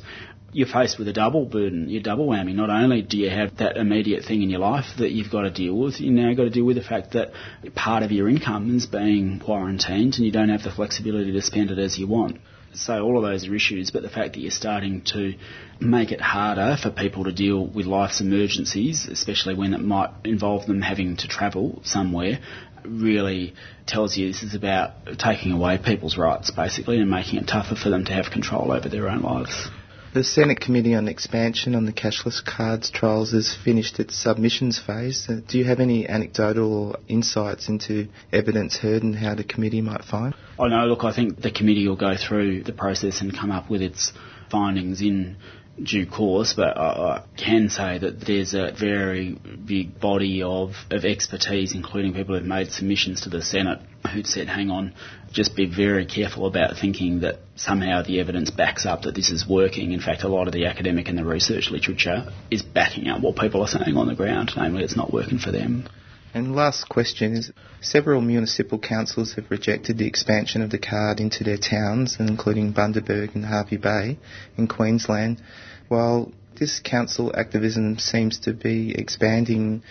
you're 0.53 0.66
faced 0.66 0.98
with 0.98 1.09
a 1.09 1.12
double 1.12 1.44
burden, 1.44 1.88
you're 1.88 2.03
double 2.03 2.26
whammy. 2.26 2.55
Not 2.55 2.70
only 2.70 3.03
do 3.03 3.16
you 3.16 3.30
have 3.30 3.59
that 3.59 3.76
immediate 3.76 4.24
thing 4.24 4.42
in 4.42 4.51
your 4.51 4.61
life 4.61 4.86
that 4.98 5.11
you've 5.11 5.30
got 5.30 5.42
to 5.42 5.51
deal 5.51 5.74
with, 5.74 6.01
you 6.01 6.11
now 6.11 6.34
got 6.34 6.44
to 6.44 6.51
deal 6.51 6.64
with 6.64 6.76
the 6.76 6.82
fact 6.82 7.12
that 7.12 7.32
part 7.74 8.03
of 8.03 8.11
your 8.11 8.28
income 8.28 8.76
is 8.76 8.86
being 8.86 9.40
quarantined 9.40 10.14
and 10.14 10.24
you 10.24 10.32
don't 10.32 10.48
have 10.48 10.62
the 10.62 10.70
flexibility 10.70 11.32
to 11.32 11.42
spend 11.42 11.70
it 11.70 11.78
as 11.78 11.98
you 11.98 12.07
want. 12.09 12.38
So 12.72 13.03
all 13.03 13.16
of 13.16 13.24
those 13.24 13.48
are 13.48 13.55
issues, 13.55 13.90
but 13.90 14.03
the 14.03 14.09
fact 14.09 14.34
that 14.34 14.40
you're 14.40 14.53
starting 14.53 15.03
to 15.12 15.34
make 15.80 16.12
it 16.12 16.20
harder 16.20 16.76
for 16.80 16.90
people 16.90 17.24
to 17.24 17.32
deal 17.32 17.66
with 17.66 17.86
life's 17.86 18.20
emergencies, 18.20 19.09
especially 19.11 19.55
when 19.55 19.74
it 19.74 19.80
might 19.80 20.11
involve 20.24 20.66
them 20.66 20.80
having 20.80 21.16
to 21.16 21.28
travel 21.28 21.80
somewhere, 21.84 22.38
really 22.84 23.55
tells 23.86 24.16
you 24.16 24.28
this 24.28 24.42
is 24.42 24.55
about 24.55 24.92
taking 25.18 25.53
away 25.53 25.78
people's 25.78 26.16
rights 26.16 26.51
basically 26.51 26.98
and 26.98 27.11
making 27.11 27.38
it 27.40 27.48
tougher 27.48 27.74
for 27.74 27.90
them 27.90 28.05
to 28.05 28.12
have 28.12 28.30
control 28.32 28.72
over 28.72 28.88
their 28.88 29.09
own 29.09 29.22
lives. 29.22 29.68
The 30.13 30.25
Senate 30.25 30.59
Committee 30.59 30.97
on 30.97 31.07
Expansion 31.07 31.77
on 31.77 31.87
the 31.87 31.93
Cashless 31.93 32.45
Cards 32.45 32.91
trials 32.91 33.31
has 33.31 33.55
finished 33.55 34.01
its 34.01 34.17
submissions 34.21 34.77
phase. 34.77 35.29
Uh, 35.29 35.37
do 35.47 35.57
you 35.57 35.65
have 35.67 35.79
any 35.79 36.09
anecdotal 36.09 36.97
insights 37.07 37.69
into 37.69 38.09
evidence 38.33 38.77
heard 38.77 39.05
and 39.05 39.15
how 39.15 39.37
the 39.37 39.45
committee 39.45 39.81
might 39.81 40.03
find? 40.03 40.35
Oh 40.59 40.67
no, 40.67 40.87
look, 40.87 41.05
I 41.05 41.15
think 41.15 41.41
the 41.41 41.53
committee 41.53 41.87
will 41.87 41.95
go 41.95 42.17
through 42.17 42.65
the 42.65 42.73
process 42.73 43.21
and 43.21 43.33
come 43.33 43.53
up 43.53 43.71
with 43.71 43.83
its 43.83 44.13
findings 44.51 45.01
in 45.01 45.37
due 45.83 46.07
course, 46.07 46.55
but 46.55 46.76
I, 46.76 46.83
I, 46.83 47.24
can 47.37 47.68
say 47.68 47.99
that 47.99 48.20
there's 48.20 48.55
a 48.55 48.72
very 48.78 49.33
big 49.33 49.99
body 50.01 50.43
of, 50.43 50.72
of 50.91 51.05
expertise, 51.05 51.74
including 51.74 52.12
people 52.14 52.37
who've 52.37 52.47
made 52.47 52.70
submissions 52.70 53.22
to 53.22 53.31
the 53.31 53.43
Senate, 53.43 53.81
who've 54.12 54.26
said, 54.26 54.49
hang 54.49 54.70
on, 54.70 54.95
just 55.33 55.57
be 55.57 55.66
very 55.66 56.07
careful 56.07 56.47
about 56.47 56.76
thinking 56.78 57.20
that 57.20 57.39
somehow 57.57 58.03
the 58.03 58.20
evidence 58.20 58.51
backs 58.51 58.87
up 58.87 59.03
that 59.03 59.14
this 59.14 59.31
is 59.31 59.47
working. 59.49 59.93
In 59.93 60.01
fact, 60.01 60.22
a 60.22 60.28
lot 60.28 60.47
of 60.47 60.53
the 60.53 60.66
academic 60.66 61.09
and 61.09 61.16
the 61.16 61.24
research 61.24 61.70
literature 61.70 62.33
is 62.51 62.62
backing 62.62 63.09
up 63.09 63.20
what 63.20 63.37
people 63.37 63.62
are 63.62 63.68
saying 63.68 63.97
on 63.97 64.07
the 64.07 64.14
ground, 64.14 64.53
namely 64.57 64.85
it's 64.85 64.97
not 64.97 65.12
working 65.12 65.39
for 65.39 65.53
them. 65.53 65.89
And 66.33 66.55
last 66.55 66.89
question 66.89 67.35
is, 67.35 67.53
several 67.81 68.20
municipal 68.20 68.78
councils 68.78 69.35
have 69.35 69.51
rejected 69.51 69.99
the 69.99 70.07
expansion 70.07 70.62
of 70.62 70.70
the 70.70 70.78
card 70.78 71.18
into 71.20 71.43
their 71.43 71.57
towns, 71.57 72.16
including 72.20 72.72
Bundaberg 72.72 73.35
and 73.35 73.45
Hervey 73.45 73.78
Bay 73.78 74.18
in 74.57 74.68
Queensland. 74.68 75.43
While 75.89 76.33
this 76.59 76.81
council 76.81 77.33
activism 77.37 77.99
seems 77.99 78.39
to 78.41 78.53
be 78.53 78.95
expanding, 78.97 79.83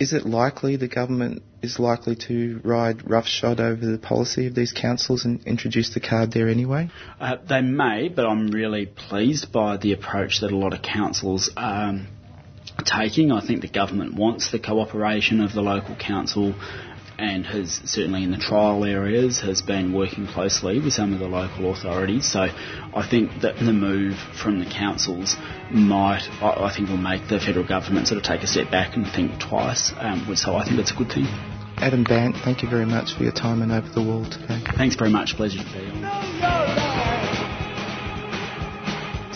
is 0.00 0.12
it 0.12 0.26
likely 0.26 0.76
the 0.76 0.88
government 0.88 1.42
is 1.62 1.78
likely 1.78 2.16
to 2.16 2.60
ride 2.64 3.08
roughshod 3.08 3.60
over 3.60 3.84
the 3.84 3.98
policy 3.98 4.46
of 4.46 4.54
these 4.54 4.72
councils 4.72 5.24
and 5.24 5.44
introduce 5.46 5.94
the 5.94 6.00
card 6.00 6.32
there 6.32 6.48
anyway? 6.48 6.90
Uh, 7.20 7.36
they 7.48 7.60
may, 7.60 8.08
but 8.08 8.26
I'm 8.26 8.48
really 8.48 8.86
pleased 8.86 9.52
by 9.52 9.76
the 9.76 9.92
approach 9.92 10.40
that 10.40 10.50
a 10.50 10.56
lot 10.56 10.72
of 10.72 10.82
councils 10.82 11.50
um, 11.56 12.08
taking. 12.84 13.32
I 13.32 13.44
think 13.44 13.60
the 13.60 13.68
government 13.68 14.14
wants 14.14 14.50
the 14.50 14.58
cooperation 14.58 15.40
of 15.40 15.52
the 15.52 15.62
local 15.62 15.96
council 15.96 16.54
and 17.18 17.44
has 17.46 17.80
certainly 17.84 18.22
in 18.22 18.30
the 18.30 18.38
trial 18.38 18.84
areas 18.84 19.40
has 19.40 19.60
been 19.60 19.92
working 19.92 20.26
closely 20.26 20.78
with 20.78 20.92
some 20.92 21.12
of 21.12 21.18
the 21.18 21.26
local 21.26 21.72
authorities. 21.72 22.30
So 22.30 22.42
I 22.42 23.06
think 23.08 23.42
that 23.42 23.56
the 23.56 23.72
move 23.72 24.16
from 24.40 24.60
the 24.60 24.70
councils 24.70 25.36
might, 25.70 26.22
I, 26.40 26.72
think, 26.74 26.88
will 26.88 26.96
make 26.96 27.28
the 27.28 27.40
federal 27.40 27.66
government 27.66 28.06
sort 28.06 28.18
of 28.18 28.24
take 28.24 28.42
a 28.42 28.46
step 28.46 28.70
back 28.70 28.96
and 28.96 29.04
think 29.04 29.40
twice. 29.40 29.92
Um, 29.98 30.32
so 30.36 30.54
I 30.54 30.64
think 30.64 30.76
that's 30.76 30.92
a 30.92 30.96
good 30.96 31.10
thing. 31.10 31.26
Adam 31.78 32.04
Bandt, 32.04 32.36
thank 32.44 32.62
you 32.62 32.70
very 32.70 32.86
much 32.86 33.14
for 33.14 33.24
your 33.24 33.32
time 33.32 33.62
and 33.62 33.72
over 33.72 33.88
the 33.88 34.02
wall 34.02 34.24
today. 34.24 34.60
Thanks 34.76 34.96
very 34.96 35.10
much. 35.10 35.34
Pleasure 35.36 35.58
to 35.58 35.64
be 35.64 36.04
on. 36.04 37.17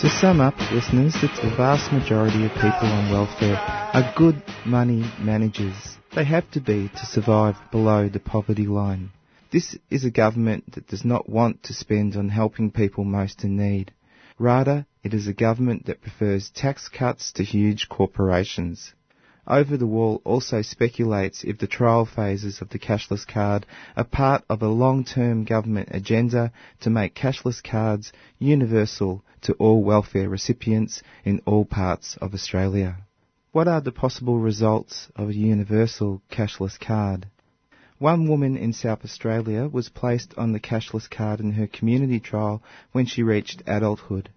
To 0.03 0.09
sum 0.09 0.41
up, 0.41 0.59
listeners, 0.73 1.13
that 1.21 1.33
the 1.41 1.55
vast 1.55 1.93
majority 1.93 2.43
of 2.45 2.51
people 2.55 2.91
on 2.91 3.09
welfare 3.09 3.55
are 3.55 4.13
good 4.17 4.43
money 4.65 5.09
managers. 5.17 5.97
They 6.13 6.25
have 6.25 6.51
to 6.51 6.59
be 6.59 6.89
to 6.89 7.05
survive 7.05 7.55
below 7.71 8.09
the 8.09 8.19
poverty 8.19 8.67
line. 8.67 9.11
This 9.49 9.77
is 9.89 10.03
a 10.03 10.11
government 10.11 10.73
that 10.73 10.89
does 10.89 11.05
not 11.05 11.29
want 11.29 11.63
to 11.63 11.73
spend 11.73 12.17
on 12.17 12.27
helping 12.27 12.69
people 12.69 13.05
most 13.05 13.45
in 13.45 13.55
need. 13.55 13.93
Rather, 14.37 14.85
it 15.03 15.13
is 15.13 15.27
a 15.27 15.33
government 15.33 15.85
that 15.85 16.01
prefers 16.01 16.49
tax 16.49 16.89
cuts 16.89 17.31
to 17.35 17.43
huge 17.45 17.87
corporations. 17.87 18.93
Over 19.47 19.75
the 19.75 19.85
Wall 19.85 20.21
also 20.23 20.61
speculates 20.61 21.43
if 21.43 21.57
the 21.57 21.67
trial 21.67 22.05
phases 22.05 22.61
of 22.61 22.69
the 22.69 22.79
cashless 22.79 23.25
card 23.27 23.65
are 23.97 24.05
part 24.05 24.45
of 24.49 24.61
a 24.61 24.69
long-term 24.69 25.43
government 25.43 25.89
agenda 25.91 26.53
to 26.79 26.89
make 26.89 27.13
cashless 27.13 27.61
cards 27.61 28.13
universal 28.39 29.25
to 29.41 29.51
all 29.55 29.83
welfare 29.83 30.29
recipients 30.29 31.03
in 31.25 31.41
all 31.45 31.65
parts 31.65 32.15
of 32.21 32.33
Australia. 32.33 32.99
What 33.51 33.67
are 33.67 33.81
the 33.81 33.91
possible 33.91 34.39
results 34.39 35.09
of 35.17 35.27
a 35.27 35.35
universal 35.35 36.21
cashless 36.31 36.79
card? 36.79 37.27
One 37.99 38.29
woman 38.29 38.55
in 38.55 38.71
South 38.71 39.03
Australia 39.03 39.67
was 39.67 39.89
placed 39.89 40.33
on 40.37 40.53
the 40.53 40.61
cashless 40.61 41.09
card 41.09 41.41
in 41.41 41.51
her 41.51 41.67
community 41.67 42.21
trial 42.21 42.63
when 42.93 43.07
she 43.07 43.23
reached 43.23 43.61
adulthood. 43.67 44.29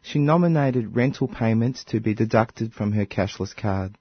She 0.00 0.18
nominated 0.18 0.96
rental 0.96 1.28
payments 1.28 1.84
to 1.84 2.00
be 2.00 2.14
deducted 2.14 2.72
from 2.72 2.92
her 2.92 3.04
cashless 3.04 3.54
card. 3.54 3.98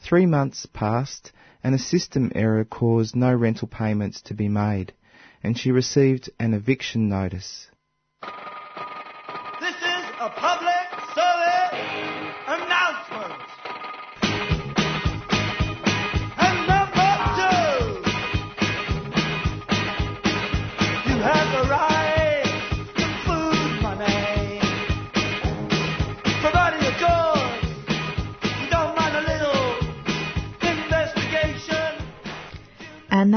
Three 0.00 0.26
months 0.26 0.66
passed 0.66 1.32
and 1.62 1.74
a 1.74 1.78
system 1.78 2.32
error 2.34 2.64
caused 2.64 3.16
no 3.16 3.34
rental 3.34 3.68
payments 3.68 4.20
to 4.22 4.34
be 4.34 4.48
made, 4.48 4.92
and 5.42 5.58
she 5.58 5.70
received 5.70 6.30
an 6.38 6.54
eviction 6.54 7.08
notice. 7.08 7.68
This 8.22 9.76
is 9.76 10.04
a 10.20 10.30
public 10.30 10.57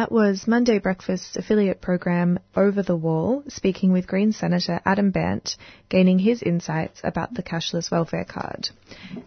that 0.02 0.12
was 0.12 0.48
Monday 0.48 0.80
Breakfast 0.80 1.38
affiliate 1.38 1.80
program 1.80 2.40
Over 2.56 2.82
the 2.82 2.96
Wall, 2.96 3.44
speaking 3.48 3.92
with 3.92 4.08
Green 4.08 4.32
Senator 4.32 4.82
Adam 4.84 5.12
Bandt, 5.12 5.58
gaining 5.90 6.18
his 6.18 6.42
insights 6.42 7.02
about 7.04 7.36
the 7.36 7.44
cashless 7.44 7.92
welfare 7.92 8.26
card. 8.26 8.70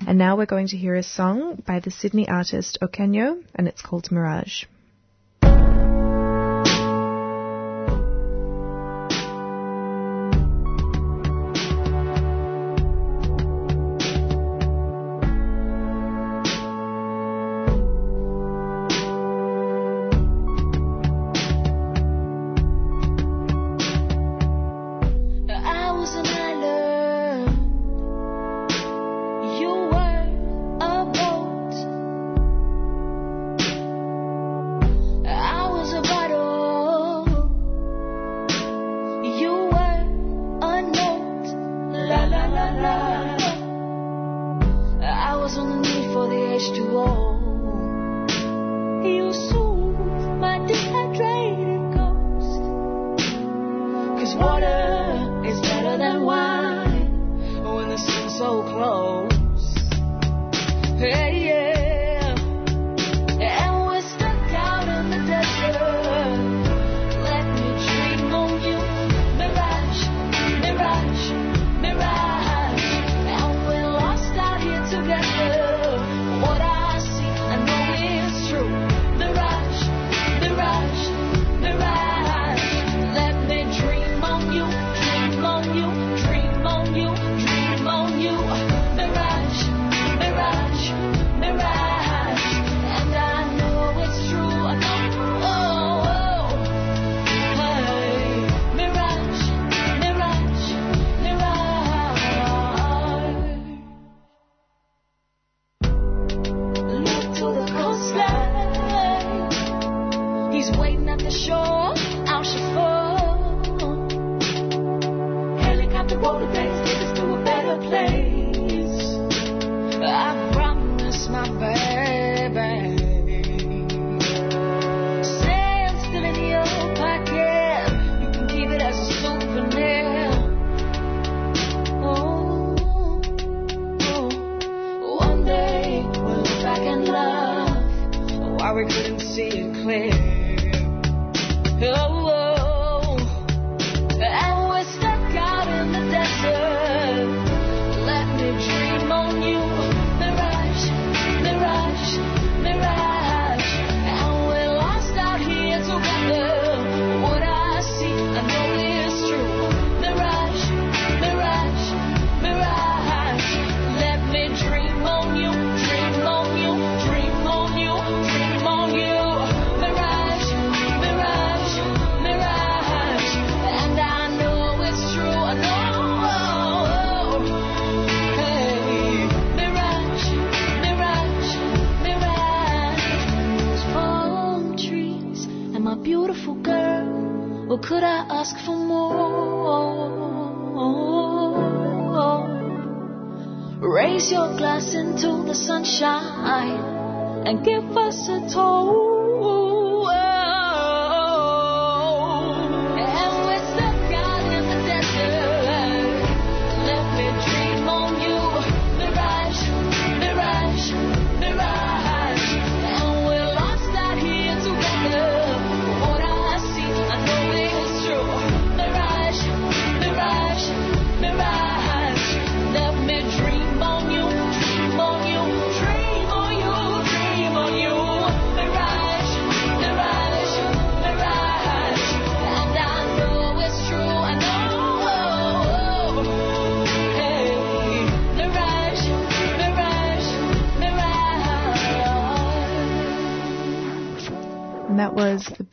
And 0.04 0.18
now 0.18 0.36
we're 0.36 0.46
going 0.46 0.66
to 0.66 0.76
hear 0.76 0.96
a 0.96 1.04
song 1.04 1.62
by 1.64 1.78
the 1.78 1.92
Sydney 1.92 2.28
artist 2.28 2.78
Okenyo, 2.82 3.44
and 3.54 3.68
it's 3.68 3.82
called 3.82 4.10
Mirage. 4.10 4.64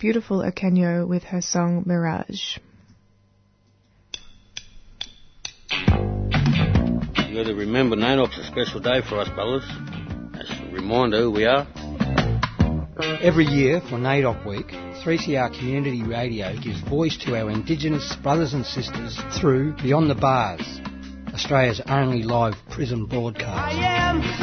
Beautiful 0.02 0.40
Okenyo 0.40 1.08
with 1.08 1.22
her 1.26 1.42
song 1.42 1.84
Mirage. 1.86 2.58
You 5.70 7.36
got 7.36 7.46
to 7.46 7.54
remember, 7.56 7.96
NAIDOC's 7.96 8.40
a 8.40 8.44
special 8.46 8.80
day 8.80 9.02
for 9.08 9.20
us, 9.20 9.28
fellas. 9.36 9.64
That's 10.34 10.50
a 10.50 10.74
reminder 10.74 11.20
who 11.20 11.30
we 11.30 11.46
are. 11.46 11.68
Every 13.22 13.46
year 13.46 13.80
for 13.80 13.98
NAIDOC 14.00 14.44
Week, 14.44 14.70
3CR 15.06 15.56
Community 15.60 16.02
Radio 16.02 16.52
gives 16.60 16.82
voice 16.82 17.16
to 17.26 17.40
our 17.40 17.52
Indigenous 17.52 18.16
brothers 18.24 18.54
and 18.54 18.66
sisters 18.66 19.20
through 19.40 19.76
Beyond 19.84 20.10
the 20.10 20.16
Bars, 20.16 20.82
Australia's 21.32 21.80
only 21.88 22.24
live 22.24 22.56
prison 22.72 23.06
broadcast. 23.06 24.41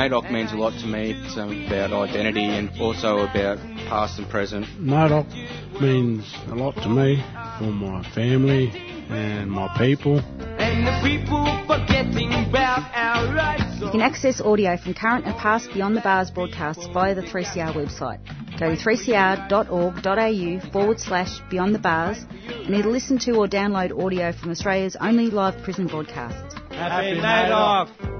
NAIDOC 0.00 0.32
means 0.32 0.50
a 0.52 0.56
lot 0.56 0.72
to 0.80 0.86
me. 0.86 1.10
It's 1.12 1.36
um, 1.36 1.66
about 1.66 1.92
identity 1.92 2.46
and 2.46 2.70
also 2.80 3.18
about 3.18 3.58
past 3.86 4.18
and 4.18 4.26
present. 4.30 4.64
NAIDOC 4.80 5.78
means 5.78 6.24
a 6.46 6.54
lot 6.54 6.74
to 6.76 6.88
me 6.88 7.22
for 7.58 7.70
my 7.70 8.02
family 8.14 8.70
and 9.10 9.50
my 9.50 9.68
people. 9.76 10.20
And 10.58 10.86
the 10.86 10.98
people 11.06 11.44
forgetting 11.66 12.32
about 12.32 12.90
our 12.94 13.34
rights. 13.34 13.78
You 13.82 13.90
can 13.90 14.00
access 14.00 14.40
audio 14.40 14.78
from 14.78 14.94
current 14.94 15.26
and 15.26 15.36
past 15.36 15.70
Beyond 15.74 15.94
the 15.98 16.00
Bars 16.00 16.30
broadcasts 16.30 16.86
via 16.94 17.14
the 17.14 17.20
3CR 17.20 17.74
website. 17.74 18.20
Go 18.58 18.74
to 18.74 18.82
3cr.org.au 18.82 20.70
forward 20.72 20.98
slash 20.98 21.40
Beyond 21.50 21.74
the 21.74 21.78
Bars 21.78 22.24
and 22.48 22.74
either 22.74 22.88
listen 22.88 23.18
to 23.18 23.32
or 23.32 23.46
download 23.46 24.02
audio 24.02 24.32
from 24.32 24.50
Australia's 24.50 24.96
only 24.98 25.28
live 25.28 25.62
prison 25.62 25.88
broadcasts. 25.88 26.54
Happy 26.70 27.20
NAIDOC. 27.20 28.19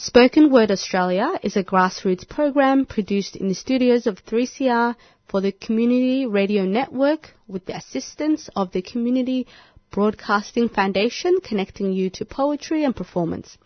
Spoken 0.00 0.52
Word 0.52 0.70
Australia 0.70 1.40
is 1.42 1.56
a 1.56 1.64
grassroots 1.64 2.28
program 2.28 2.86
produced 2.86 3.34
in 3.34 3.48
the 3.48 3.54
studios 3.54 4.06
of 4.06 4.24
3CR 4.24 4.94
for 5.26 5.40
the 5.40 5.50
Community 5.50 6.24
Radio 6.24 6.64
Network 6.64 7.34
with 7.48 7.66
the 7.66 7.74
assistance 7.74 8.48
of 8.54 8.70
the 8.70 8.80
Community 8.80 9.48
Broadcasting 9.90 10.68
Foundation 10.68 11.40
connecting 11.40 11.92
you 11.92 12.10
to 12.10 12.24
poetry 12.24 12.84
and 12.84 12.94
performance. 12.94 13.58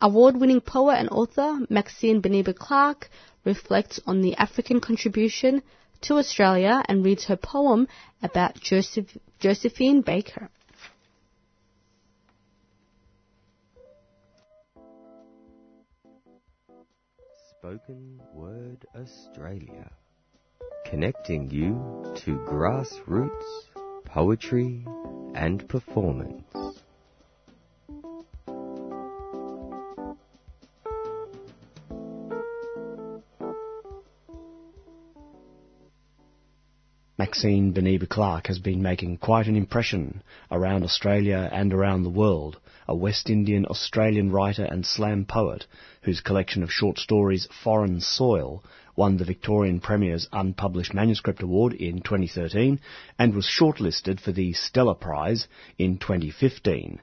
Award-winning 0.00 0.62
poet 0.62 0.94
and 0.94 1.10
author 1.10 1.58
Maxine 1.68 2.22
Beneba 2.22 2.56
Clarke 2.56 3.10
reflects 3.44 4.00
on 4.06 4.22
the 4.22 4.36
African 4.36 4.80
contribution 4.80 5.62
to 6.00 6.14
Australia 6.14 6.82
and 6.88 7.04
reads 7.04 7.24
her 7.24 7.36
poem 7.36 7.86
about 8.22 8.54
Joseph, 8.54 9.14
Josephine 9.40 10.00
Baker. 10.00 10.48
Spoken 17.60 18.18
Word 18.32 18.86
Australia. 18.96 19.90
Connecting 20.86 21.50
you 21.50 22.10
to 22.24 22.38
grassroots 22.48 23.66
poetry 24.06 24.86
and 25.34 25.68
performance. 25.68 26.79
Maxine 37.20 37.74
Beneba 37.74 38.08
Clarke 38.08 38.46
has 38.46 38.58
been 38.58 38.80
making 38.80 39.18
quite 39.18 39.46
an 39.46 39.54
impression 39.54 40.22
around 40.50 40.84
Australia 40.84 41.50
and 41.52 41.70
around 41.70 42.02
the 42.02 42.08
world, 42.08 42.58
a 42.88 42.96
West 42.96 43.28
Indian 43.28 43.66
Australian 43.66 44.32
writer 44.32 44.64
and 44.64 44.86
slam 44.86 45.26
poet 45.26 45.66
whose 46.00 46.22
collection 46.22 46.62
of 46.62 46.72
short 46.72 46.96
stories 46.96 47.46
Foreign 47.62 48.00
Soil 48.00 48.64
won 48.96 49.18
the 49.18 49.26
Victorian 49.26 49.80
Premier's 49.80 50.28
Unpublished 50.32 50.94
Manuscript 50.94 51.42
Award 51.42 51.74
in 51.74 52.00
2013 52.00 52.80
and 53.18 53.34
was 53.34 53.44
shortlisted 53.44 54.18
for 54.18 54.32
the 54.32 54.54
Stella 54.54 54.94
Prize 54.94 55.46
in 55.76 55.98
2015. 55.98 57.02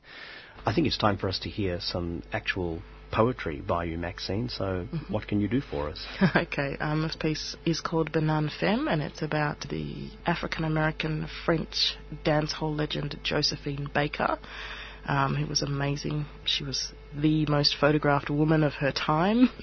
I 0.65 0.73
think 0.73 0.87
it's 0.87 0.97
time 0.97 1.19
for 1.19 1.29
us 1.29 1.37
to 1.41 1.49
hear 1.49 1.79
some 1.79 2.23
actual 2.33 2.81
poetry 3.11 3.61
by 3.65 3.85
you, 3.85 3.97
Maxine, 3.97 4.49
so 4.49 4.87
what 5.09 5.27
can 5.27 5.41
you 5.41 5.47
do 5.47 5.61
for 5.61 5.89
us? 5.89 6.05
okay, 6.35 6.77
um, 6.79 7.01
this 7.03 7.15
piece 7.15 7.55
is 7.65 7.81
called 7.81 8.11
Banane 8.11 8.51
Femme, 8.59 8.87
and 8.87 9.01
it's 9.01 9.21
about 9.21 9.61
the 9.69 10.09
African 10.25 10.63
American 10.63 11.27
French 11.45 11.95
dancehall 12.25 12.75
legend 12.77 13.19
Josephine 13.23 13.89
Baker, 13.93 14.37
um, 15.05 15.35
who 15.35 15.45
was 15.47 15.61
amazing. 15.61 16.25
She 16.45 16.63
was 16.63 16.91
the 17.15 17.45
most 17.45 17.75
photographed 17.79 18.29
woman 18.29 18.63
of 18.63 18.73
her 18.73 18.91
time. 18.91 19.49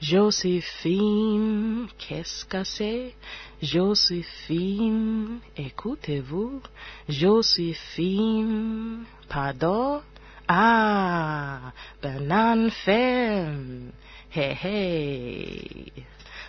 Joséphine, 0.00 1.88
qu'est-ce 1.98 2.44
que 2.44 2.64
c'est? 2.64 3.14
Joséphine, 3.62 5.40
écoutez-vous? 5.56 6.60
Joséphine, 7.08 9.04
pardon? 9.28 10.02
Ah, 10.48 11.72
banane 12.02 12.70
femme. 12.84 13.92
Hey, 14.28 14.54
hey. 14.54 15.92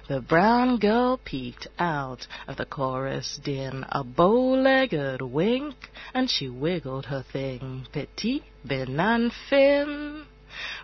The 0.08 0.22
brown 0.22 0.78
girl 0.78 1.18
peeked 1.24 1.68
out 1.80 2.28
of 2.48 2.58
the 2.58 2.66
chorus 2.66 3.40
din, 3.44 3.86
a 3.90 4.04
bow-legged 4.04 5.22
wink, 5.22 5.76
and 6.14 6.30
she 6.30 6.50
wiggled 6.50 7.08
her 7.08 7.24
thing. 7.24 7.88
Petit 7.92 8.44
banane 8.68 9.32
femme. 9.50 10.28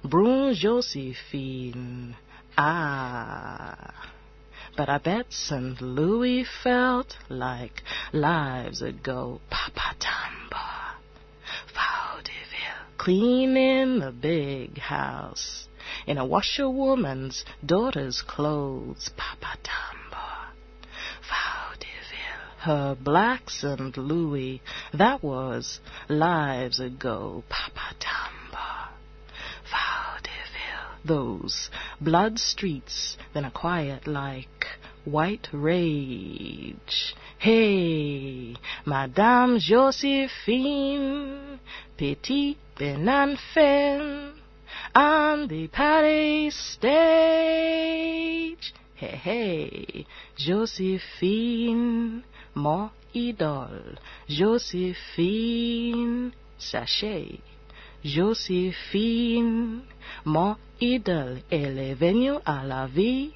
Brune 0.04 0.56
Josephine. 0.56 2.16
Ah. 2.58 3.94
But 4.76 4.90
I 4.90 4.98
bet 4.98 5.34
St. 5.34 5.82
Louis 5.82 6.46
felt 6.64 7.18
like 7.30 7.84
lives 8.14 8.82
ago. 8.82 9.42
Papa 9.50 9.96
Tamba. 10.00 10.31
Cleaning 13.02 13.98
the 13.98 14.12
big 14.12 14.78
house. 14.78 15.68
In 16.06 16.20
a 16.20 16.24
washerwoman's 16.24 17.44
daughter's 17.66 18.22
clothes. 18.22 19.10
Papa 19.18 19.58
Tamba. 19.64 20.54
Vaudeville. 21.28 22.60
Her 22.60 22.94
blacks 22.94 23.64
and 23.64 23.98
Louis. 23.98 24.62
That 24.94 25.24
was 25.24 25.80
lives 26.10 26.80
ago. 26.80 27.44
Papa 27.50 27.96
Tamba. 28.00 28.92
Vaudeville. 29.64 31.00
Those 31.04 31.72
blood 32.00 32.38
streets, 32.38 33.18
then 33.34 33.46
a 33.46 33.52
quiet 33.52 34.06
like 34.06 34.68
white 35.06 35.48
rage. 35.52 37.16
Hey, 37.42 38.54
Madame 38.86 39.58
Josephine, 39.58 41.58
petit 41.98 42.56
banane 42.78 43.36
femme, 43.52 44.34
on 44.94 45.48
the 45.48 45.68
Paris 45.70 46.54
stage. 46.76 48.74
Hey, 48.94 49.16
hey, 49.24 50.06
Josephine, 50.38 52.22
mon 52.54 52.92
idole, 53.16 53.98
Josephine, 54.30 56.32
sachez. 56.60 57.40
Joséphine, 58.06 59.82
mon 60.26 60.58
idole, 60.80 61.42
elle 61.50 61.80
est 61.80 61.96
venue 61.96 62.38
à 62.46 62.64
la 62.64 62.86
vie 62.86 63.32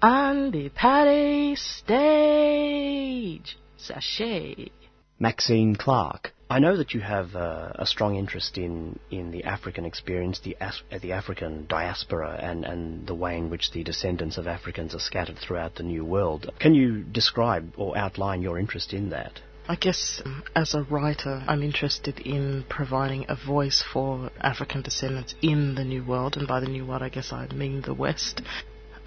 on 0.00 0.50
the 0.50 0.68
Paris 0.70 1.60
stage. 1.84 3.58
Sachet. 3.76 4.70
Maxine 5.18 5.74
Clarke. 5.74 6.32
I 6.50 6.60
know 6.60 6.76
that 6.76 6.94
you 6.94 7.00
have 7.00 7.34
uh, 7.34 7.72
a 7.74 7.84
strong 7.84 8.16
interest 8.16 8.56
in, 8.56 8.98
in 9.10 9.32
the 9.32 9.44
African 9.44 9.84
experience, 9.84 10.40
the, 10.40 10.56
as- 10.60 10.82
uh, 10.90 10.98
the 10.98 11.12
African 11.12 11.66
diaspora, 11.66 12.38
and, 12.40 12.64
and 12.64 13.06
the 13.06 13.14
way 13.14 13.36
in 13.36 13.50
which 13.50 13.72
the 13.72 13.82
descendants 13.84 14.38
of 14.38 14.46
Africans 14.46 14.94
are 14.94 15.00
scattered 15.00 15.36
throughout 15.38 15.74
the 15.74 15.82
New 15.82 16.04
World. 16.04 16.50
Can 16.58 16.74
you 16.74 17.02
describe 17.02 17.74
or 17.76 17.98
outline 17.98 18.40
your 18.40 18.58
interest 18.58 18.94
in 18.94 19.10
that? 19.10 19.40
I 19.68 19.74
guess 19.76 20.22
um, 20.24 20.42
as 20.56 20.72
a 20.72 20.82
writer, 20.84 21.42
I'm 21.46 21.62
interested 21.62 22.20
in 22.20 22.64
providing 22.70 23.26
a 23.28 23.36
voice 23.36 23.84
for 23.92 24.30
African 24.40 24.80
descendants 24.80 25.34
in 25.42 25.74
the 25.74 25.84
New 25.84 26.02
World, 26.02 26.38
and 26.38 26.48
by 26.48 26.60
the 26.60 26.68
New 26.68 26.86
World, 26.86 27.02
I 27.02 27.10
guess 27.10 27.32
I 27.32 27.46
mean 27.48 27.82
the 27.82 27.92
West. 27.92 28.40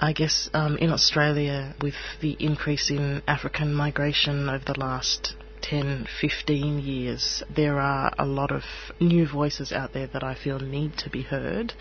I 0.04 0.14
guess 0.14 0.50
um, 0.56 0.78
in 0.78 0.90
Australia, 0.92 1.76
with 1.80 1.94
the 2.22 2.36
increase 2.40 2.90
in 2.90 3.22
African 3.28 3.72
migration 3.72 4.50
over 4.50 4.66
the 4.66 4.80
last 4.80 5.36
10, 5.62 6.08
15 6.20 6.80
years, 6.80 7.44
there 7.56 7.80
are 7.80 8.12
a 8.18 8.26
lot 8.26 8.52
of 8.52 8.64
new 9.00 9.28
voices 9.28 9.72
out 9.72 9.94
there 9.94 10.08
that 10.08 10.24
I 10.24 10.34
feel 10.34 10.58
need 10.58 10.98
to 10.98 11.12
be 11.12 11.22
heard. 11.22 11.74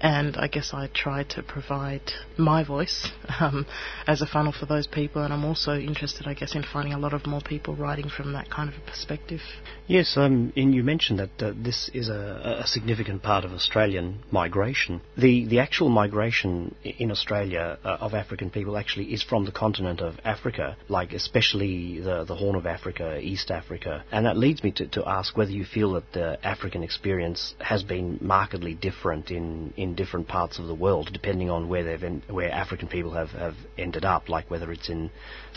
And 0.00 0.36
I 0.36 0.46
guess 0.46 0.72
I 0.72 0.88
try 0.94 1.24
to 1.24 1.42
provide 1.42 2.12
my 2.38 2.64
voice 2.64 3.08
um, 3.40 3.66
as 4.06 4.22
a 4.22 4.26
funnel 4.26 4.52
for 4.52 4.66
those 4.66 4.86
people. 4.86 5.22
And 5.22 5.32
I'm 5.32 5.44
also 5.44 5.74
interested, 5.74 6.26
I 6.26 6.34
guess, 6.34 6.54
in 6.54 6.62
finding 6.62 6.94
a 6.94 6.98
lot 6.98 7.12
of 7.12 7.26
more 7.26 7.40
people 7.40 7.76
writing 7.76 8.08
from 8.08 8.32
that 8.32 8.50
kind 8.50 8.68
of 8.68 8.76
a 8.76 8.90
perspective. 8.90 9.40
Yes, 9.86 10.16
um, 10.16 10.52
and 10.56 10.74
you 10.74 10.82
mentioned 10.82 11.18
that 11.18 11.42
uh, 11.42 11.52
this 11.56 11.90
is 11.92 12.08
a, 12.08 12.60
a 12.62 12.66
significant 12.66 13.22
part 13.22 13.44
of 13.44 13.52
Australian 13.52 14.20
migration. 14.30 15.00
The 15.16 15.46
the 15.46 15.58
actual 15.58 15.88
migration 15.88 16.74
in 16.84 17.10
Australia 17.10 17.78
uh, 17.84 17.98
of 18.00 18.14
African 18.14 18.50
people 18.50 18.76
actually 18.76 19.12
is 19.12 19.22
from 19.22 19.44
the 19.44 19.52
continent 19.52 20.00
of 20.00 20.14
Africa, 20.24 20.76
like 20.88 21.12
especially 21.12 22.00
the 22.00 22.24
the 22.24 22.36
Horn 22.36 22.56
of 22.56 22.66
Africa, 22.66 23.18
East 23.20 23.50
Africa, 23.50 24.04
and 24.12 24.26
that 24.26 24.36
leads 24.36 24.62
me 24.62 24.70
to, 24.72 24.86
to 24.88 25.04
ask 25.06 25.36
whether 25.36 25.50
you 25.50 25.64
feel 25.64 25.92
that 25.92 26.12
the 26.12 26.38
African 26.46 26.82
experience 26.82 27.54
has 27.58 27.82
been 27.82 28.18
markedly 28.20 28.74
different 28.74 29.30
in, 29.30 29.72
in 29.76 29.89
different 29.94 30.28
parts 30.28 30.58
of 30.58 30.66
the 30.66 30.74
world, 30.74 31.10
depending 31.12 31.50
on 31.50 31.68
where 31.68 31.84
they've 31.84 32.02
en- 32.02 32.22
where 32.28 32.50
African 32.50 32.88
people 32.88 33.12
have, 33.12 33.30
have 33.30 33.56
ended 33.78 34.04
up, 34.04 34.28
like 34.28 34.50
whether 34.50 34.70
it's 34.72 34.88
in 34.88 35.10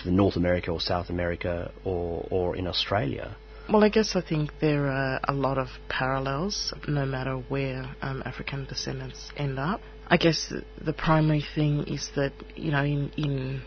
North 0.05 0.35
America 0.35 0.71
or 0.71 0.79
South 0.79 1.09
America 1.09 1.71
or 1.83 2.27
or 2.29 2.55
in 2.55 2.67
Australia. 2.67 3.35
Well, 3.69 3.83
I 3.83 3.89
guess 3.89 4.15
I 4.15 4.21
think 4.21 4.51
there 4.59 4.87
are 4.87 5.21
a 5.23 5.33
lot 5.33 5.57
of 5.57 5.69
parallels, 5.87 6.73
no 6.85 7.05
matter 7.05 7.37
where 7.47 7.95
um, 8.01 8.21
African 8.25 8.65
descendants 8.65 9.31
end 9.37 9.57
up. 9.57 9.79
I 10.07 10.17
guess 10.17 10.53
the 10.83 10.91
primary 10.91 11.45
thing 11.55 11.85
is 11.87 12.09
that, 12.15 12.33
you 12.55 12.71
know, 12.71 12.83
in, 12.83 13.09
in 13.15 13.61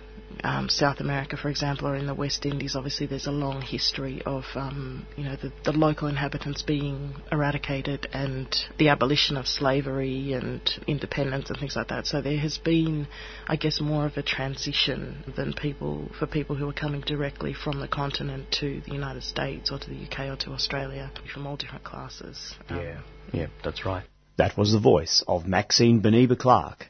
um, 0.44 0.68
South 0.68 1.00
America, 1.00 1.36
for 1.36 1.48
example, 1.48 1.88
or 1.88 1.96
in 1.96 2.06
the 2.06 2.14
West 2.14 2.44
Indies, 2.46 2.76
obviously 2.76 3.06
there's 3.06 3.26
a 3.26 3.32
long 3.32 3.62
history 3.62 4.22
of, 4.24 4.44
um, 4.54 5.06
you 5.16 5.24
know, 5.24 5.36
the, 5.36 5.52
the 5.64 5.72
local 5.72 6.08
inhabitants 6.08 6.62
being 6.62 7.14
eradicated 7.32 8.06
and 8.12 8.54
the 8.78 8.88
abolition 8.88 9.36
of 9.36 9.46
slavery 9.46 10.32
and 10.32 10.60
independence 10.86 11.50
and 11.50 11.58
things 11.58 11.76
like 11.76 11.88
that. 11.88 12.06
So 12.06 12.20
there 12.20 12.38
has 12.38 12.58
been, 12.58 13.06
I 13.46 13.56
guess, 13.56 13.80
more 13.80 14.06
of 14.06 14.16
a 14.16 14.22
transition 14.22 15.24
than 15.36 15.52
people 15.52 16.10
for 16.18 16.26
people 16.26 16.56
who 16.56 16.68
are 16.68 16.74
coming 16.74 17.00
directly 17.00 17.54
from 17.54 17.80
the 17.80 17.88
continent 17.88 18.50
to 18.60 18.80
the 18.86 18.92
United 18.92 19.22
States 19.22 19.70
or 19.70 19.78
to 19.78 19.88
the 19.88 20.04
UK 20.04 20.30
or 20.30 20.36
to 20.36 20.50
Australia 20.52 21.10
from 21.32 21.46
all 21.46 21.56
different 21.56 21.84
classes. 21.84 22.54
Um, 22.68 22.76
Yeah, 22.78 23.00
yeah, 23.32 23.46
that's 23.64 23.84
right. 23.84 24.04
That 24.36 24.56
was 24.56 24.72
the 24.72 24.80
voice 24.80 25.24
of 25.26 25.46
Maxine 25.46 26.02
Beneba 26.02 26.38
Clarke. 26.38 26.88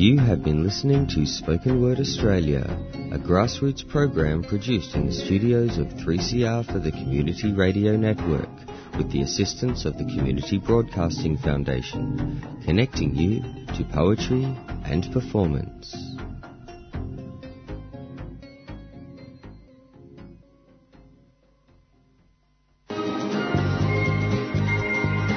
You 0.00 0.16
have 0.16 0.42
been 0.42 0.64
listening 0.64 1.06
to 1.08 1.26
Spoken 1.26 1.82
Word 1.82 2.00
Australia, 2.00 2.64
a 3.12 3.18
grassroots 3.18 3.86
program 3.86 4.42
produced 4.42 4.94
in 4.94 5.04
the 5.04 5.12
studios 5.12 5.76
of 5.76 5.88
3CR 5.88 6.64
for 6.72 6.78
the 6.78 6.90
Community 6.90 7.52
Radio 7.52 7.96
Network 7.96 8.48
with 8.96 9.12
the 9.12 9.20
assistance 9.20 9.84
of 9.84 9.98
the 9.98 10.04
Community 10.04 10.56
Broadcasting 10.56 11.36
Foundation, 11.36 12.40
connecting 12.64 13.14
you 13.14 13.42
to 13.76 13.84
poetry 13.92 14.44
and 14.86 15.12
performance. 15.12 15.94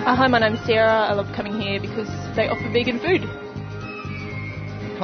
Uh, 0.06 0.16
hi, 0.16 0.28
my 0.30 0.40
name's 0.40 0.66
Sarah. 0.66 1.10
I 1.10 1.12
love 1.12 1.36
coming 1.36 1.60
here 1.60 1.82
because 1.82 2.08
they 2.38 2.48
offer 2.48 2.72
vegan 2.72 3.02
food. 3.02 3.43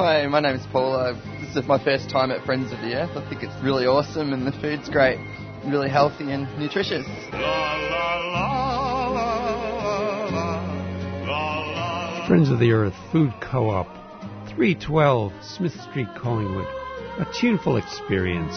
Hi, 0.02 0.26
my 0.28 0.40
name's 0.40 0.66
Paul. 0.72 0.94
Uh, 0.94 1.12
this 1.42 1.54
is 1.54 1.68
my 1.68 1.78
first 1.84 2.08
time 2.08 2.30
at 2.30 2.42
Friends 2.46 2.72
of 2.72 2.80
the 2.80 2.94
Earth. 2.94 3.10
I 3.18 3.28
think 3.28 3.42
it's 3.42 3.52
really 3.62 3.84
awesome 3.84 4.32
and 4.32 4.46
the 4.46 4.52
food's 4.52 4.88
great. 4.88 5.18
really 5.62 5.90
healthy 5.90 6.32
and 6.32 6.44
nutritious. 6.58 7.04
Friends 12.26 12.48
of 12.48 12.58
the 12.60 12.72
Earth 12.72 12.94
Food 13.12 13.34
Co-op, 13.42 13.88
312 14.48 15.32
Smith 15.42 15.78
Street, 15.90 16.08
Collingwood. 16.16 16.64
A 17.18 17.26
tuneful 17.38 17.76
experience. 17.76 18.56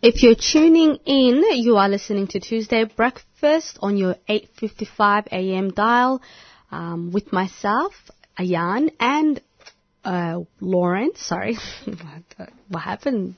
If 0.00 0.22
you're 0.22 0.34
tuning 0.34 0.96
in, 1.04 1.44
you 1.56 1.76
are 1.76 1.90
listening 1.90 2.28
to 2.28 2.40
Tuesday 2.40 2.84
Breakfast 2.84 3.78
on 3.82 3.98
your 3.98 4.14
8:55 4.30 5.26
a.m. 5.26 5.72
dial 5.72 6.22
um, 6.70 7.12
with 7.12 7.32
myself, 7.32 7.92
Ayan, 8.38 8.90
and 9.00 9.40
uh, 10.04 10.40
Lauren. 10.60 11.12
Sorry, 11.16 11.56
what 12.68 12.80
happened? 12.80 13.34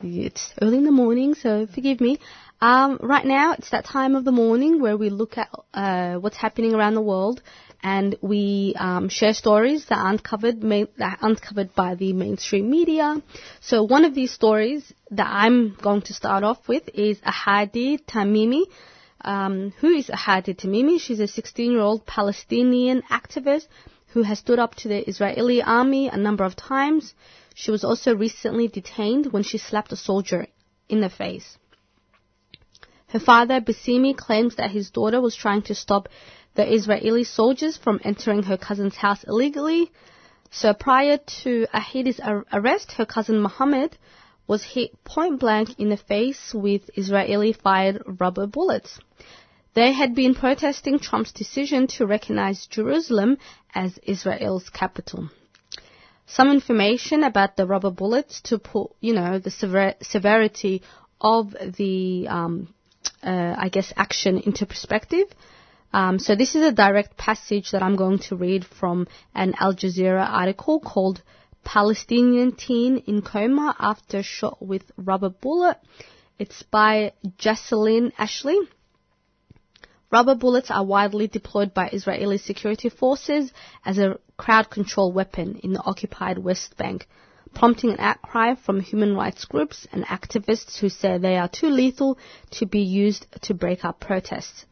It's 0.00 0.52
early 0.60 0.78
in 0.78 0.84
the 0.84 0.90
morning, 0.90 1.34
so 1.34 1.66
forgive 1.66 2.00
me. 2.00 2.18
Um, 2.60 2.98
right 3.02 3.24
now, 3.24 3.52
it's 3.52 3.70
that 3.70 3.84
time 3.84 4.16
of 4.16 4.24
the 4.24 4.32
morning 4.32 4.80
where 4.80 4.96
we 4.96 5.10
look 5.10 5.38
at 5.38 5.50
uh, 5.72 6.14
what's 6.16 6.36
happening 6.36 6.74
around 6.74 6.94
the 6.94 7.02
world, 7.02 7.42
and 7.82 8.16
we 8.22 8.74
um, 8.78 9.08
share 9.08 9.34
stories 9.34 9.86
that 9.86 9.98
aren't 9.98 10.22
covered 10.22 10.60
that 10.62 11.18
aren't 11.20 11.42
covered 11.42 11.74
by 11.74 11.94
the 11.94 12.12
mainstream 12.12 12.70
media. 12.70 13.22
So 13.60 13.82
one 13.82 14.04
of 14.04 14.14
these 14.14 14.32
stories 14.32 14.92
that 15.10 15.26
I'm 15.28 15.76
going 15.80 16.02
to 16.02 16.14
start 16.14 16.44
off 16.44 16.66
with 16.68 16.88
is 16.94 17.20
Ahed 17.20 18.04
Tamimi. 18.06 18.64
Um, 19.24 19.72
who 19.78 19.88
is 19.88 20.08
Ahed 20.08 20.54
Tamimi? 20.56 21.00
She's 21.00 21.20
a 21.20 21.24
16-year-old 21.24 22.04
Palestinian 22.04 23.02
activist 23.10 23.66
who 24.08 24.22
has 24.22 24.38
stood 24.38 24.58
up 24.58 24.74
to 24.76 24.88
the 24.88 25.08
Israeli 25.08 25.62
army 25.62 26.08
a 26.08 26.16
number 26.16 26.44
of 26.44 26.54
times. 26.54 27.14
She 27.54 27.70
was 27.70 27.84
also 27.84 28.14
recently 28.14 28.68
detained 28.68 29.32
when 29.32 29.42
she 29.42 29.58
slapped 29.58 29.92
a 29.92 29.96
soldier 29.96 30.46
in 30.88 31.00
the 31.00 31.08
face. 31.08 31.56
Her 33.08 33.18
father, 33.18 33.60
Bassem, 33.60 34.14
claims 34.16 34.56
that 34.56 34.70
his 34.70 34.90
daughter 34.90 35.20
was 35.20 35.34
trying 35.34 35.62
to 35.62 35.74
stop 35.74 36.08
the 36.54 36.70
Israeli 36.72 37.24
soldiers 37.24 37.76
from 37.76 38.00
entering 38.04 38.42
her 38.42 38.58
cousin's 38.58 38.96
house 38.96 39.24
illegally. 39.24 39.90
So 40.50 40.74
prior 40.74 41.18
to 41.42 41.66
Ahed's 41.72 42.20
arrest, 42.52 42.92
her 42.92 43.06
cousin 43.06 43.40
Mohammed 43.40 43.96
was 44.46 44.62
hit 44.62 45.02
point 45.04 45.40
blank 45.40 45.78
in 45.78 45.88
the 45.88 45.96
face 45.96 46.52
with 46.54 46.90
Israeli 46.96 47.52
fired 47.52 48.02
rubber 48.20 48.46
bullets. 48.46 48.98
They 49.74 49.92
had 49.92 50.14
been 50.14 50.34
protesting 50.34 50.98
Trump's 50.98 51.32
decision 51.32 51.88
to 51.96 52.06
recognize 52.06 52.66
Jerusalem 52.66 53.38
as 53.74 53.98
Israel's 54.04 54.68
capital. 54.70 55.28
Some 56.26 56.50
information 56.50 57.24
about 57.24 57.56
the 57.56 57.66
rubber 57.66 57.90
bullets 57.90 58.40
to 58.42 58.58
put, 58.58 58.92
you 59.00 59.14
know, 59.14 59.38
the 59.38 59.50
sever- 59.50 59.96
severity 60.00 60.82
of 61.20 61.54
the, 61.76 62.26
um, 62.28 62.72
uh, 63.22 63.54
I 63.58 63.68
guess, 63.68 63.92
action 63.96 64.38
into 64.38 64.64
perspective. 64.64 65.26
Um, 65.92 66.18
so 66.18 66.34
this 66.34 66.54
is 66.54 66.62
a 66.62 66.72
direct 66.72 67.16
passage 67.16 67.70
that 67.72 67.82
I'm 67.82 67.96
going 67.96 68.18
to 68.20 68.36
read 68.36 68.64
from 68.64 69.06
an 69.34 69.54
Al 69.58 69.74
Jazeera 69.74 70.26
article 70.28 70.80
called 70.80 71.22
Palestinian 71.64 72.52
Teen 72.52 72.98
in 72.98 73.22
Coma 73.22 73.74
After 73.78 74.22
Shot 74.22 74.64
with 74.64 74.90
Rubber 74.96 75.30
Bullet. 75.30 75.78
It's 76.38 76.62
by 76.62 77.12
Jaclynn 77.38 78.12
Ashly. 78.18 78.56
Rubber 80.10 80.34
bullets 80.34 80.70
are 80.70 80.84
widely 80.84 81.26
deployed 81.26 81.74
by 81.74 81.88
Israeli 81.88 82.38
security 82.38 82.88
forces 82.88 83.52
as 83.84 83.98
a 83.98 84.18
crowd 84.36 84.70
control 84.70 85.12
weapon 85.12 85.58
in 85.62 85.72
the 85.72 85.82
occupied 85.82 86.38
West 86.38 86.76
Bank, 86.76 87.08
prompting 87.54 87.90
an 87.90 87.98
outcry 87.98 88.54
from 88.54 88.80
human 88.80 89.16
rights 89.16 89.44
groups 89.44 89.86
and 89.92 90.04
activists 90.04 90.78
who 90.78 90.88
say 90.88 91.18
they 91.18 91.36
are 91.36 91.48
too 91.48 91.68
lethal 91.68 92.18
to 92.52 92.66
be 92.66 92.80
used 92.82 93.26
to 93.42 93.54
break 93.54 93.84
up 93.84 93.98
protests. 93.98 94.66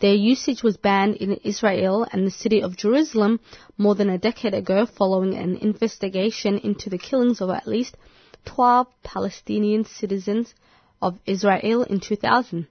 Their 0.00 0.14
usage 0.14 0.62
was 0.62 0.76
banned 0.76 1.16
in 1.16 1.40
Israel 1.42 2.06
and 2.12 2.24
the 2.24 2.30
city 2.30 2.62
of 2.62 2.76
Jerusalem 2.76 3.40
more 3.76 3.96
than 3.96 4.08
a 4.08 4.18
decade 4.18 4.54
ago 4.54 4.86
following 4.86 5.34
an 5.34 5.56
investigation 5.56 6.58
into 6.58 6.88
the 6.88 6.98
killings 6.98 7.40
of 7.40 7.50
at 7.50 7.66
least 7.66 7.96
12 8.44 8.86
Palestinian 9.02 9.84
citizens 9.84 10.54
of 11.02 11.18
Israel 11.26 11.82
in 11.82 11.98
2000. 11.98 12.68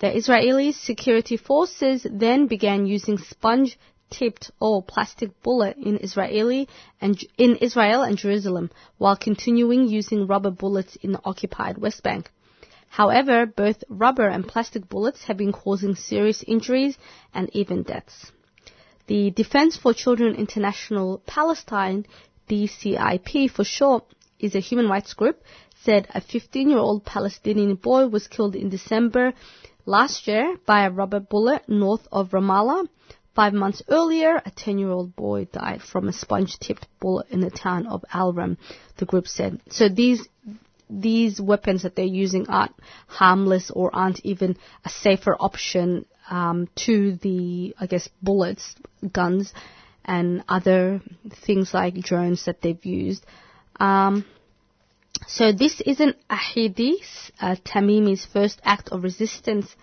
The 0.00 0.14
Israeli 0.14 0.72
security 0.72 1.38
forces 1.38 2.06
then 2.10 2.48
began 2.48 2.84
using 2.86 3.16
sponge 3.16 3.78
tipped 4.10 4.50
or 4.60 4.82
plastic 4.82 5.42
bullet 5.42 5.78
in 5.78 5.96
Israeli 5.98 6.68
and 7.00 7.18
in 7.38 7.56
Israel 7.56 8.02
and 8.02 8.18
Jerusalem 8.18 8.70
while 8.98 9.16
continuing 9.16 9.88
using 9.88 10.26
rubber 10.26 10.50
bullets 10.50 10.96
in 10.96 11.12
the 11.12 11.20
occupied 11.24 11.78
West 11.78 12.02
Bank. 12.02 12.30
However, 12.92 13.46
both 13.46 13.82
rubber 13.88 14.28
and 14.28 14.46
plastic 14.46 14.86
bullets 14.86 15.24
have 15.24 15.38
been 15.38 15.50
causing 15.50 15.94
serious 15.94 16.44
injuries 16.46 16.98
and 17.32 17.48
even 17.54 17.84
deaths. 17.84 18.30
The 19.06 19.30
Defense 19.30 19.78
for 19.78 19.94
Children 19.94 20.34
International 20.34 21.22
Palestine, 21.24 22.04
DCIP 22.50 23.50
for 23.50 23.64
short, 23.64 24.04
is 24.38 24.54
a 24.54 24.60
human 24.60 24.90
rights 24.90 25.14
group, 25.14 25.42
said 25.82 26.06
a 26.14 26.20
15-year-old 26.20 27.06
Palestinian 27.06 27.76
boy 27.76 28.08
was 28.08 28.28
killed 28.28 28.54
in 28.54 28.68
December 28.68 29.32
last 29.86 30.28
year 30.28 30.58
by 30.66 30.84
a 30.84 30.90
rubber 30.90 31.20
bullet 31.20 31.66
north 31.70 32.06
of 32.12 32.32
Ramallah. 32.32 32.86
Five 33.34 33.54
months 33.54 33.80
earlier, 33.88 34.36
a 34.44 34.50
10-year-old 34.50 35.16
boy 35.16 35.46
died 35.46 35.80
from 35.80 36.08
a 36.08 36.12
sponge-tipped 36.12 36.86
bullet 37.00 37.28
in 37.30 37.40
the 37.40 37.50
town 37.50 37.86
of 37.86 38.04
Al-Ram, 38.12 38.58
the 38.98 39.06
group 39.06 39.28
said. 39.28 39.62
So 39.70 39.88
these 39.88 40.28
these 41.00 41.40
weapons 41.40 41.82
that 41.82 41.96
they're 41.96 42.04
using 42.04 42.48
aren't 42.48 42.74
harmless 43.06 43.70
or 43.70 43.94
aren't 43.94 44.20
even 44.24 44.56
a 44.84 44.88
safer 44.88 45.34
option 45.38 46.04
um, 46.30 46.68
to 46.76 47.16
the, 47.16 47.74
I 47.78 47.86
guess, 47.86 48.08
bullets, 48.22 48.74
guns, 49.12 49.52
and 50.04 50.44
other 50.48 51.00
things 51.44 51.72
like 51.72 51.94
drones 51.94 52.44
that 52.44 52.60
they've 52.60 52.84
used. 52.84 53.24
Um, 53.78 54.24
so 55.26 55.52
this 55.52 55.80
isn't 55.80 56.16
Ahed 56.28 56.80
uh, 57.40 57.56
Tamimi's 57.64 58.24
first 58.24 58.60
act 58.64 58.88
of 58.90 59.02
resistance. 59.02 59.74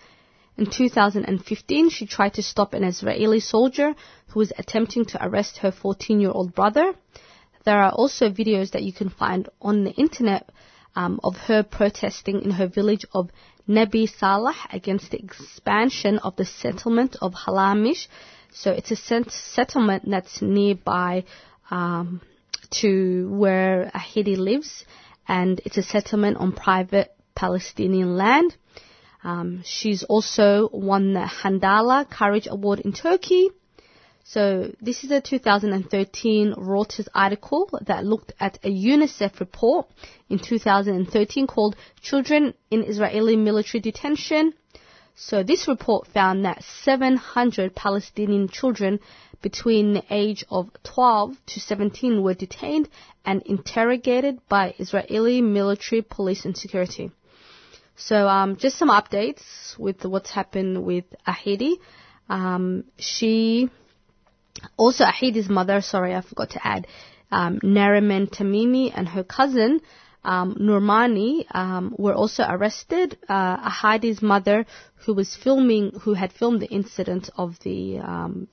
In 0.56 0.66
2015, 0.66 1.90
she 1.90 2.06
tried 2.06 2.34
to 2.34 2.42
stop 2.42 2.74
an 2.74 2.84
Israeli 2.84 3.40
soldier 3.40 3.94
who 4.28 4.38
was 4.38 4.52
attempting 4.58 5.06
to 5.06 5.24
arrest 5.24 5.58
her 5.58 5.72
14-year-old 5.72 6.54
brother. 6.54 6.92
There 7.64 7.80
are 7.80 7.92
also 7.92 8.28
videos 8.30 8.72
that 8.72 8.82
you 8.82 8.92
can 8.92 9.08
find 9.08 9.48
on 9.60 9.84
the 9.84 9.92
internet 9.92 10.50
um, 10.96 11.20
of 11.22 11.36
her 11.36 11.62
protesting 11.62 12.42
in 12.42 12.50
her 12.52 12.66
village 12.66 13.04
of 13.12 13.30
Nebi 13.66 14.06
Salah 14.06 14.56
against 14.72 15.10
the 15.10 15.18
expansion 15.18 16.18
of 16.18 16.36
the 16.36 16.44
settlement 16.44 17.16
of 17.22 17.34
Halamish. 17.34 18.08
So 18.52 18.72
it's 18.72 18.90
a 18.90 18.96
set- 18.96 19.30
settlement 19.30 20.04
that's 20.10 20.42
nearby 20.42 21.24
um, 21.70 22.20
to 22.80 23.28
where 23.30 23.90
Ahed 23.94 24.36
lives, 24.36 24.84
and 25.28 25.60
it's 25.64 25.78
a 25.78 25.82
settlement 25.82 26.36
on 26.38 26.52
private 26.52 27.12
Palestinian 27.34 28.16
land. 28.16 28.56
Um, 29.22 29.62
she's 29.64 30.02
also 30.02 30.68
won 30.72 31.12
the 31.12 31.20
Handala 31.20 32.08
Courage 32.08 32.48
Award 32.50 32.80
in 32.80 32.92
Turkey. 32.92 33.50
So 34.32 34.70
this 34.80 35.02
is 35.02 35.10
a 35.10 35.20
2013 35.20 36.54
Reuters 36.54 37.08
article 37.12 37.68
that 37.86 38.06
looked 38.06 38.32
at 38.38 38.60
a 38.62 38.68
UNICEF 38.68 39.40
report 39.40 39.88
in 40.28 40.38
2013 40.38 41.48
called 41.48 41.74
Children 42.00 42.54
in 42.70 42.84
Israeli 42.84 43.34
Military 43.34 43.80
Detention. 43.80 44.54
So 45.16 45.42
this 45.42 45.66
report 45.66 46.06
found 46.06 46.44
that 46.44 46.62
700 46.62 47.74
Palestinian 47.74 48.46
children 48.46 49.00
between 49.42 49.94
the 49.94 50.04
age 50.10 50.44
of 50.48 50.70
12 50.84 51.34
to 51.46 51.58
17 51.58 52.22
were 52.22 52.34
detained 52.34 52.88
and 53.24 53.42
interrogated 53.42 54.38
by 54.48 54.76
Israeli 54.78 55.42
military, 55.42 56.02
police 56.02 56.44
and 56.44 56.56
security. 56.56 57.10
So 57.96 58.28
um, 58.28 58.54
just 58.54 58.78
some 58.78 58.90
updates 58.90 59.76
with 59.76 60.04
what's 60.04 60.30
happened 60.30 60.84
with 60.84 61.06
Ahed. 61.26 61.78
Um, 62.28 62.84
she 62.96 63.70
also, 64.76 65.04
Ahed's 65.04 65.48
mother, 65.48 65.80
sorry, 65.80 66.14
I 66.14 66.20
forgot 66.20 66.50
to 66.50 66.66
add, 66.66 66.86
um, 67.30 67.60
Nariman 67.60 68.28
Tamimi 68.30 68.92
and 68.94 69.08
her 69.08 69.24
cousin, 69.24 69.80
um, 70.24 70.56
Nurmani, 70.60 71.44
um, 71.54 71.94
were 71.98 72.14
also 72.14 72.44
arrested. 72.48 73.16
Uh, 73.28 73.56
mother, 74.22 74.66
who 75.06 75.14
was 75.14 75.36
filming, 75.36 75.92
who 76.02 76.14
had 76.14 76.32
filmed 76.32 76.60
the 76.60 76.66
incident 76.68 77.30
of 77.36 77.58
the, 77.60 77.98
um, 77.98 78.48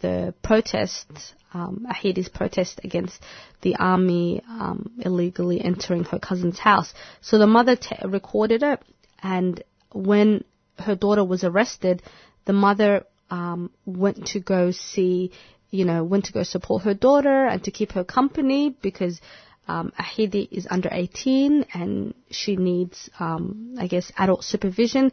the 0.00 0.34
protest, 0.42 1.06
um, 1.54 1.86
protest 2.28 2.80
against 2.84 3.20
the 3.62 3.76
army, 3.76 4.42
um, 4.48 4.90
illegally 4.98 5.60
entering 5.60 6.04
her 6.04 6.18
cousin's 6.18 6.58
house. 6.58 6.92
So 7.20 7.38
the 7.38 7.46
mother 7.46 7.76
t- 7.76 7.96
recorded 8.04 8.62
it, 8.62 8.82
and 9.22 9.62
when 9.92 10.44
her 10.78 10.94
daughter 10.94 11.24
was 11.24 11.44
arrested, 11.44 12.02
the 12.44 12.52
mother 12.52 13.04
um, 13.30 13.70
went 13.84 14.26
to 14.28 14.40
go 14.40 14.70
see, 14.70 15.32
you 15.70 15.84
know, 15.84 16.04
went 16.04 16.26
to 16.26 16.32
go 16.32 16.42
support 16.42 16.84
her 16.84 16.94
daughter 16.94 17.46
and 17.46 17.62
to 17.64 17.70
keep 17.70 17.92
her 17.92 18.04
company 18.04 18.74
because 18.80 19.20
um, 19.68 19.92
Ahidi 19.98 20.48
is 20.50 20.66
under 20.70 20.88
18 20.92 21.66
and 21.74 22.14
she 22.30 22.56
needs, 22.56 23.10
um, 23.18 23.74
I 23.78 23.86
guess, 23.86 24.12
adult 24.16 24.44
supervision. 24.44 25.12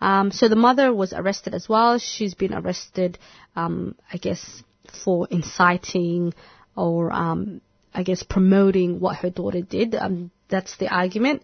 Um, 0.00 0.30
so 0.30 0.48
the 0.48 0.56
mother 0.56 0.92
was 0.92 1.12
arrested 1.12 1.54
as 1.54 1.68
well. 1.68 1.98
She's 1.98 2.34
been 2.34 2.52
arrested, 2.52 3.18
um, 3.56 3.94
I 4.12 4.18
guess, 4.18 4.62
for 5.04 5.26
inciting 5.30 6.34
or, 6.76 7.10
um, 7.12 7.60
I 7.94 8.02
guess, 8.02 8.22
promoting 8.22 9.00
what 9.00 9.16
her 9.16 9.30
daughter 9.30 9.62
did. 9.62 9.94
Um, 9.94 10.30
that's 10.48 10.76
the 10.76 10.88
argument. 10.88 11.42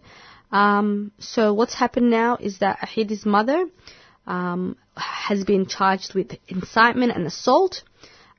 Um, 0.51 1.11
so 1.17 1.53
what's 1.53 1.73
happened 1.73 2.11
now 2.11 2.37
is 2.39 2.59
that 2.59 2.79
Ahidi's 2.79 3.25
mother 3.25 3.65
um, 4.27 4.77
has 5.01 5.43
been 5.43 5.65
charged 5.65 6.13
with 6.13 6.37
incitement 6.47 7.11
and 7.13 7.25
assault. 7.25 7.83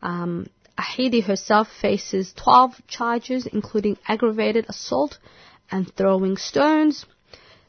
Um, 0.02 0.46
Ahidi 0.78 1.22
herself 1.22 1.68
faces 1.80 2.32
12 2.34 2.86
charges, 2.88 3.46
including 3.46 3.98
aggravated 4.08 4.66
assault 4.68 5.18
and 5.70 5.92
throwing 5.94 6.36
stones. 6.36 7.04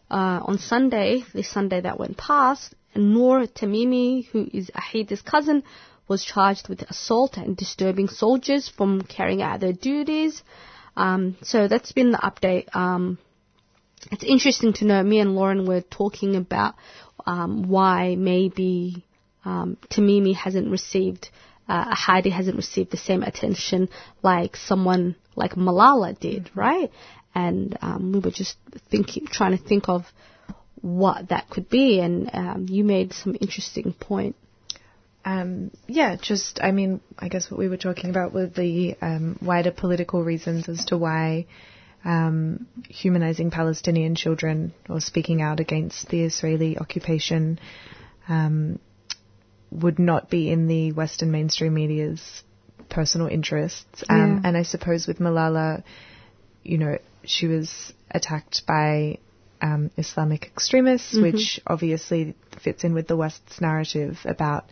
Uh, 0.10 0.40
on 0.44 0.60
Sunday, 0.60 1.24
the 1.34 1.44
Sunday 1.44 1.82
that 1.82 2.00
went 2.00 2.18
past, 2.18 2.74
Noor 2.96 3.48
Tamimi, 3.48 4.28
who 4.28 4.48
is 4.54 4.70
Ahidi's 4.76 5.22
cousin, 5.22 5.64
was 6.08 6.24
charged 6.24 6.70
with 6.70 6.82
assault 6.84 7.38
and 7.38 7.58
disturbing 7.58 8.08
soldiers 8.08 8.70
from 8.70 9.02
carrying 9.02 9.42
out 9.42 9.60
their 9.60 9.74
duties. 9.74 10.44
Um, 10.96 11.38
so 11.42 11.68
that's 11.68 11.92
been 11.92 12.12
the 12.12 12.18
update. 12.20 12.74
Um, 12.76 13.18
it's 14.12 14.24
interesting 14.24 14.74
to 14.74 14.86
know. 14.86 15.02
Me 15.02 15.20
and 15.20 15.36
Lauren 15.36 15.66
were 15.66 15.82
talking 15.82 16.36
about 16.36 16.76
um, 17.26 17.70
why 17.70 18.16
maybe 18.16 19.06
um, 19.46 19.78
Tamimi 19.90 20.36
hasn't 20.36 20.70
received, 20.70 21.30
uh, 21.68 21.94
Heidi 21.94 22.30
hasn't 22.30 22.58
received 22.58 22.92
the 22.92 22.98
same 22.98 23.24
attention 23.24 23.90
like 24.22 24.56
someone 24.56 25.16
like 25.36 25.54
Malala 25.56 26.18
did, 26.18 26.50
right? 26.56 26.92
And 27.36 27.78
um, 27.82 28.12
we 28.12 28.20
were 28.20 28.32
just 28.32 28.58
thinking, 28.90 29.26
trying 29.28 29.58
to 29.58 29.64
think 29.64 29.90
of 29.90 30.06
what 30.82 31.30
that 31.30 31.50
could 31.50 31.70
be, 31.70 32.00
and 32.00 32.30
um, 32.34 32.66
you 32.70 32.84
made 32.84 33.14
some 33.14 33.36
interesting 33.40 33.94
point. 33.94 34.36
Um, 35.26 35.72
yeah, 35.88 36.18
just, 36.18 36.60
I 36.62 36.72
mean, 36.72 37.00
I 37.18 37.30
guess 37.30 37.50
what 37.50 37.58
we 37.58 37.70
were 37.70 37.78
talking 37.78 38.10
about 38.10 38.34
were 38.34 38.48
the 38.48 38.96
um, 39.02 39.40
wider 39.42 39.72
political 39.72 40.24
reasons 40.24 40.68
as 40.68 40.84
to 40.86 40.98
why 40.98 41.46
um, 42.06 42.68
humanizing 42.90 43.50
Palestinian 43.52 44.16
children 44.16 44.74
or 44.90 45.00
speaking 45.00 45.42
out 45.42 45.60
against 45.60 46.10
the 46.10 46.22
Israeli 46.24 46.78
occupation 46.78 47.60
um, 48.28 48.80
would 49.72 50.00
not 50.00 50.30
be 50.30 50.50
in 50.52 50.68
the 50.68 50.92
Western 50.92 51.32
mainstream 51.32 51.74
media's 51.74 52.44
personal 52.90 53.28
interests. 53.28 54.04
Um, 54.10 54.18
Yeah. 54.18 54.40
And 54.48 54.58
I 54.58 54.64
suppose 54.64 55.08
with 55.08 55.20
Malala, 55.20 55.84
you 56.64 56.78
know, 56.78 56.98
she 57.26 57.48
was 57.48 57.94
attacked 58.12 58.66
by 58.68 59.18
um, 59.62 59.90
Islamic 59.98 60.46
extremists, 60.46 61.16
Mhm. 61.18 61.22
which 61.24 61.60
obviously 61.66 62.36
fits 62.60 62.84
in 62.84 62.94
with 62.94 63.08
the 63.08 63.16
West's 63.16 63.62
narrative 63.62 64.20
about 64.26 64.66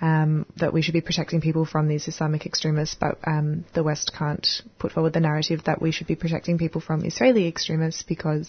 um, 0.00 0.46
that 0.56 0.72
we 0.72 0.82
should 0.82 0.92
be 0.92 1.00
protecting 1.00 1.40
people 1.40 1.64
from 1.64 1.88
these 1.88 2.08
Islamic 2.08 2.46
extremists, 2.46 2.96
but 2.98 3.18
um, 3.26 3.64
the 3.74 3.82
West 3.82 4.12
can't 4.16 4.46
put 4.78 4.92
forward 4.92 5.12
the 5.12 5.20
narrative 5.20 5.64
that 5.64 5.80
we 5.80 5.92
should 5.92 6.06
be 6.06 6.16
protecting 6.16 6.58
people 6.58 6.80
from 6.80 7.04
Israeli 7.04 7.46
extremists 7.46 8.02
because 8.02 8.48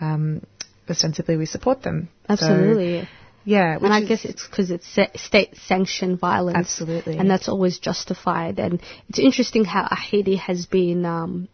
um, 0.00 0.42
ostensibly 0.88 1.36
we 1.36 1.46
support 1.46 1.82
them. 1.82 2.08
So, 2.26 2.32
Absolutely. 2.32 3.08
yeah, 3.44 3.74
which 3.76 3.84
and 3.84 3.92
I 3.92 4.04
guess 4.04 4.24
it's 4.24 4.46
because 4.46 4.70
it's 4.70 4.86
state-sanctioned 4.86 6.20
violence. 6.20 6.58
Absolutely. 6.58 7.16
And 7.16 7.30
that's 7.30 7.48
always 7.48 7.78
justified. 7.78 8.58
And 8.58 8.80
it's 9.08 9.18
interesting 9.18 9.64
how 9.64 9.86
Ahidi 9.86 10.38
has 10.38 10.66
been, 10.66 11.04
um, 11.04 11.48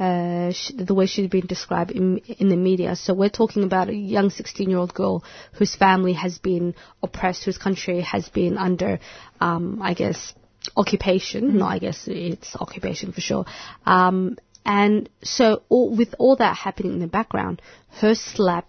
uh, 0.00 0.50
sh- 0.50 0.72
the 0.76 0.94
way 0.94 1.04
she's 1.04 1.28
been 1.28 1.46
described 1.46 1.90
in, 1.90 2.18
in 2.38 2.48
the 2.48 2.56
media. 2.56 2.96
So 2.96 3.12
we're 3.12 3.28
talking 3.28 3.64
about 3.64 3.90
a 3.90 3.94
young 3.94 4.30
16-year-old 4.30 4.94
girl 4.94 5.22
whose 5.52 5.76
family 5.76 6.14
has 6.14 6.38
been 6.38 6.74
oppressed, 7.02 7.44
whose 7.44 7.58
country 7.58 8.00
has 8.00 8.28
been 8.30 8.56
under, 8.56 8.98
um, 9.40 9.80
I 9.82 9.92
guess, 9.92 10.34
occupation. 10.74 11.58
No, 11.58 11.66
I 11.66 11.78
guess 11.78 12.04
it's 12.06 12.56
occupation 12.56 13.12
for 13.12 13.20
sure. 13.20 13.44
Um, 13.84 14.38
and 14.64 15.10
so 15.22 15.62
all, 15.68 15.94
with 15.94 16.14
all 16.18 16.36
that 16.36 16.56
happening 16.56 16.94
in 16.94 17.00
the 17.00 17.06
background, 17.06 17.60
her 18.00 18.14
slap 18.14 18.66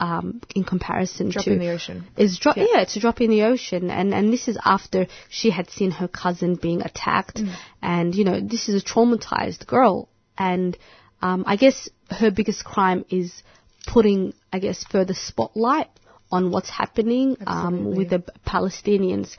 um, 0.00 0.40
in 0.54 0.64
comparison 0.64 1.28
Drop 1.30 1.44
to 1.44 1.52
in 1.52 1.58
the 1.60 1.70
ocean. 1.70 2.04
is 2.16 2.38
drop. 2.38 2.56
Yeah. 2.56 2.64
Yeah. 2.72 2.80
it's 2.82 2.96
a 2.96 3.00
drop 3.00 3.20
in 3.20 3.30
the 3.30 3.42
ocean, 3.42 3.90
and 3.90 4.14
and 4.14 4.32
this 4.32 4.48
is 4.48 4.58
after 4.64 5.06
she 5.28 5.50
had 5.50 5.68
seen 5.70 5.90
her 5.92 6.08
cousin 6.08 6.54
being 6.56 6.80
attacked, 6.82 7.36
Mm. 7.38 7.54
and 7.82 8.14
you 8.14 8.24
know 8.24 8.40
this 8.40 8.68
is 8.68 8.82
a 8.82 8.84
traumatized 8.92 9.66
girl, 9.66 10.08
and 10.38 10.76
um, 11.22 11.44
I 11.46 11.56
guess 11.56 11.88
her 12.10 12.30
biggest 12.30 12.64
crime 12.64 13.04
is 13.10 13.42
putting, 13.86 14.32
I 14.52 14.58
guess, 14.58 14.84
further 14.84 15.14
spotlight 15.14 15.88
on 16.32 16.50
what's 16.50 16.70
happening 16.70 17.36
um, 17.46 17.94
with 17.96 18.08
the 18.10 18.22
Palestinians. 18.46 19.36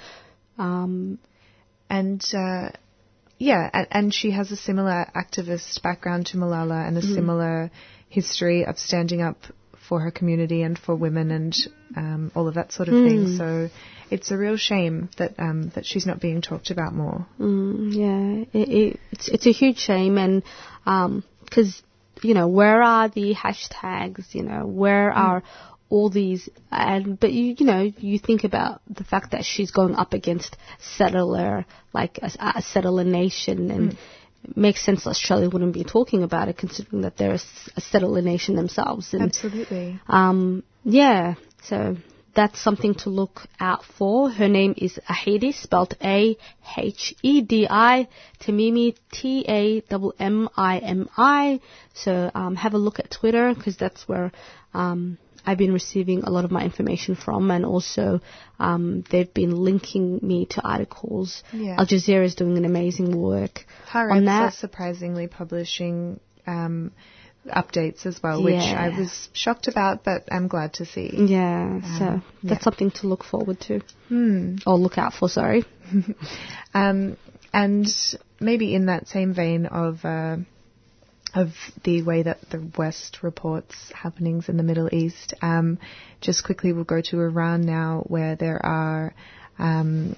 Um, 0.57 1.17
and 1.89 2.23
uh, 2.33 2.69
yeah, 3.37 3.69
and, 3.73 3.87
and 3.91 4.13
she 4.13 4.31
has 4.31 4.51
a 4.51 4.55
similar 4.55 5.07
activist 5.15 5.81
background 5.81 6.27
to 6.27 6.37
Malala 6.37 6.87
and 6.87 6.97
a 6.97 7.01
Mhm. 7.01 7.15
similar 7.15 7.71
history 8.09 8.65
of 8.65 8.77
standing 8.77 9.21
up 9.21 9.37
for 9.87 9.99
her 9.99 10.11
community 10.11 10.61
and 10.61 10.77
for 10.77 10.95
women 10.95 11.31
and 11.31 11.55
um, 11.95 12.31
all 12.35 12.47
of 12.47 12.55
that 12.55 12.71
sort 12.71 12.89
of 12.89 12.95
thing. 12.95 13.25
Mm. 13.25 13.37
So 13.37 13.69
it's 14.09 14.31
a 14.31 14.37
real 14.37 14.57
shame 14.57 15.09
that 15.17 15.39
um, 15.39 15.69
that 15.75 15.85
she's 15.85 16.05
not 16.05 16.19
being 16.19 16.41
talked 16.41 16.69
about 16.69 16.93
more. 16.93 17.25
Mm, 17.39 17.93
yeah, 17.93 18.59
it, 18.59 18.69
it, 18.69 18.99
it's 19.11 19.29
it's 19.29 19.47
a 19.47 19.51
huge 19.51 19.77
shame, 19.77 20.17
and 20.17 20.43
because 21.43 21.81
you 22.21 22.33
know 22.33 22.47
where 22.47 22.81
are 22.81 23.09
the 23.09 23.33
hashtags? 23.33 24.33
You 24.33 24.43
know 24.43 24.65
where 24.65 25.11
are 25.11 25.43
all 25.89 26.09
these? 26.09 26.49
And 26.71 27.19
but 27.19 27.31
you 27.31 27.55
you 27.57 27.65
know 27.65 27.91
you 27.97 28.19
think 28.19 28.43
about 28.43 28.81
the 28.89 29.03
fact 29.03 29.31
that 29.31 29.45
she's 29.45 29.71
going 29.71 29.95
up 29.95 30.13
against 30.13 30.57
settler 30.79 31.65
like 31.93 32.19
a, 32.21 32.31
a 32.57 32.61
settler 32.61 33.03
nation, 33.03 33.71
and 33.71 33.91
Mm. 33.91 33.97
Makes 34.55 34.83
sense 34.85 35.07
Australia 35.07 35.49
wouldn't 35.49 35.73
be 35.73 35.83
talking 35.83 36.23
about 36.23 36.49
it 36.49 36.57
considering 36.57 37.01
that 37.01 37.17
they're 37.17 37.33
a, 37.33 37.39
a 37.77 37.81
settler 37.81 38.21
nation 38.21 38.55
themselves. 38.55 39.13
And, 39.13 39.23
Absolutely. 39.23 39.99
um, 40.07 40.63
yeah, 40.83 41.35
so 41.63 41.95
that's 42.33 42.59
something 42.59 42.95
to 42.95 43.09
look 43.09 43.41
out 43.59 43.83
for. 43.97 44.29
Her 44.29 44.47
name 44.47 44.73
is 44.77 44.99
Ahedi, 45.09 45.53
spelled 45.53 45.95
A 46.03 46.37
H 46.77 47.15
E 47.21 47.41
D 47.41 47.67
I, 47.69 48.07
Tamimi 48.39 48.95
T 49.11 49.45
A 49.47 49.83
M 49.89 50.11
M 50.19 50.49
I 50.55 50.77
M 50.79 51.09
I. 51.17 51.59
So 51.93 52.31
um, 52.33 52.55
have 52.55 52.73
a 52.73 52.77
look 52.77 52.99
at 52.99 53.11
Twitter 53.11 53.53
because 53.53 53.77
that's 53.77 54.07
where 54.07 54.31
um, 54.73 55.17
I've 55.45 55.57
been 55.57 55.73
receiving 55.73 56.23
a 56.23 56.29
lot 56.29 56.45
of 56.45 56.51
my 56.51 56.63
information 56.63 57.15
from, 57.15 57.49
and 57.51 57.65
also 57.65 58.21
um, 58.59 59.03
they've 59.09 59.33
been 59.33 59.55
linking 59.55 60.19
me 60.21 60.45
to 60.51 60.61
articles. 60.61 61.43
Yeah. 61.51 61.75
Al 61.79 61.85
Jazeera 61.85 62.25
is 62.25 62.35
doing 62.35 62.57
an 62.57 62.65
amazing 62.65 63.19
work 63.19 63.65
Haaretz 63.89 64.11
on 64.11 64.25
that. 64.25 64.53
surprisingly 64.53 65.27
publishing 65.27 66.19
um, 66.45 66.91
updates 67.47 68.05
as 68.05 68.21
well, 68.21 68.43
which 68.43 68.53
I 68.55 68.89
was 68.89 69.29
shocked 69.33 69.67
about, 69.67 70.03
but 70.03 70.23
I'm 70.31 70.47
glad 70.47 70.73
to 70.75 70.85
see. 70.85 71.09
Yeah, 71.13 71.81
so 71.97 72.05
Um, 72.05 72.23
that's 72.43 72.59
yeah. 72.59 72.63
something 72.63 72.91
to 72.91 73.07
look 73.07 73.23
forward 73.23 73.59
to. 73.61 73.81
Hmm. 74.09 74.57
Or 74.65 74.77
look 74.77 74.97
out 74.97 75.13
for, 75.13 75.29
sorry. 75.29 75.65
Um, 76.73 77.17
and 77.53 77.85
maybe 78.39 78.73
in 78.73 78.85
that 78.85 79.09
same 79.09 79.33
vein 79.33 79.65
of 79.65 80.05
uh, 80.05 80.37
of 81.33 81.49
the 81.83 82.01
way 82.03 82.23
that 82.23 82.39
the 82.49 82.65
West 82.77 83.23
reports 83.23 83.75
happenings 83.93 84.47
in 84.47 84.55
the 84.55 84.63
Middle 84.63 84.87
East, 84.93 85.33
um, 85.41 85.77
just 86.21 86.45
quickly 86.45 86.71
we'll 86.71 86.85
go 86.85 87.01
to 87.01 87.19
Iran 87.19 87.61
now, 87.65 88.03
where 88.07 88.35
there 88.37 88.65
are 88.65 89.13
um, 89.59 90.15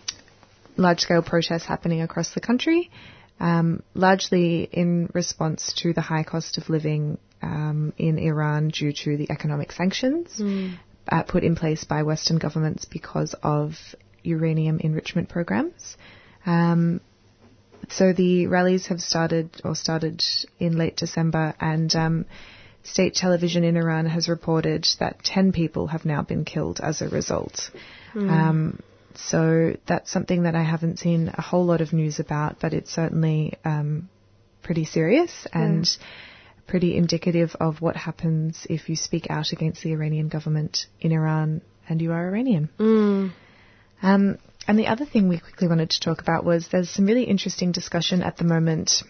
large-scale 0.78 1.24
protests 1.24 1.66
happening 1.66 2.02
across 2.02 2.34
the 2.36 2.40
country, 2.40 2.92
um, 3.44 3.84
largely 3.94 4.64
in 4.72 5.10
response 5.14 5.74
to 5.82 5.92
the 5.92 6.00
high 6.00 6.24
cost 6.24 6.58
of 6.58 6.70
living 6.70 7.18
um, 7.42 7.92
in 7.98 8.18
Iran 8.18 8.70
due 8.70 8.94
to 8.94 9.18
the 9.18 9.30
economic 9.30 9.74
sanctions 9.74 10.40
uh, 11.10 11.24
put 11.24 11.44
in 11.44 11.58
place 11.58 11.84
by 11.84 12.04
Western 12.04 12.38
governments 12.38 12.86
because 12.86 13.36
of 13.44 13.74
uranium 14.24 14.80
enrichment 14.80 15.28
programs. 15.28 15.98
Um, 16.46 17.02
so 17.90 18.14
the 18.14 18.48
rallies 18.48 18.88
have 18.88 19.02
started 19.02 19.50
or 19.66 19.76
started 19.76 20.24
in 20.58 20.78
late 20.78 20.96
December, 20.96 21.54
and 21.60 21.94
um, 21.96 22.26
state 22.84 23.14
television 23.14 23.66
in 23.66 23.76
Iran 23.76 24.06
has 24.06 24.30
reported 24.30 24.88
that 25.02 25.22
10 25.22 25.52
people 25.52 25.88
have 25.88 26.06
now 26.06 26.22
been 26.22 26.46
killed 26.46 26.80
as 26.82 27.02
a 27.02 27.10
result. 27.10 27.72
Mm. 28.16 28.80
So 29.18 29.76
that's 29.86 30.12
something 30.12 30.44
that 30.44 30.56
I 30.56 30.64
haven't 30.64 31.00
seen 31.00 31.32
a 31.34 31.42
whole 31.42 31.66
lot 31.66 31.82
of 31.82 31.94
news 31.94 32.20
about, 32.20 32.60
but 32.60 32.74
it's 32.74 32.92
certainly 32.92 33.54
um, 33.64 34.10
pretty 34.62 34.86
serious 34.86 35.48
and 35.54 35.88
pretty 36.68 36.96
indicative 36.96 37.56
of 37.60 37.82
what 37.82 37.96
happens 37.96 38.66
if 38.70 38.90
you 38.90 38.96
speak 38.96 39.28
out 39.30 39.52
against 39.52 39.84
the 39.84 39.92
Iranian 39.92 40.30
government 40.30 40.86
in 41.00 41.12
Iran 41.12 41.62
and 41.88 42.02
you 42.02 42.12
are 42.12 42.28
Iranian. 42.28 42.70
Mm. 42.80 43.32
Um, 44.02 44.38
and 44.68 44.80
the 44.80 44.88
other 44.88 45.06
thing 45.06 45.28
we 45.28 45.40
quickly 45.40 45.68
wanted 45.68 45.90
to 45.92 46.00
talk 46.00 46.22
about 46.22 46.46
was 46.46 46.70
there's 46.70 46.90
some 46.90 47.06
really 47.06 47.26
interesting 47.26 47.72
discussion 47.72 48.22
at 48.22 48.38
the 48.38 48.46
moment 48.46 49.04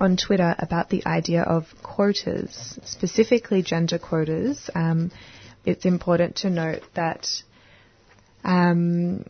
on 0.00 0.16
Twitter 0.16 0.54
about 0.58 0.88
the 0.88 1.04
idea 1.06 1.42
of 1.42 1.66
quotas, 1.82 2.78
specifically 2.84 3.62
gender 3.62 3.98
quotas. 3.98 4.70
Um, 4.74 5.10
it's 5.64 5.84
important 5.84 6.36
to 6.36 6.50
note 6.50 6.82
that 6.94 7.28
um, 8.44 9.24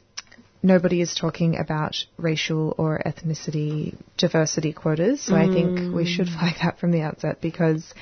nobody 0.63 1.01
is 1.01 1.15
talking 1.15 1.59
about 1.59 1.97
racial 2.17 2.75
or 2.79 3.01
ethnicity 3.05 3.97
diversity 4.17 4.73
quotas. 4.73 5.21
So 5.23 5.35
I 5.35 5.49
think 5.49 5.81
we 5.93 6.05
should 6.05 6.29
flag 6.29 6.57
that 6.63 6.79
from 6.79 6.93
the 6.93 7.03
outset 7.03 7.41
because 7.41 7.93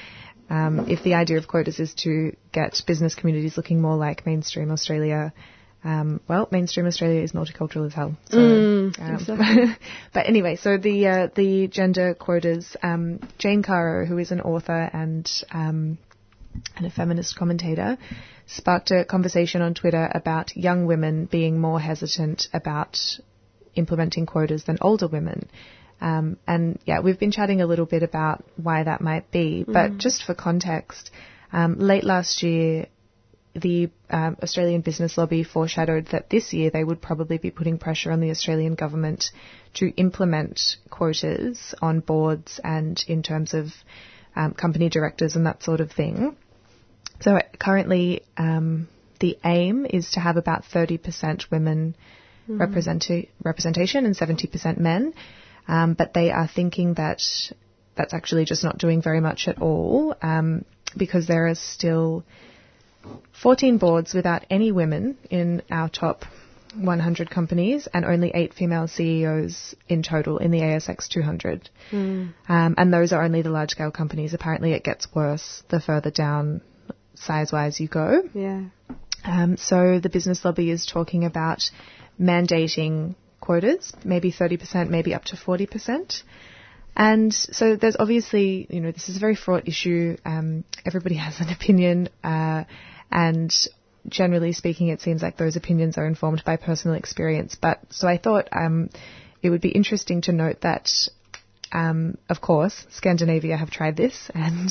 um, 0.51 0.85
if 0.89 1.03
the 1.03 1.15
idea 1.15 1.39
of 1.39 1.49
quotas 1.49 1.79
is 1.81 1.95
to 1.95 2.37
get 2.53 2.83
business 2.87 3.15
communities 3.15 3.57
looking 3.57 3.81
more 3.81 3.97
like 3.97 4.27
mainstream 4.27 4.71
Australia, 4.71 5.33
um, 5.85 6.21
well, 6.29 6.49
mainstream 6.51 6.87
Australia 6.87 7.23
is 7.23 7.33
multicultural 7.33 7.87
as 7.87 7.95
hell. 7.95 8.17
So, 8.29 8.37
Mm, 8.37 9.01
um, 9.01 9.15
exactly. 9.15 9.77
but 10.13 10.27
anyway, 10.29 10.57
so 10.57 10.77
the 10.77 11.07
uh, 11.07 11.29
the 11.35 11.69
gender 11.69 12.15
quotas. 12.15 12.77
Um, 12.83 13.21
Jane 13.39 13.63
Caro, 13.63 14.05
who 14.05 14.19
is 14.19 14.31
an 14.31 14.41
author 14.43 14.91
and 14.93 15.31
um, 15.53 15.99
and 16.77 16.87
a 16.87 16.91
feminist 16.91 17.37
commentator, 17.37 17.97
sparked 18.47 18.91
a 18.91 19.05
conversation 19.05 19.63
on 19.63 19.75
Twitter 19.75 20.11
about 20.15 20.57
young 20.57 20.87
women 20.87 21.27
being 21.27 21.59
more 21.59 21.81
hesitant 21.81 22.49
about 22.53 22.99
implementing 23.75 24.27
quotas 24.27 24.65
than 24.65 24.79
older 24.81 25.07
women. 25.07 25.49
Um, 26.01 26.39
and 26.47 26.79
yeah, 26.87 27.01
we've 27.01 27.19
been 27.19 27.31
chatting 27.31 27.61
a 27.61 27.67
little 27.67 27.87
bit 27.87 28.03
about 28.03 28.45
why 28.57 28.83
that 28.83 29.01
might 29.01 29.31
be. 29.31 29.65
But 29.67 29.93
Mm. 29.93 29.99
just 29.99 30.25
for 30.25 30.35
context, 30.35 31.11
um, 31.53 31.79
late 31.79 32.05
last 32.05 32.43
year, 32.43 32.87
the 33.55 33.91
um, 34.09 34.37
Australian 34.43 34.81
business 34.81 35.19
lobby 35.19 35.43
foreshadowed 35.43 36.07
that 36.13 36.31
this 36.31 36.53
year 36.53 36.71
they 36.71 36.85
would 36.85 37.03
probably 37.03 37.37
be 37.39 37.51
putting 37.51 37.79
pressure 37.79 38.13
on 38.13 38.21
the 38.21 38.31
Australian 38.31 38.75
government 38.77 39.31
to 39.75 39.89
implement 39.97 40.77
quotas 40.89 41.75
on 41.83 42.01
boards 42.01 42.61
and 42.63 43.05
in 43.09 43.23
terms 43.23 43.53
of 43.53 43.73
um, 44.37 44.55
company 44.55 44.89
directors 44.89 45.37
and 45.37 45.47
that 45.47 45.63
sort 45.63 45.81
of 45.81 45.91
thing. 45.93 46.37
So 47.21 47.39
currently, 47.59 48.23
um, 48.37 48.89
the 49.21 49.39
aim 49.45 49.87
is 49.89 50.13
to 50.13 50.21
have 50.21 50.37
about 50.37 50.65
30% 50.65 51.51
women 51.51 51.95
Mhm. 52.49 52.59
represent- 52.59 53.29
representation 53.45 54.07
and 54.07 54.17
70% 54.17 54.79
men. 54.79 55.13
Um, 55.69 55.93
but 55.95 56.15
they 56.15 56.31
are 56.31 56.49
thinking 56.49 56.95
that 56.95 57.23
that's 57.95 58.15
actually 58.15 58.45
just 58.45 58.65
not 58.65 58.79
doing 58.79 59.03
very 59.03 59.21
much 59.21 59.47
at 59.47 59.61
all 59.61 60.15
um, 60.23 60.65
because 60.97 61.27
there 61.27 61.47
are 61.49 61.55
still 61.55 62.25
14 63.33 63.79
boards 63.79 64.15
without 64.15 64.45
any 64.51 64.73
women 64.73 65.17
in 65.31 65.63
our 65.71 65.89
top 65.89 66.25
100 66.75 67.31
companies 67.31 67.89
and 67.93 68.05
only 68.05 68.31
eight 68.35 68.55
female 68.55 68.89
CEOs 68.89 69.75
in 69.89 70.03
total 70.03 70.39
in 70.39 70.51
the 70.51 70.61
ASX 70.61 71.09
200. 71.09 71.69
Mm. 71.91 72.33
Um, 72.49 72.75
and 72.79 72.93
those 72.93 73.13
are 73.13 73.23
only 73.23 73.43
the 73.43 73.51
large 73.51 73.71
scale 73.71 73.91
companies. 73.91 74.35
Apparently, 74.35 74.73
it 74.73 74.85
gets 74.85 75.13
worse 75.15 75.63
the 75.69 75.81
further 75.81 76.11
down 76.11 76.61
size 77.15 77.53
wise 77.53 77.81
you 77.81 77.89
go. 77.89 78.23
Yeah. 78.35 78.65
Um, 79.25 79.57
so 79.57 80.01
the 80.01 80.09
business 80.09 80.45
lobby 80.45 80.71
is 80.71 80.87
talking 80.87 81.25
about 81.25 81.71
mandating 82.21 83.15
quotas, 83.41 83.93
maybe 84.05 84.33
30%, 84.33 84.89
maybe 84.89 85.15
up 85.15 85.25
to 85.27 85.37
40%. 85.37 86.23
And 86.97 87.33
so 87.33 87.77
there's 87.77 87.97
obviously, 87.99 88.67
you 88.69 88.81
know, 88.81 88.91
this 88.93 89.09
is 89.09 89.17
a 89.17 89.21
very 89.21 89.37
fraught 89.37 89.69
issue. 89.69 90.17
Um, 90.25 90.65
everybody 90.85 91.15
has 91.27 91.41
an 91.41 91.51
opinion, 91.51 92.09
uh, 92.23 92.65
and 93.11 93.53
generally 94.09 94.53
speaking, 94.53 94.89
it 94.89 95.01
seems 95.01 95.23
like 95.23 95.37
those 95.37 95.57
opinions 95.57 95.99
are 95.99 96.07
informed 96.07 96.43
by 96.45 96.57
personal 96.57 96.97
experience. 96.97 97.57
But 97.61 97.81
so 97.91 98.09
I 98.09 98.19
thought 98.19 98.49
um, 98.53 98.91
it 99.43 99.51
would 99.51 99.61
be 99.61 99.71
interesting 99.71 100.23
to 100.23 100.33
note 100.33 100.61
that 100.63 100.91
um, 101.73 102.19
of 102.29 102.41
course, 102.41 102.87
Scandinavia 102.91 103.57
have 103.57 103.71
tried 103.71 103.97
this, 103.97 104.31
and 104.35 104.71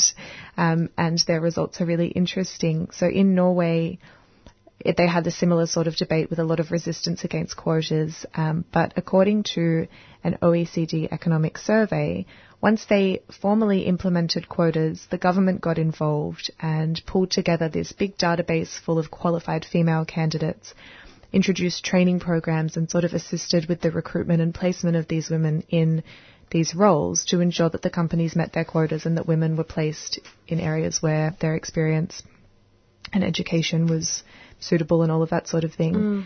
um, 0.57 0.89
and 0.97 1.17
their 1.27 1.41
results 1.41 1.81
are 1.81 1.85
really 1.85 2.07
interesting. 2.07 2.89
So 2.91 3.07
in 3.07 3.35
Norway, 3.35 3.99
it, 4.79 4.97
they 4.97 5.07
had 5.07 5.25
a 5.27 5.31
similar 5.31 5.65
sort 5.65 5.87
of 5.87 5.95
debate 5.95 6.29
with 6.29 6.39
a 6.39 6.43
lot 6.43 6.59
of 6.59 6.71
resistance 6.71 7.23
against 7.23 7.57
quotas. 7.57 8.25
Um, 8.35 8.65
but 8.71 8.93
according 8.95 9.43
to 9.55 9.87
an 10.23 10.37
OECD 10.41 11.11
economic 11.11 11.57
survey, 11.57 12.25
once 12.61 12.85
they 12.85 13.21
formally 13.41 13.81
implemented 13.85 14.49
quotas, 14.49 15.07
the 15.09 15.17
government 15.17 15.61
got 15.61 15.77
involved 15.77 16.51
and 16.59 17.01
pulled 17.05 17.31
together 17.31 17.69
this 17.69 17.93
big 17.93 18.17
database 18.17 18.77
full 18.79 18.99
of 18.99 19.09
qualified 19.09 19.63
female 19.63 20.03
candidates, 20.03 20.73
introduced 21.31 21.85
training 21.85 22.19
programs, 22.19 22.75
and 22.75 22.89
sort 22.89 23.05
of 23.05 23.13
assisted 23.13 23.67
with 23.67 23.79
the 23.81 23.91
recruitment 23.91 24.41
and 24.41 24.53
placement 24.53 24.97
of 24.97 25.07
these 25.07 25.29
women 25.29 25.63
in 25.69 26.03
these 26.51 26.75
roles 26.75 27.25
to 27.25 27.39
ensure 27.39 27.69
that 27.69 27.81
the 27.81 27.89
companies 27.89 28.35
met 28.35 28.51
their 28.51 28.65
quotas 28.65 29.05
and 29.05 29.17
that 29.17 29.27
women 29.27 29.55
were 29.55 29.63
placed 29.63 30.19
in 30.47 30.59
areas 30.59 31.01
where 31.01 31.35
their 31.39 31.55
experience 31.55 32.23
and 33.13 33.23
education 33.23 33.87
was 33.87 34.23
suitable 34.59 35.03
and 35.03 35.11
all 35.11 35.21
of 35.21 35.29
that 35.29 35.47
sort 35.47 35.63
of 35.63 35.73
thing. 35.73 35.93
Mm. 35.93 36.25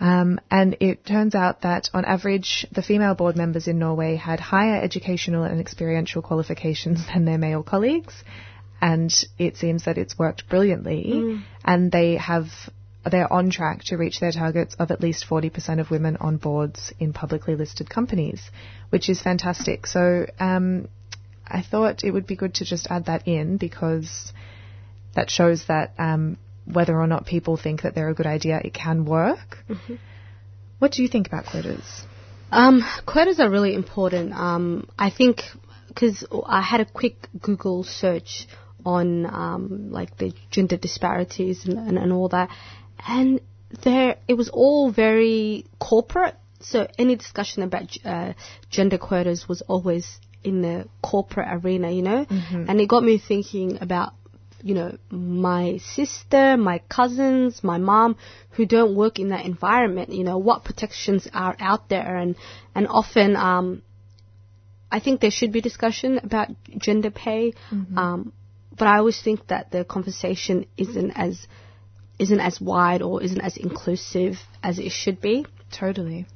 Um, 0.00 0.40
and 0.50 0.76
it 0.80 1.04
turns 1.04 1.34
out 1.34 1.62
that 1.62 1.90
on 1.92 2.04
average, 2.04 2.66
the 2.70 2.82
female 2.82 3.14
board 3.14 3.36
members 3.36 3.66
in 3.66 3.78
Norway 3.78 4.16
had 4.16 4.38
higher 4.38 4.80
educational 4.80 5.44
and 5.44 5.60
experiential 5.60 6.22
qualifications 6.22 7.06
than 7.06 7.24
their 7.24 7.38
male 7.38 7.62
colleagues. 7.62 8.14
And 8.80 9.12
it 9.38 9.56
seems 9.56 9.84
that 9.86 9.98
it's 9.98 10.16
worked 10.16 10.48
brilliantly. 10.48 11.12
Mm. 11.14 11.42
And 11.64 11.90
they 11.90 12.14
have, 12.16 12.46
they're 13.10 13.32
on 13.32 13.50
track 13.50 13.82
to 13.84 13.96
reach 13.96 14.20
their 14.20 14.30
targets 14.30 14.76
of 14.78 14.92
at 14.92 15.00
least 15.00 15.26
40% 15.28 15.80
of 15.80 15.90
women 15.90 16.16
on 16.18 16.36
boards 16.36 16.92
in 17.00 17.12
publicly 17.12 17.56
listed 17.56 17.90
companies, 17.90 18.40
which 18.90 19.08
is 19.08 19.20
fantastic. 19.20 19.86
So, 19.86 20.26
um, 20.38 20.88
I 21.50 21.62
thought 21.62 22.04
it 22.04 22.12
would 22.12 22.26
be 22.26 22.36
good 22.36 22.54
to 22.56 22.64
just 22.64 22.88
add 22.90 23.06
that 23.06 23.26
in 23.26 23.56
because 23.56 24.32
that 25.14 25.30
shows 25.30 25.64
that, 25.66 25.94
um, 25.98 26.36
whether 26.72 26.98
or 26.98 27.06
not 27.06 27.26
people 27.26 27.56
think 27.56 27.82
that 27.82 27.94
they're 27.94 28.08
a 28.08 28.14
good 28.14 28.26
idea, 28.26 28.60
it 28.62 28.74
can 28.74 29.04
work. 29.04 29.58
Mm-hmm. 29.68 29.94
What 30.78 30.92
do 30.92 31.02
you 31.02 31.08
think 31.08 31.26
about 31.26 31.46
quotas? 31.46 32.04
Um, 32.50 32.82
quotas 33.06 33.40
are 33.40 33.50
really 33.50 33.74
important. 33.74 34.32
Um, 34.32 34.88
I 34.98 35.10
think 35.10 35.42
because 35.88 36.24
I 36.46 36.62
had 36.62 36.80
a 36.80 36.84
quick 36.84 37.28
Google 37.40 37.84
search 37.84 38.46
on 38.86 39.26
um, 39.26 39.90
like 39.90 40.16
the 40.16 40.32
gender 40.50 40.76
disparities 40.76 41.64
and, 41.66 41.78
and, 41.78 41.98
and 41.98 42.12
all 42.12 42.28
that, 42.28 42.48
and 43.06 43.40
there 43.82 44.16
it 44.28 44.34
was 44.34 44.48
all 44.48 44.90
very 44.92 45.66
corporate. 45.80 46.36
So 46.60 46.86
any 46.98 47.16
discussion 47.16 47.62
about 47.62 47.96
uh, 48.04 48.32
gender 48.70 48.98
quotas 48.98 49.48
was 49.48 49.62
always 49.62 50.18
in 50.44 50.62
the 50.62 50.88
corporate 51.02 51.48
arena, 51.50 51.90
you 51.90 52.02
know, 52.02 52.24
Mhm. 52.24 52.68
and 52.68 52.80
it 52.80 52.88
got 52.88 53.02
me 53.02 53.18
thinking 53.18 53.78
about 53.80 54.12
you 54.62 54.74
know, 54.74 54.96
my 55.10 55.78
sister, 55.78 56.56
my 56.56 56.80
cousins, 56.88 57.62
my 57.62 57.78
mom, 57.78 58.16
who 58.50 58.66
don't 58.66 58.96
work 58.96 59.18
in 59.18 59.28
that 59.28 59.44
environment, 59.44 60.12
you 60.12 60.24
know, 60.24 60.38
what 60.38 60.64
protections 60.64 61.28
are 61.32 61.56
out 61.60 61.88
there 61.88 62.16
and, 62.16 62.36
and 62.74 62.86
often, 62.88 63.36
um, 63.36 63.82
I 64.90 65.00
think 65.00 65.20
there 65.20 65.30
should 65.30 65.52
be 65.52 65.60
discussion 65.60 66.18
about 66.22 66.48
gender 66.78 67.10
pay, 67.10 67.52
Mhm. 67.70 67.96
um, 67.98 68.32
but 68.76 68.88
I 68.88 68.98
always 68.98 69.20
think 69.20 69.46
that 69.48 69.70
the 69.70 69.84
conversation 69.84 70.66
isn't 70.76 71.10
as, 71.12 71.46
isn't 72.18 72.40
as 72.40 72.60
wide 72.60 73.02
or 73.02 73.22
isn't 73.22 73.40
as 73.40 73.56
inclusive 73.56 74.40
as 74.62 74.78
it 74.78 74.90
should 74.90 75.20
be. 75.20 75.44
Totally. 75.70 76.26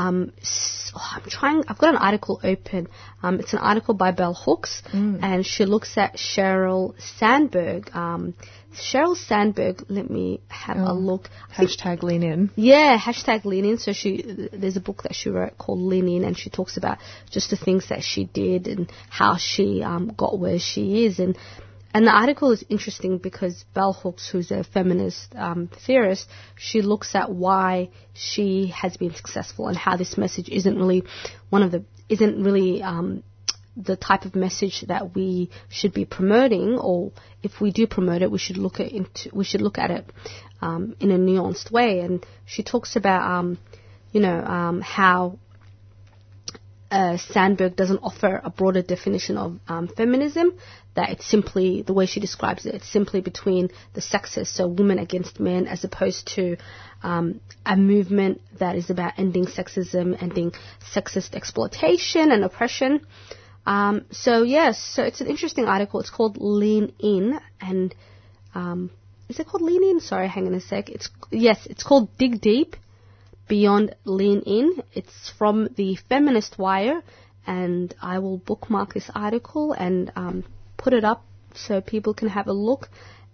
Um, 0.00 0.32
s- 0.42 0.92
oh, 0.94 1.08
I'm 1.16 1.28
trying. 1.38 1.62
I've 1.68 1.78
got 1.78 1.90
an 1.94 2.00
article 2.08 2.38
open. 2.52 2.88
Um, 3.22 3.40
it's 3.40 3.52
an 3.54 3.60
article 3.70 3.94
by 3.94 4.10
Bell 4.20 4.34
Hooks, 4.44 4.82
Mm. 4.92 5.20
and 5.22 5.46
she 5.52 5.64
looks 5.64 5.96
at 6.04 6.16
Cheryl 6.16 6.84
Sandberg. 7.18 7.82
Um, 7.96 8.34
Sheryl 8.74 9.16
Sandberg. 9.16 9.84
Let 9.88 10.10
me 10.10 10.40
have 10.48 10.76
a 10.76 10.90
Oh, 10.90 10.94
look. 11.10 11.30
Hashtag 11.58 12.02
lean 12.02 12.22
in. 12.22 12.50
yeah, 12.56 12.98
hashtag 12.98 13.44
lean 13.46 13.64
in. 13.64 13.78
So 13.78 13.92
she, 14.00 14.10
there's 14.52 14.76
a 14.76 14.80
book 14.88 15.02
that 15.04 15.14
she 15.14 15.30
wrote 15.30 15.56
called 15.56 15.80
Lean 15.80 16.08
In, 16.16 16.24
and 16.24 16.36
she 16.36 16.50
talks 16.50 16.76
about 16.76 16.98
just 17.30 17.48
the 17.50 17.56
things 17.56 17.88
that 17.88 18.02
she 18.10 18.24
did 18.24 18.68
and 18.68 18.92
how 19.08 19.36
she 19.38 19.82
um, 19.82 20.12
got 20.22 20.38
where 20.38 20.58
she 20.58 21.06
is. 21.06 21.18
And 21.18 21.38
and 21.94 22.06
the 22.06 22.10
article 22.10 22.52
is 22.52 22.64
interesting 22.68 23.18
because 23.18 23.64
Bell 23.74 23.92
Hooks, 23.92 24.28
who's 24.28 24.50
a 24.50 24.64
feminist 24.64 25.34
um, 25.34 25.68
theorist, 25.86 26.28
she 26.56 26.82
looks 26.82 27.14
at 27.14 27.30
why 27.30 27.90
she 28.12 28.68
has 28.68 28.96
been 28.96 29.14
successful 29.14 29.68
and 29.68 29.76
how 29.76 29.96
this 29.96 30.18
message 30.18 30.48
isn't 30.48 30.76
really 30.76 31.04
one 31.48 31.62
of 31.62 31.70
the 31.70 31.84
isn't 32.08 32.42
really 32.42 32.82
um, 32.82 33.22
the 33.76 33.96
type 33.96 34.24
of 34.24 34.34
message 34.34 34.82
that 34.88 35.14
we 35.14 35.50
should 35.68 35.92
be 35.92 36.04
promoting, 36.04 36.78
or 36.78 37.12
if 37.42 37.60
we 37.60 37.70
do 37.70 37.86
promote 37.86 38.22
it, 38.22 38.30
we 38.30 38.38
should 38.38 38.56
look 38.56 38.80
at 38.80 38.90
into, 38.90 39.30
we 39.34 39.44
should 39.44 39.60
look 39.60 39.78
at 39.78 39.90
it 39.90 40.06
um, 40.62 40.96
in 41.00 41.10
a 41.10 41.18
nuanced 41.18 41.70
way. 41.70 42.00
And 42.00 42.24
she 42.46 42.62
talks 42.62 42.96
about, 42.96 43.22
um, 43.30 43.58
you 44.12 44.20
know, 44.20 44.38
um, 44.40 44.80
how 44.80 45.38
uh, 46.90 47.16
Sandberg 47.16 47.76
doesn't 47.76 48.00
offer 48.02 48.40
a 48.42 48.50
broader 48.50 48.82
definition 48.82 49.36
of 49.36 49.58
um, 49.68 49.88
feminism. 49.88 50.58
That 50.94 51.10
it's 51.10 51.26
simply 51.26 51.82
the 51.82 51.92
way 51.92 52.06
she 52.06 52.20
describes 52.20 52.64
it. 52.64 52.74
It's 52.74 52.88
simply 52.88 53.20
between 53.20 53.70
the 53.92 54.00
sexes, 54.00 54.48
so 54.48 54.66
women 54.66 54.98
against 54.98 55.38
men, 55.38 55.66
as 55.66 55.84
opposed 55.84 56.26
to 56.36 56.56
um, 57.02 57.40
a 57.66 57.76
movement 57.76 58.40
that 58.58 58.76
is 58.76 58.88
about 58.88 59.12
ending 59.18 59.44
sexism, 59.44 60.20
ending 60.22 60.52
sexist 60.94 61.34
exploitation 61.34 62.32
and 62.32 62.44
oppression. 62.44 63.06
Um, 63.66 64.06
so 64.10 64.42
yes, 64.42 64.80
so 64.80 65.02
it's 65.02 65.20
an 65.20 65.26
interesting 65.26 65.66
article. 65.66 66.00
It's 66.00 66.10
called 66.10 66.38
Lean 66.40 66.92
In, 66.98 67.38
and 67.60 67.94
um, 68.54 68.90
is 69.28 69.38
it 69.38 69.46
called 69.46 69.62
Lean 69.62 69.82
In? 69.82 70.00
Sorry, 70.00 70.28
hang 70.28 70.46
on 70.46 70.54
a 70.54 70.60
sec. 70.60 70.88
It's 70.88 71.10
yes, 71.30 71.66
it's 71.66 71.82
called 71.82 72.16
Dig 72.16 72.40
Deep 72.40 72.76
Beyond 73.48 73.94
Lean 74.04 74.40
In. 74.42 74.82
It's 74.92 75.30
from 75.38 75.68
the 75.76 75.96
Feminist 76.08 76.58
Wire, 76.58 77.02
and 77.46 77.94
I 78.02 78.18
will 78.18 78.38
bookmark 78.38 78.94
this 78.94 79.10
article 79.14 79.72
and 79.72 80.10
um, 80.16 80.44
put 80.76 80.92
it 80.92 81.04
up 81.04 81.24
so 81.54 81.80
people 81.80 82.14
can 82.14 82.28
have 82.28 82.48
a 82.48 82.52
look 82.52 82.88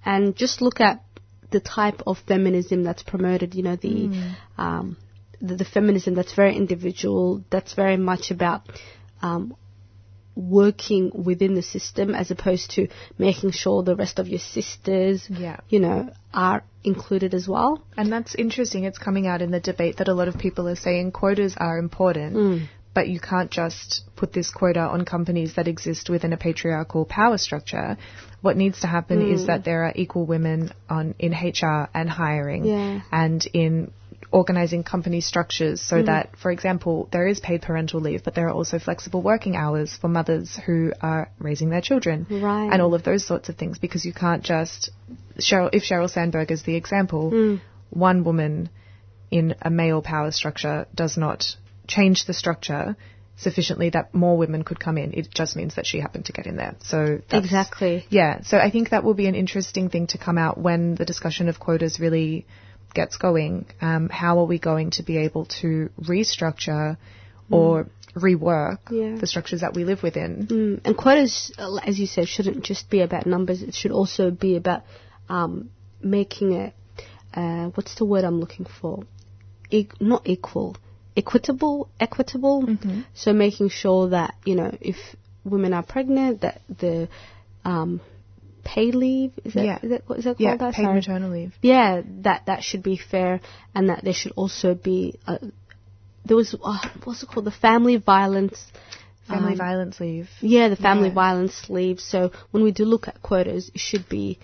and 0.05 0.37
just 0.37 0.61
look 0.61 0.81
at 0.81 1.03
the 1.51 1.61
type 1.61 2.03
of 2.07 2.19
feminism 2.27 2.83
that's 2.83 3.03
promoted. 3.03 3.55
You 3.55 3.63
know, 3.63 3.77
the 3.77 4.09
Mm. 4.09 4.35
um, 4.59 4.97
the, 5.41 5.57
the 5.57 5.65
feminism 5.65 6.15
that's 6.15 6.35
very 6.35 6.57
individual, 6.57 7.43
that's 7.51 7.75
very 7.75 7.97
much 7.97 8.31
about 8.31 8.63
um, 9.23 9.57
working 10.35 11.11
within 11.15 11.55
the 11.55 11.63
system 11.63 12.15
as 12.15 12.31
opposed 12.31 12.71
to 12.73 12.89
making 13.19 13.51
sure 13.51 13.83
the 13.83 13.95
rest 13.97 14.19
of 14.19 14.29
your 14.29 14.39
sisters, 14.39 15.27
Yeah. 15.29 15.59
you 15.69 15.81
know, 15.81 16.09
are 16.33 16.63
included 16.85 17.35
as 17.35 17.47
well. 17.47 17.83
And 17.97 18.11
that's 18.13 18.35
interesting. 18.35 18.85
It's 18.85 18.99
coming 18.99 19.27
out 19.27 19.43
in 19.43 19.51
the 19.51 19.61
debate 19.61 19.99
that 19.99 20.09
a 20.09 20.15
lot 20.15 20.29
of 20.29 20.39
people 20.39 20.69
are 20.69 20.77
saying 20.77 21.13
quotas 21.13 21.55
are 21.57 21.79
important, 21.79 22.35
Mm. 22.37 22.63
but 22.95 23.09
you 23.09 23.21
can't 23.21 23.51
just 23.51 24.05
put 24.17 24.33
this 24.33 24.51
quota 24.51 24.81
on 24.81 25.05
companies 25.05 25.55
that 25.55 25.69
exist 25.69 26.09
within 26.09 26.33
a 26.33 26.37
patriarchal 26.39 27.05
power 27.05 27.39
structure. 27.39 27.97
What 28.41 28.57
needs 28.57 28.81
to 28.81 28.87
happen 28.87 29.21
Mm. 29.21 29.33
is 29.35 29.47
that 29.47 29.65
there 29.65 29.85
are 29.85 29.93
equal 29.95 30.25
women 30.27 30.71
on 30.89 31.15
in 31.19 31.33
HR 31.35 31.89
and 31.95 32.09
hiring 32.09 32.65
Yeah. 32.65 33.01
and 33.13 33.47
in 33.53 33.91
organizing 34.31 34.83
company 34.83 35.21
structures 35.21 35.81
so 35.81 35.97
Mm. 36.03 36.07
that, 36.07 36.37
for 36.37 36.51
example, 36.51 37.09
there 37.11 37.27
is 37.27 37.41
paid 37.41 37.63
parental 37.63 38.01
leave, 38.01 38.23
but 38.25 38.35
there 38.35 38.47
are 38.49 38.53
also 38.53 38.79
flexible 38.79 39.23
working 39.23 39.57
hours 39.57 39.95
for 39.97 40.09
mothers 40.09 40.57
who 40.67 40.93
are 41.01 41.29
raising 41.39 41.71
their 41.71 41.81
children 41.81 42.27
Right. 42.31 42.71
and 42.73 42.81
all 42.83 42.95
of 42.95 43.03
those 43.03 43.25
sorts 43.25 43.49
of 43.49 43.57
things 43.57 43.79
because 43.79 44.05
you 44.05 44.13
can't 44.13 44.43
just 44.43 44.91
Sheryl 45.39 45.71
if 45.73 45.83
Sheryl 45.85 46.11
Sandberg 46.11 46.51
is 46.51 46.63
the 46.63 46.75
example, 46.77 47.31
Mm. 47.31 47.61
one 47.91 48.25
woman 48.25 48.69
in 49.31 49.55
a 49.63 49.71
male 49.71 50.03
power 50.03 50.31
structure 50.31 50.87
does 50.95 51.17
not 51.17 51.57
change 51.87 52.27
the 52.27 52.35
structure 52.35 52.97
sufficiently 53.37 53.89
that 53.91 54.15
more 54.15 54.37
women 54.37 54.63
could 54.63 54.79
come 54.79 54.99
in. 54.99 55.13
It 55.15 55.29
just 55.35 55.57
means 55.57 55.75
that 55.75 55.87
she 55.87 55.99
happened 56.01 56.27
to 56.27 56.33
get 56.33 56.47
in 56.47 56.57
there. 56.57 56.75
So 56.85 57.19
that's, 57.29 57.45
Exactly. 57.45 58.05
yeah. 58.11 58.43
So 58.43 58.59
I 58.59 58.71
think 58.71 58.91
that 58.91 59.03
will 59.05 59.15
be 59.15 59.27
an 59.27 59.35
interesting 59.35 59.89
thing 59.89 60.07
to 60.09 60.19
come 60.19 60.39
out 60.39 60.59
when 60.59 60.95
the 60.95 61.05
discussion 61.07 61.49
of 61.49 61.59
quotas 61.59 61.99
really 61.99 62.47
gets 62.95 63.17
going. 63.17 63.67
Um, 63.81 64.09
how 64.09 64.39
are 64.41 64.45
we 64.47 64.59
going 64.59 64.91
to 64.93 65.03
be 65.03 65.19
able 65.19 65.47
to 65.61 65.91
restructure 66.01 66.97
or 67.51 67.87
rework 68.15 68.79
Yeah. 68.91 69.17
the 69.17 69.27
structures 69.27 69.61
that 69.61 69.75
we 69.75 69.85
live 69.85 70.03
within? 70.03 70.47
Mm. 70.47 70.81
And 70.85 70.97
quotas, 70.97 71.53
uh, 71.59 71.77
as 71.77 71.99
you 71.99 72.07
said, 72.07 72.29
shouldn't 72.29 72.65
just 72.65 72.91
be 72.91 73.01
about 73.01 73.27
numbers. 73.27 73.63
It 73.63 73.75
should 73.75 73.91
also 73.93 74.31
be 74.31 74.57
about 74.57 74.83
um, 75.29 75.71
making 76.03 76.53
it. 76.53 76.75
Uh, 77.35 77.67
what's 77.75 77.95
the 77.95 78.05
word 78.05 78.25
I'm 78.25 78.41
looking 78.41 78.67
for? 78.81 79.05
E- 79.71 79.89
not 80.01 80.23
equal, 80.27 80.77
equitable, 81.17 81.89
equitable. 81.99 82.77
So 83.15 83.33
making 83.33 83.71
sure 83.71 84.11
that 84.11 84.35
you 84.45 84.55
know 84.55 84.77
if 84.81 84.97
women 85.45 85.73
are 85.73 85.83
pregnant, 85.83 86.43
that 86.43 86.61
the 86.69 87.09
um, 87.65 88.01
pay 88.65 88.91
leave 88.93 89.33
is 89.45 89.55
that 89.55 89.65
Yeah. 89.65 89.79
is 89.83 89.91
that 89.91 90.03
what 90.09 90.19
is 90.19 90.25
that 90.25 90.41
Yeah, 90.41 90.57
called? 90.57 90.61
that? 90.61 90.75
paid 90.75 90.87
maternal 90.87 91.31
leave. 91.31 91.55
Yeah, 91.63 92.03
that 92.23 92.47
that 92.47 92.63
should 92.63 92.83
be 92.83 92.97
fair, 92.97 93.41
and 93.75 93.89
that 93.89 94.05
there 94.05 94.13
should 94.13 94.33
also 94.37 94.75
be. 94.75 95.19
A, 95.27 95.39
there 96.25 96.37
was 96.37 96.55
uh, 96.63 96.79
what's 97.05 97.23
it 97.23 97.29
called? 97.29 97.47
The 97.47 97.51
family 97.51 97.97
violence. 97.97 98.65
Family 99.29 99.53
um, 99.53 99.59
violence 99.59 100.01
leave. 100.01 100.29
yeah, 100.41 100.69
the 100.69 100.77
family 100.77 101.09
Yeah. 101.09 101.15
violence 101.15 101.69
leave. 101.71 102.01
So 102.01 102.33
when 102.51 102.63
we 102.65 102.73
do 102.73 102.85
look 102.85 103.07
at 103.09 103.23
quotas, 103.23 103.71
it 103.73 103.79
should 103.81 104.09
be 104.09 104.39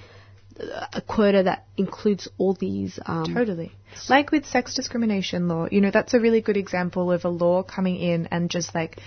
uh, 0.61 0.86
a 0.93 1.01
quota 1.01 1.43
that 1.45 1.66
includes 1.77 2.28
all 2.39 2.55
these. 2.55 2.99
Um, 3.05 3.35
Totally. 3.35 3.73
Like 4.09 4.31
with 4.31 4.47
sex 4.47 4.74
discrimination 4.74 5.49
law, 5.49 5.66
you 5.70 5.81
know, 5.81 5.90
that's 5.90 6.15
a 6.15 6.20
really 6.20 6.40
good 6.40 6.57
example 6.57 7.11
of 7.11 7.24
a 7.24 7.28
law 7.28 7.62
coming 7.65 7.97
in 7.97 8.28
and 8.31 8.49
just 8.51 8.73
like 8.74 9.01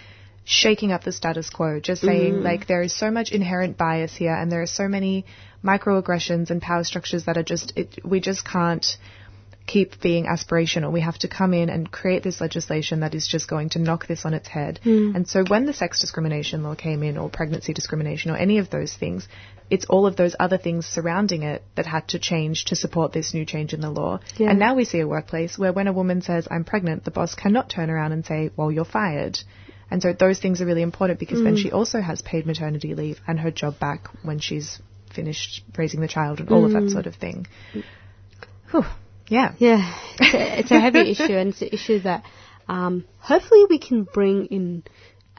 shaking 0.44 0.92
up 0.92 1.04
the 1.04 1.12
status 1.12 1.50
quo, 1.50 1.80
just 1.80 2.02
saying 2.02 2.36
Mm. 2.36 2.44
like 2.44 2.68
there 2.68 2.82
is 2.82 2.94
so 2.94 3.12
much 3.12 3.32
inherent 3.32 3.78
bias 3.78 4.16
here 4.16 4.34
and 4.34 4.52
there 4.52 4.62
are 4.62 4.68
so 4.68 4.88
many 4.88 5.26
microaggressions 5.64 6.50
and 6.50 6.62
power 6.62 6.84
structures 6.84 7.26
that 7.26 7.38
are 7.38 7.44
just, 7.44 7.74
it, 7.76 8.00
we 8.04 8.20
just 8.20 8.44
can't 8.46 8.98
keep 9.68 10.02
being 10.02 10.26
aspirational. 10.26 10.92
We 10.92 11.02
have 11.02 11.20
to 11.20 11.28
come 11.28 11.54
in 11.54 11.70
and 11.70 11.90
create 11.92 12.24
this 12.24 12.42
legislation 12.42 13.02
that 13.02 13.14
is 13.14 13.28
just 13.28 13.48
going 13.48 13.70
to 13.70 13.80
knock 13.80 14.08
this 14.08 14.26
on 14.26 14.34
its 14.34 14.48
head. 14.48 14.80
Mm. 14.84 15.16
And 15.16 15.28
so 15.28 15.44
when 15.48 15.66
the 15.66 15.74
sex 15.74 16.02
discrimination 16.02 16.64
law 16.64 16.76
came 16.76 17.04
in 17.04 17.18
or 17.18 17.30
pregnancy 17.30 17.74
discrimination 17.74 18.32
or 18.32 18.38
any 18.38 18.58
of 18.58 18.70
those 18.72 18.94
things, 18.94 19.28
it's 19.70 19.86
all 19.86 20.08
of 20.08 20.16
those 20.16 20.36
other 20.40 20.58
things 20.58 20.86
surrounding 20.88 21.44
it 21.44 21.64
that 21.76 21.86
had 21.86 22.08
to 22.10 22.20
change 22.20 22.66
to 22.66 22.76
support 22.76 23.14
this 23.14 23.34
new 23.34 23.46
change 23.46 23.74
in 23.74 23.80
the 23.82 23.90
law. 23.90 24.20
Yeah. 24.38 24.50
And 24.50 24.60
now 24.60 24.76
we 24.76 24.84
see 24.84 25.00
a 25.00 25.08
workplace 25.08 25.58
where 25.58 25.72
when 25.72 25.88
a 25.88 25.94
woman 25.94 26.22
says, 26.22 26.48
I'm 26.52 26.66
pregnant, 26.66 27.06
the 27.06 27.12
boss 27.12 27.36
cannot 27.36 27.70
turn 27.70 27.90
around 27.90 28.12
and 28.12 28.26
say, 28.26 28.50
well, 28.58 28.72
you're 28.72 28.84
fired. 28.84 29.40
And 29.92 30.02
so 30.02 30.14
those 30.14 30.40
things 30.40 30.62
are 30.62 30.66
really 30.66 30.82
important 30.82 31.20
because 31.20 31.44
then 31.44 31.56
Mm. 31.56 31.62
she 31.64 31.72
also 31.72 32.00
has 32.02 32.22
paid 32.22 32.46
maternity 32.46 32.96
leave 32.96 33.20
and 33.28 33.40
her 33.40 33.52
job 33.52 33.78
back 33.78 34.08
when 34.24 34.40
she's 34.40 34.80
finished 35.14 35.64
raising 35.78 36.00
the 36.00 36.08
child 36.08 36.40
and 36.40 36.50
all 36.50 36.64
of 36.66 36.72
that 36.72 36.84
Mm. 36.84 36.92
sort 36.92 37.06
of 37.08 37.16
thing. 37.16 37.46
Whew. 38.72 38.86
Yeah. 39.28 39.54
Yeah, 39.60 39.94
it's 40.20 40.34
a, 40.34 40.60
it's 40.60 40.72
a 40.72 40.80
heavy 40.80 41.12
issue, 41.16 41.36
and 41.42 41.50
it's 41.50 41.62
an 41.62 41.70
issue 41.72 42.00
that 42.00 42.24
um, 42.68 43.04
hopefully 43.20 43.66
we 43.70 43.80
can 43.80 44.04
bring 44.04 44.46
in 44.46 44.84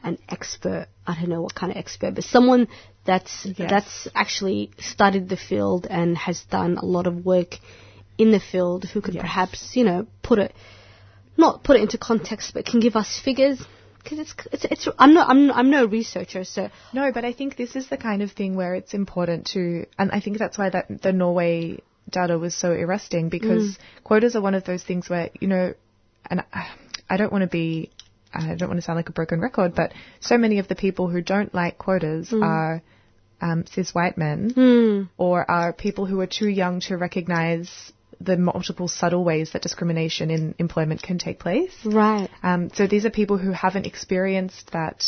an 0.03 0.17
expert. 0.29 0.87
I 1.07 1.15
don't 1.15 1.29
know 1.29 1.41
what 1.41 1.55
kind 1.55 1.71
of 1.71 1.77
expert, 1.77 2.13
but 2.15 2.23
someone 2.23 2.67
that's 3.05 3.45
Yes. 3.45 3.69
that's 3.69 4.07
actually 4.15 4.71
studied 4.79 5.29
the 5.29 5.37
field 5.37 5.87
and 5.89 6.17
has 6.17 6.43
done 6.43 6.77
a 6.77 6.85
lot 6.85 7.07
of 7.07 7.25
work 7.25 7.57
in 8.17 8.31
the 8.31 8.39
field, 8.39 8.85
who 8.85 9.01
could 9.01 9.17
perhaps 9.17 9.75
you 9.75 9.83
know 9.83 10.05
put 10.21 10.37
it 10.39 10.53
not 11.37 11.63
put 11.63 11.77
it 11.77 11.81
into 11.81 11.97
context, 11.97 12.53
but 12.53 12.65
can 12.65 12.79
give 12.79 12.95
us 12.95 13.19
figures. 13.23 13.59
Because 14.03 14.19
it's, 14.19 14.33
it's 14.51 14.65
it's 14.65 14.87
I'm 14.99 15.13
not 15.13 15.29
I'm 15.29 15.51
I'm 15.51 15.69
no 15.71 15.85
researcher, 15.85 16.43
so 16.43 16.69
No, 16.93 17.11
but 17.13 17.23
I 17.25 17.31
think 17.33 17.55
this 17.55 17.75
is 17.75 17.87
the 17.87 17.97
kind 17.97 18.21
of 18.21 18.31
thing 18.33 18.55
where 18.55 18.75
it's 18.75 18.93
important 18.93 19.47
to, 19.53 19.85
and 19.97 20.11
I 20.11 20.19
think 20.19 20.37
that's 20.37 20.57
why 20.57 20.69
that 20.69 21.01
the 21.01 21.13
Norway 21.13 21.79
data 22.09 22.37
was 22.37 22.53
so 22.53 22.71
arresting 22.71 23.29
because 23.29 23.63
Mm. 23.63 23.77
quotas 24.03 24.35
are 24.35 24.41
one 24.41 24.55
of 24.55 24.65
those 24.65 24.83
things 24.83 25.09
where 25.09 25.29
you 25.39 25.47
know, 25.47 25.73
and 26.29 26.41
I, 26.53 26.67
I 27.09 27.17
don't 27.17 27.31
want 27.31 27.43
to 27.43 27.47
be, 27.47 27.91
I 28.33 28.55
don't 28.55 28.67
want 28.67 28.77
to 28.77 28.81
sound 28.81 28.97
like 28.97 29.09
a 29.09 29.13
broken 29.13 29.39
record, 29.39 29.73
but 29.73 29.93
so 30.19 30.37
many 30.37 30.59
of 30.59 30.67
the 30.67 30.75
people 30.75 31.07
who 31.07 31.21
don't 31.21 31.53
like 31.53 31.77
quotas 31.77 32.29
Mm. 32.29 32.43
are 32.43 32.81
um, 33.41 33.65
cis 33.67 33.93
white 33.95 34.17
men 34.17 34.51
Mm. 34.53 35.09
or 35.17 35.49
are 35.49 35.71
people 35.73 36.05
who 36.05 36.19
are 36.19 36.27
too 36.27 36.47
young 36.49 36.81
to 36.81 36.97
recognize 36.97 37.91
the 38.21 38.37
multiple 38.37 38.87
subtle 38.87 39.23
ways 39.23 39.51
that 39.51 39.61
discrimination 39.61 40.29
in 40.31 40.55
employment 40.59 41.01
can 41.01 41.17
take 41.17 41.39
place. 41.39 41.73
right. 41.85 42.29
Um, 42.41 42.69
so 42.73 42.87
these 42.87 43.05
are 43.05 43.09
people 43.09 43.37
who 43.37 43.51
haven't 43.51 43.85
experienced 43.85 44.71
that 44.71 45.03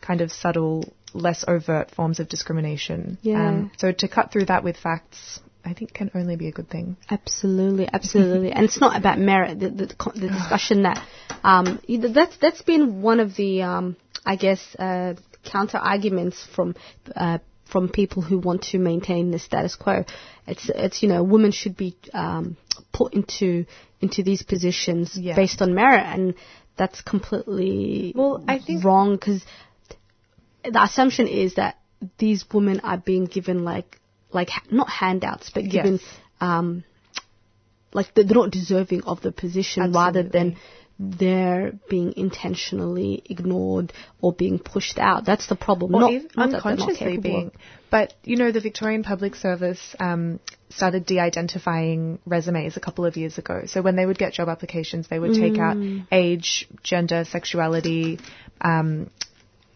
kind 0.00 0.20
of 0.20 0.32
subtle, 0.32 0.92
less 1.12 1.44
overt 1.46 1.90
forms 1.90 2.20
of 2.20 2.28
discrimination. 2.28 3.18
Yeah. 3.22 3.48
Um, 3.48 3.70
so 3.78 3.92
to 3.92 4.08
cut 4.08 4.32
through 4.32 4.46
that 4.46 4.64
with 4.64 4.76
facts, 4.76 5.40
I 5.64 5.74
think 5.74 5.92
can 5.92 6.10
only 6.14 6.36
be 6.36 6.48
a 6.48 6.52
good 6.52 6.70
thing. 6.70 6.96
Absolutely, 7.10 7.88
absolutely, 7.92 8.52
and 8.54 8.64
it's 8.64 8.80
not 8.80 8.96
about 8.96 9.18
merit. 9.18 9.60
The, 9.60 9.70
the, 9.70 9.86
the 10.14 10.28
discussion 10.28 10.84
that 10.84 11.04
um, 11.44 11.80
that's 11.86 12.36
that's 12.38 12.62
been 12.62 13.02
one 13.02 13.20
of 13.20 13.36
the 13.36 13.62
um, 13.62 13.96
I 14.24 14.36
guess 14.36 14.74
uh, 14.76 15.14
counter 15.44 15.78
arguments 15.78 16.46
from 16.54 16.74
uh, 17.14 17.38
from 17.70 17.88
people 17.88 18.22
who 18.22 18.38
want 18.38 18.62
to 18.72 18.78
maintain 18.78 19.30
the 19.30 19.38
status 19.38 19.76
quo. 19.76 20.04
It's 20.46 20.68
it's 20.74 21.02
you 21.02 21.08
know 21.08 21.22
women 21.22 21.52
should 21.52 21.76
be 21.76 21.96
um, 22.12 22.56
put 22.92 23.14
into 23.14 23.66
into 24.00 24.22
these 24.22 24.42
positions 24.42 25.16
Yeah. 25.16 25.36
based 25.36 25.62
on 25.62 25.74
merit, 25.74 26.04
and 26.04 26.34
that's 26.76 27.00
completely 27.02 28.12
Well, 28.16 28.44
I 28.48 28.58
think- 28.58 28.84
wrong 28.84 29.14
because 29.16 29.44
the 30.64 30.82
assumption 30.82 31.26
is 31.26 31.54
that 31.54 31.78
these 32.18 32.44
women 32.52 32.80
are 32.80 32.98
being 32.98 33.26
given 33.26 33.64
like 33.64 33.98
like 34.32 34.50
not 34.70 34.88
handouts 34.88 35.50
but 35.54 35.64
given 35.68 35.94
Yes. 35.94 36.02
um 36.40 36.84
like 37.92 38.14
they're 38.14 38.24
they're 38.24 38.36
not 38.36 38.50
deserving 38.50 39.02
of 39.04 39.20
the 39.20 39.32
position 39.32 39.92
rather 39.92 40.22
than 40.22 40.56
they're 41.02 41.72
being 41.88 42.12
intentionally 42.14 43.22
ignored 43.24 43.90
or 44.20 44.34
being 44.34 44.58
pushed 44.58 44.98
out. 44.98 45.24
That's 45.24 45.46
the 45.46 45.56
problem. 45.56 45.94
Or 45.94 46.00
not, 46.00 46.36
not 46.36 46.54
unconsciously 46.54 47.16
being. 47.16 47.52
But 47.90 48.12
you 48.22 48.36
know, 48.36 48.52
the 48.52 48.60
Victorian 48.60 49.02
Public 49.02 49.34
Service 49.34 49.96
um, 49.98 50.40
started 50.68 51.06
de-identifying 51.06 52.18
resumes 52.26 52.76
a 52.76 52.80
couple 52.80 53.06
of 53.06 53.16
years 53.16 53.38
ago. 53.38 53.62
So 53.64 53.80
when 53.80 53.96
they 53.96 54.04
would 54.04 54.18
get 54.18 54.34
job 54.34 54.50
applications, 54.50 55.08
they 55.08 55.18
would 55.18 55.34
take 55.34 55.58
out 55.58 55.76
Mm. 55.76 56.06
age, 56.12 56.68
gender, 56.82 57.24
sexuality, 57.24 58.18
um, 58.60 59.10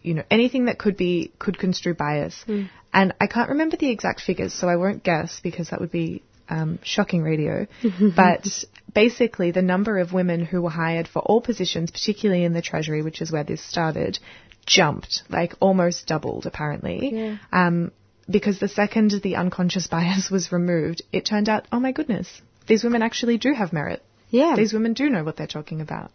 you 0.03 0.13
know, 0.13 0.23
anything 0.29 0.65
that 0.65 0.77
could 0.77 0.95
be 0.95 1.31
could 1.39 1.57
construe 1.57 1.95
bias. 1.95 2.45
Mm. 2.47 2.69
And 2.93 3.13
I 3.19 3.25
can't 3.25 3.49
remember 3.49 3.77
the 3.77 3.89
exact 3.89 4.21
figures, 4.21 4.53
so 4.53 4.69
I 4.69 4.75
won't 4.75 5.01
guess 5.03 5.39
because 5.41 5.71
that 5.71 5.79
would 5.81 5.91
be 5.91 6.21
um, 6.49 6.79
shocking 6.83 7.21
radio. 7.23 7.67
but 8.15 8.47
basically, 8.93 9.51
the 9.51 9.61
number 9.61 9.97
of 9.99 10.13
women 10.13 10.45
who 10.45 10.61
were 10.61 10.69
hired 10.69 11.07
for 11.07 11.19
all 11.19 11.41
positions, 11.41 11.91
particularly 11.91 12.43
in 12.43 12.53
the 12.53 12.61
Treasury, 12.61 13.01
which 13.01 13.21
is 13.21 13.31
where 13.31 13.43
this 13.43 13.61
started, 13.63 14.19
jumped, 14.65 15.23
like 15.29 15.53
almost 15.59 16.07
doubled 16.07 16.45
apparently. 16.45 17.11
Yeah. 17.13 17.37
Um, 17.51 17.91
because 18.29 18.59
the 18.59 18.67
second 18.67 19.11
the 19.23 19.35
unconscious 19.35 19.87
bias 19.87 20.31
was 20.31 20.51
removed, 20.51 21.03
it 21.11 21.25
turned 21.25 21.49
out, 21.49 21.67
oh 21.71 21.79
my 21.79 21.91
goodness, 21.91 22.41
these 22.67 22.83
women 22.83 23.01
actually 23.01 23.37
do 23.37 23.53
have 23.53 23.71
merit. 23.73 24.01
Yeah. 24.29 24.55
These 24.55 24.73
women 24.73 24.93
do 24.93 25.09
know 25.09 25.23
what 25.23 25.37
they're 25.37 25.47
talking 25.47 25.81
about. 25.81 26.11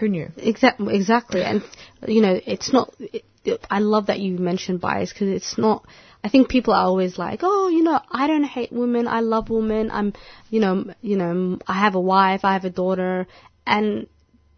Who 0.00 0.08
knew? 0.08 0.28
Exactly, 0.36 0.94
exactly. 0.96 1.42
And 1.42 1.62
you 2.06 2.22
know, 2.22 2.38
it's 2.46 2.72
not. 2.72 2.92
It, 2.98 3.24
it- 3.44 3.66
I 3.70 3.78
love 3.78 4.06
that 4.06 4.20
you 4.20 4.36
mentioned 4.38 4.80
bias 4.80 5.12
because 5.12 5.28
it's 5.28 5.56
not. 5.56 5.86
I 6.22 6.28
think 6.28 6.48
people 6.48 6.74
are 6.74 6.84
always 6.84 7.16
like, 7.16 7.40
oh, 7.42 7.68
you 7.68 7.82
know, 7.82 8.00
I 8.10 8.26
don't 8.26 8.44
hate 8.44 8.72
women. 8.72 9.06
I 9.06 9.20
love 9.20 9.50
women. 9.50 9.90
I'm, 9.90 10.12
you 10.50 10.60
know, 10.60 10.92
you 11.00 11.16
know, 11.16 11.58
I 11.66 11.74
have 11.74 11.94
a 11.94 12.00
wife. 12.00 12.44
I 12.44 12.54
have 12.54 12.64
a 12.64 12.70
daughter, 12.70 13.26
and 13.66 14.08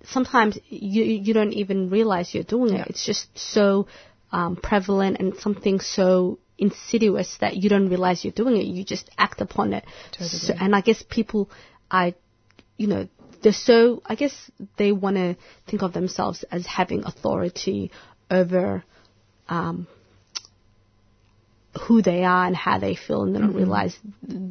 sometimes 0.05 0.59
you 0.69 1.05
you 1.05 1.35
don't 1.35 1.53
even 1.53 1.91
realize 1.91 2.33
you're 2.33 2.45
doing 2.45 2.75
it. 2.75 2.87
It's 2.89 3.05
just 3.05 3.27
so 3.39 3.89
um, 4.33 4.57
prevalent 4.57 5.19
and 5.21 5.37
something 5.37 5.81
so 5.81 6.39
insidious 6.57 7.37
that 7.41 7.57
you 7.57 7.69
don't 7.69 7.89
realize 7.89 8.25
you're 8.25 8.33
doing 8.33 8.57
it. 8.57 8.65
You 8.65 8.85
just 8.85 9.11
act 9.19 9.41
upon 9.41 9.73
it. 9.73 9.85
So, 10.19 10.55
and 10.59 10.75
I 10.75 10.81
guess 10.81 11.03
people, 11.03 11.51
I 11.91 12.15
you 12.81 12.87
know, 12.87 13.07
they're 13.43 13.53
so, 13.53 14.03
I 14.07 14.15
guess 14.15 14.33
they 14.79 14.91
want 14.91 15.17
to 15.17 15.37
think 15.69 15.83
of 15.83 15.93
themselves 15.93 16.45
as 16.51 16.65
having 16.65 17.05
authority 17.05 17.91
over 18.31 18.85
um, 19.51 19.87
who 21.79 22.03
they 22.03 22.25
are 22.25 22.47
and 22.47 22.57
how 22.57 22.79
they 22.79 22.95
feel, 22.95 23.23
and 23.23 23.35
they 23.35 23.41
don't 23.41 23.53
Mhm. 23.53 23.57
realize, 23.57 23.97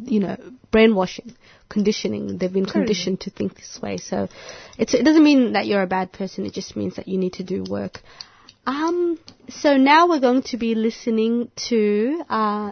you 0.05 0.19
know, 0.19 0.37
brainwashing, 0.71 1.33
conditioning. 1.67 2.37
They've 2.37 2.51
been 2.51 2.65
Totally. 2.65 2.85
conditioned 2.85 3.21
to 3.21 3.29
think 3.29 3.55
this 3.55 3.81
way. 3.81 3.97
So 3.97 4.29
it's, 4.77 4.93
it 4.93 5.03
doesn't 5.03 5.23
mean 5.23 5.53
that 5.53 5.67
you're 5.67 5.81
a 5.81 5.87
bad 5.87 6.11
person, 6.11 6.45
it 6.45 6.53
just 6.53 6.75
means 6.75 6.95
that 6.95 7.07
you 7.07 7.17
need 7.17 7.33
to 7.33 7.43
do 7.43 7.63
work. 7.69 8.01
Um, 8.65 9.17
so 9.49 9.77
now 9.77 10.07
we're 10.07 10.19
going 10.19 10.43
to 10.43 10.57
be 10.57 10.75
listening 10.75 11.49
to 11.69 12.21
uh, 12.29 12.71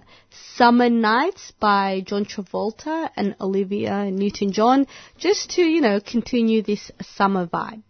Summer 0.56 0.90
Nights 0.90 1.53
by 1.60 2.03
John 2.06 2.24
Travolta 2.26 3.10
and 3.15 3.36
Olivia 3.41 4.11
Newton-John, 4.11 4.86
just 5.18 5.52
to 5.52 5.64
you 5.64 5.82
know 5.82 5.99
continue 5.99 6.61
this 6.61 6.91
summer 7.02 7.48
vibe. 7.48 7.82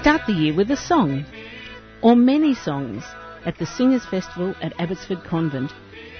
Start 0.00 0.22
the 0.26 0.32
year 0.32 0.54
with 0.54 0.70
a 0.70 0.78
song, 0.78 1.26
or 2.00 2.16
many 2.16 2.54
songs, 2.54 3.04
at 3.44 3.58
the 3.58 3.66
Singers 3.66 4.06
Festival 4.06 4.54
at 4.62 4.72
Abbotsford 4.80 5.24
Convent, 5.24 5.74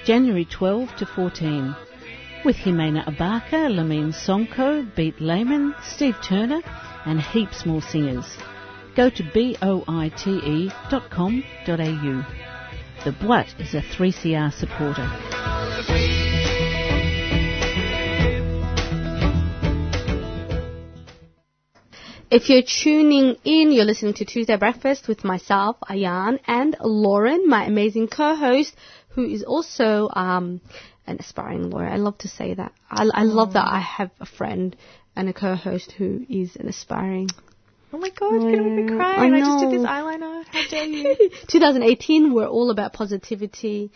January 0.05 0.45
12 0.45 0.95
to 0.97 1.05
14, 1.07 1.75
with 2.45 2.57
Jimena 2.57 3.03
Abarca, 3.05 3.73
Lamine 3.73 4.13
Sonko, 4.13 4.85
Beat 4.95 5.19
Lehman, 5.19 5.73
Steve 5.81 6.15
Turner, 6.23 6.61
and 7.07 7.19
heaps 7.19 7.65
more 7.65 7.81
singers. 7.81 8.37
Go 8.95 9.09
to 9.09 9.23
boite.com.au. 9.23 9.91
The 13.03 13.11
Boite 13.13 13.59
is 13.59 13.73
a 13.73 13.81
3CR 13.81 14.53
supporter. 14.53 16.20
If 22.31 22.47
you're 22.47 22.61
tuning 22.61 23.35
in, 23.43 23.73
you're 23.73 23.83
listening 23.83 24.13
to 24.13 24.23
Tuesday 24.23 24.55
Breakfast 24.55 25.09
with 25.09 25.25
myself, 25.25 25.75
Ayan, 25.89 26.39
and 26.47 26.77
Lauren, 26.79 27.49
my 27.49 27.65
amazing 27.65 28.07
co-host, 28.07 28.73
who 29.09 29.25
is 29.25 29.43
also 29.43 30.07
um, 30.13 30.61
an 31.05 31.17
aspiring 31.19 31.69
lawyer. 31.69 31.89
I 31.89 31.97
love 31.97 32.17
to 32.19 32.29
say 32.29 32.53
that. 32.53 32.71
I, 32.89 33.05
I 33.13 33.23
love 33.23 33.51
that 33.51 33.67
I 33.67 33.81
have 33.81 34.11
a 34.21 34.25
friend 34.25 34.77
and 35.13 35.27
a 35.27 35.33
co-host 35.33 35.91
who 35.97 36.25
is 36.29 36.55
an 36.55 36.69
aspiring. 36.69 37.27
Oh 37.91 37.97
my 37.97 38.09
god, 38.11 38.43
you're 38.43 38.51
gonna 38.51 38.63
make 38.63 38.89
me 38.89 38.95
cry. 38.95 39.15
I 39.17 39.25
and 39.25 39.35
I 39.35 39.39
just 39.41 39.59
did 39.59 39.71
this 39.71 39.85
eyeliner. 39.85 40.45
How 40.45 40.69
dare 40.69 40.85
you? 40.85 41.29
2018, 41.49 42.33
we're 42.33 42.47
all 42.47 42.71
about 42.71 42.93
positivity. 42.93 43.91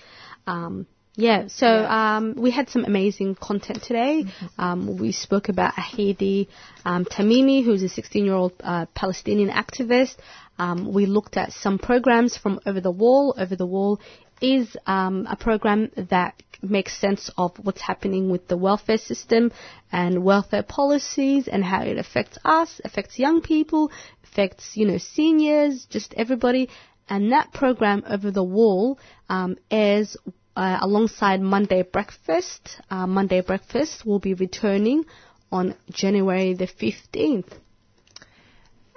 Um, 0.45 0.87
yeah, 1.17 1.47
so 1.47 1.67
um, 1.67 2.35
we 2.35 2.51
had 2.51 2.69
some 2.69 2.83
amazing 2.83 3.35
content 3.35 3.83
today. 3.83 4.25
Um, 4.57 4.97
we 4.97 5.13
spoke 5.13 5.47
about 5.47 5.73
Ahidi 5.75 6.47
um, 6.83 7.05
Tamimi, 7.05 7.63
who's 7.63 7.83
a 7.83 7.89
16-year-old 7.89 8.53
uh, 8.61 8.85
Palestinian 8.93 9.49
activist. 9.49 10.15
Um, 10.59 10.93
we 10.93 11.05
looked 11.05 11.37
at 11.37 11.53
some 11.53 11.79
programs 11.79 12.37
from 12.37 12.59
Over 12.65 12.81
the 12.81 12.91
Wall. 12.91 13.33
Over 13.37 13.55
the 13.55 13.65
Wall 13.65 13.99
is 14.41 14.75
um, 14.85 15.25
a 15.29 15.37
program 15.37 15.89
that 15.95 16.41
makes 16.61 16.99
sense 16.99 17.29
of 17.37 17.55
what's 17.63 17.81
happening 17.81 18.29
with 18.29 18.47
the 18.47 18.57
welfare 18.57 18.97
system 18.97 19.51
and 19.91 20.23
welfare 20.23 20.63
policies 20.63 21.47
and 21.47 21.63
how 21.63 21.83
it 21.83 21.97
affects 21.97 22.37
us, 22.43 22.81
affects 22.83 23.17
young 23.17 23.41
people, 23.41 23.91
affects 24.23 24.71
you 24.75 24.85
know 24.85 24.97
seniors, 24.97 25.85
just 25.89 26.13
everybody. 26.15 26.69
And 27.07 27.31
that 27.31 27.53
program 27.53 28.03
Over 28.09 28.31
the 28.31 28.43
Wall 28.43 28.99
um, 29.29 29.57
airs 29.69 30.17
uh, 30.55 30.77
alongside 30.81 31.41
Monday 31.41 31.81
Breakfast. 31.83 32.81
Uh, 32.89 33.07
Monday 33.07 33.41
Breakfast 33.41 34.05
will 34.05 34.19
be 34.19 34.33
returning 34.33 35.05
on 35.51 35.75
January 35.91 36.53
the 36.53 36.67
15th. 36.67 37.51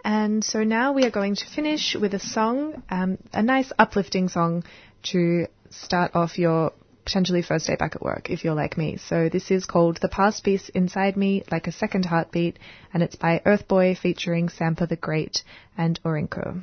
And 0.04 0.42
so 0.44 0.62
now 0.64 0.92
we 0.92 1.04
are 1.04 1.10
going 1.10 1.34
to 1.36 1.44
finish 1.46 1.94
with 1.94 2.14
a 2.14 2.18
song, 2.18 2.82
um, 2.88 3.18
a 3.32 3.42
nice 3.42 3.72
uplifting 3.78 4.28
song 4.28 4.64
to 5.10 5.46
start 5.70 6.12
off 6.14 6.38
your 6.38 6.72
potentially 7.04 7.42
first 7.42 7.66
day 7.66 7.74
back 7.74 7.96
at 7.96 8.02
work 8.02 8.28
if 8.30 8.44
you're 8.44 8.54
like 8.54 8.76
me. 8.76 8.98
So 8.98 9.28
this 9.28 9.50
is 9.50 9.64
called 9.64 9.98
The 10.00 10.08
Past 10.08 10.44
Beats 10.44 10.68
Inside 10.68 11.16
Me 11.16 11.42
Like 11.50 11.66
a 11.66 11.72
Second 11.72 12.04
Heartbeat 12.04 12.58
and 12.92 13.02
it's 13.02 13.16
by 13.16 13.40
Earthboy 13.44 13.98
featuring 13.98 14.48
Sampa 14.48 14.86
the 14.86 14.96
Great 14.96 15.42
and 15.76 15.98
Orinko. 16.04 16.62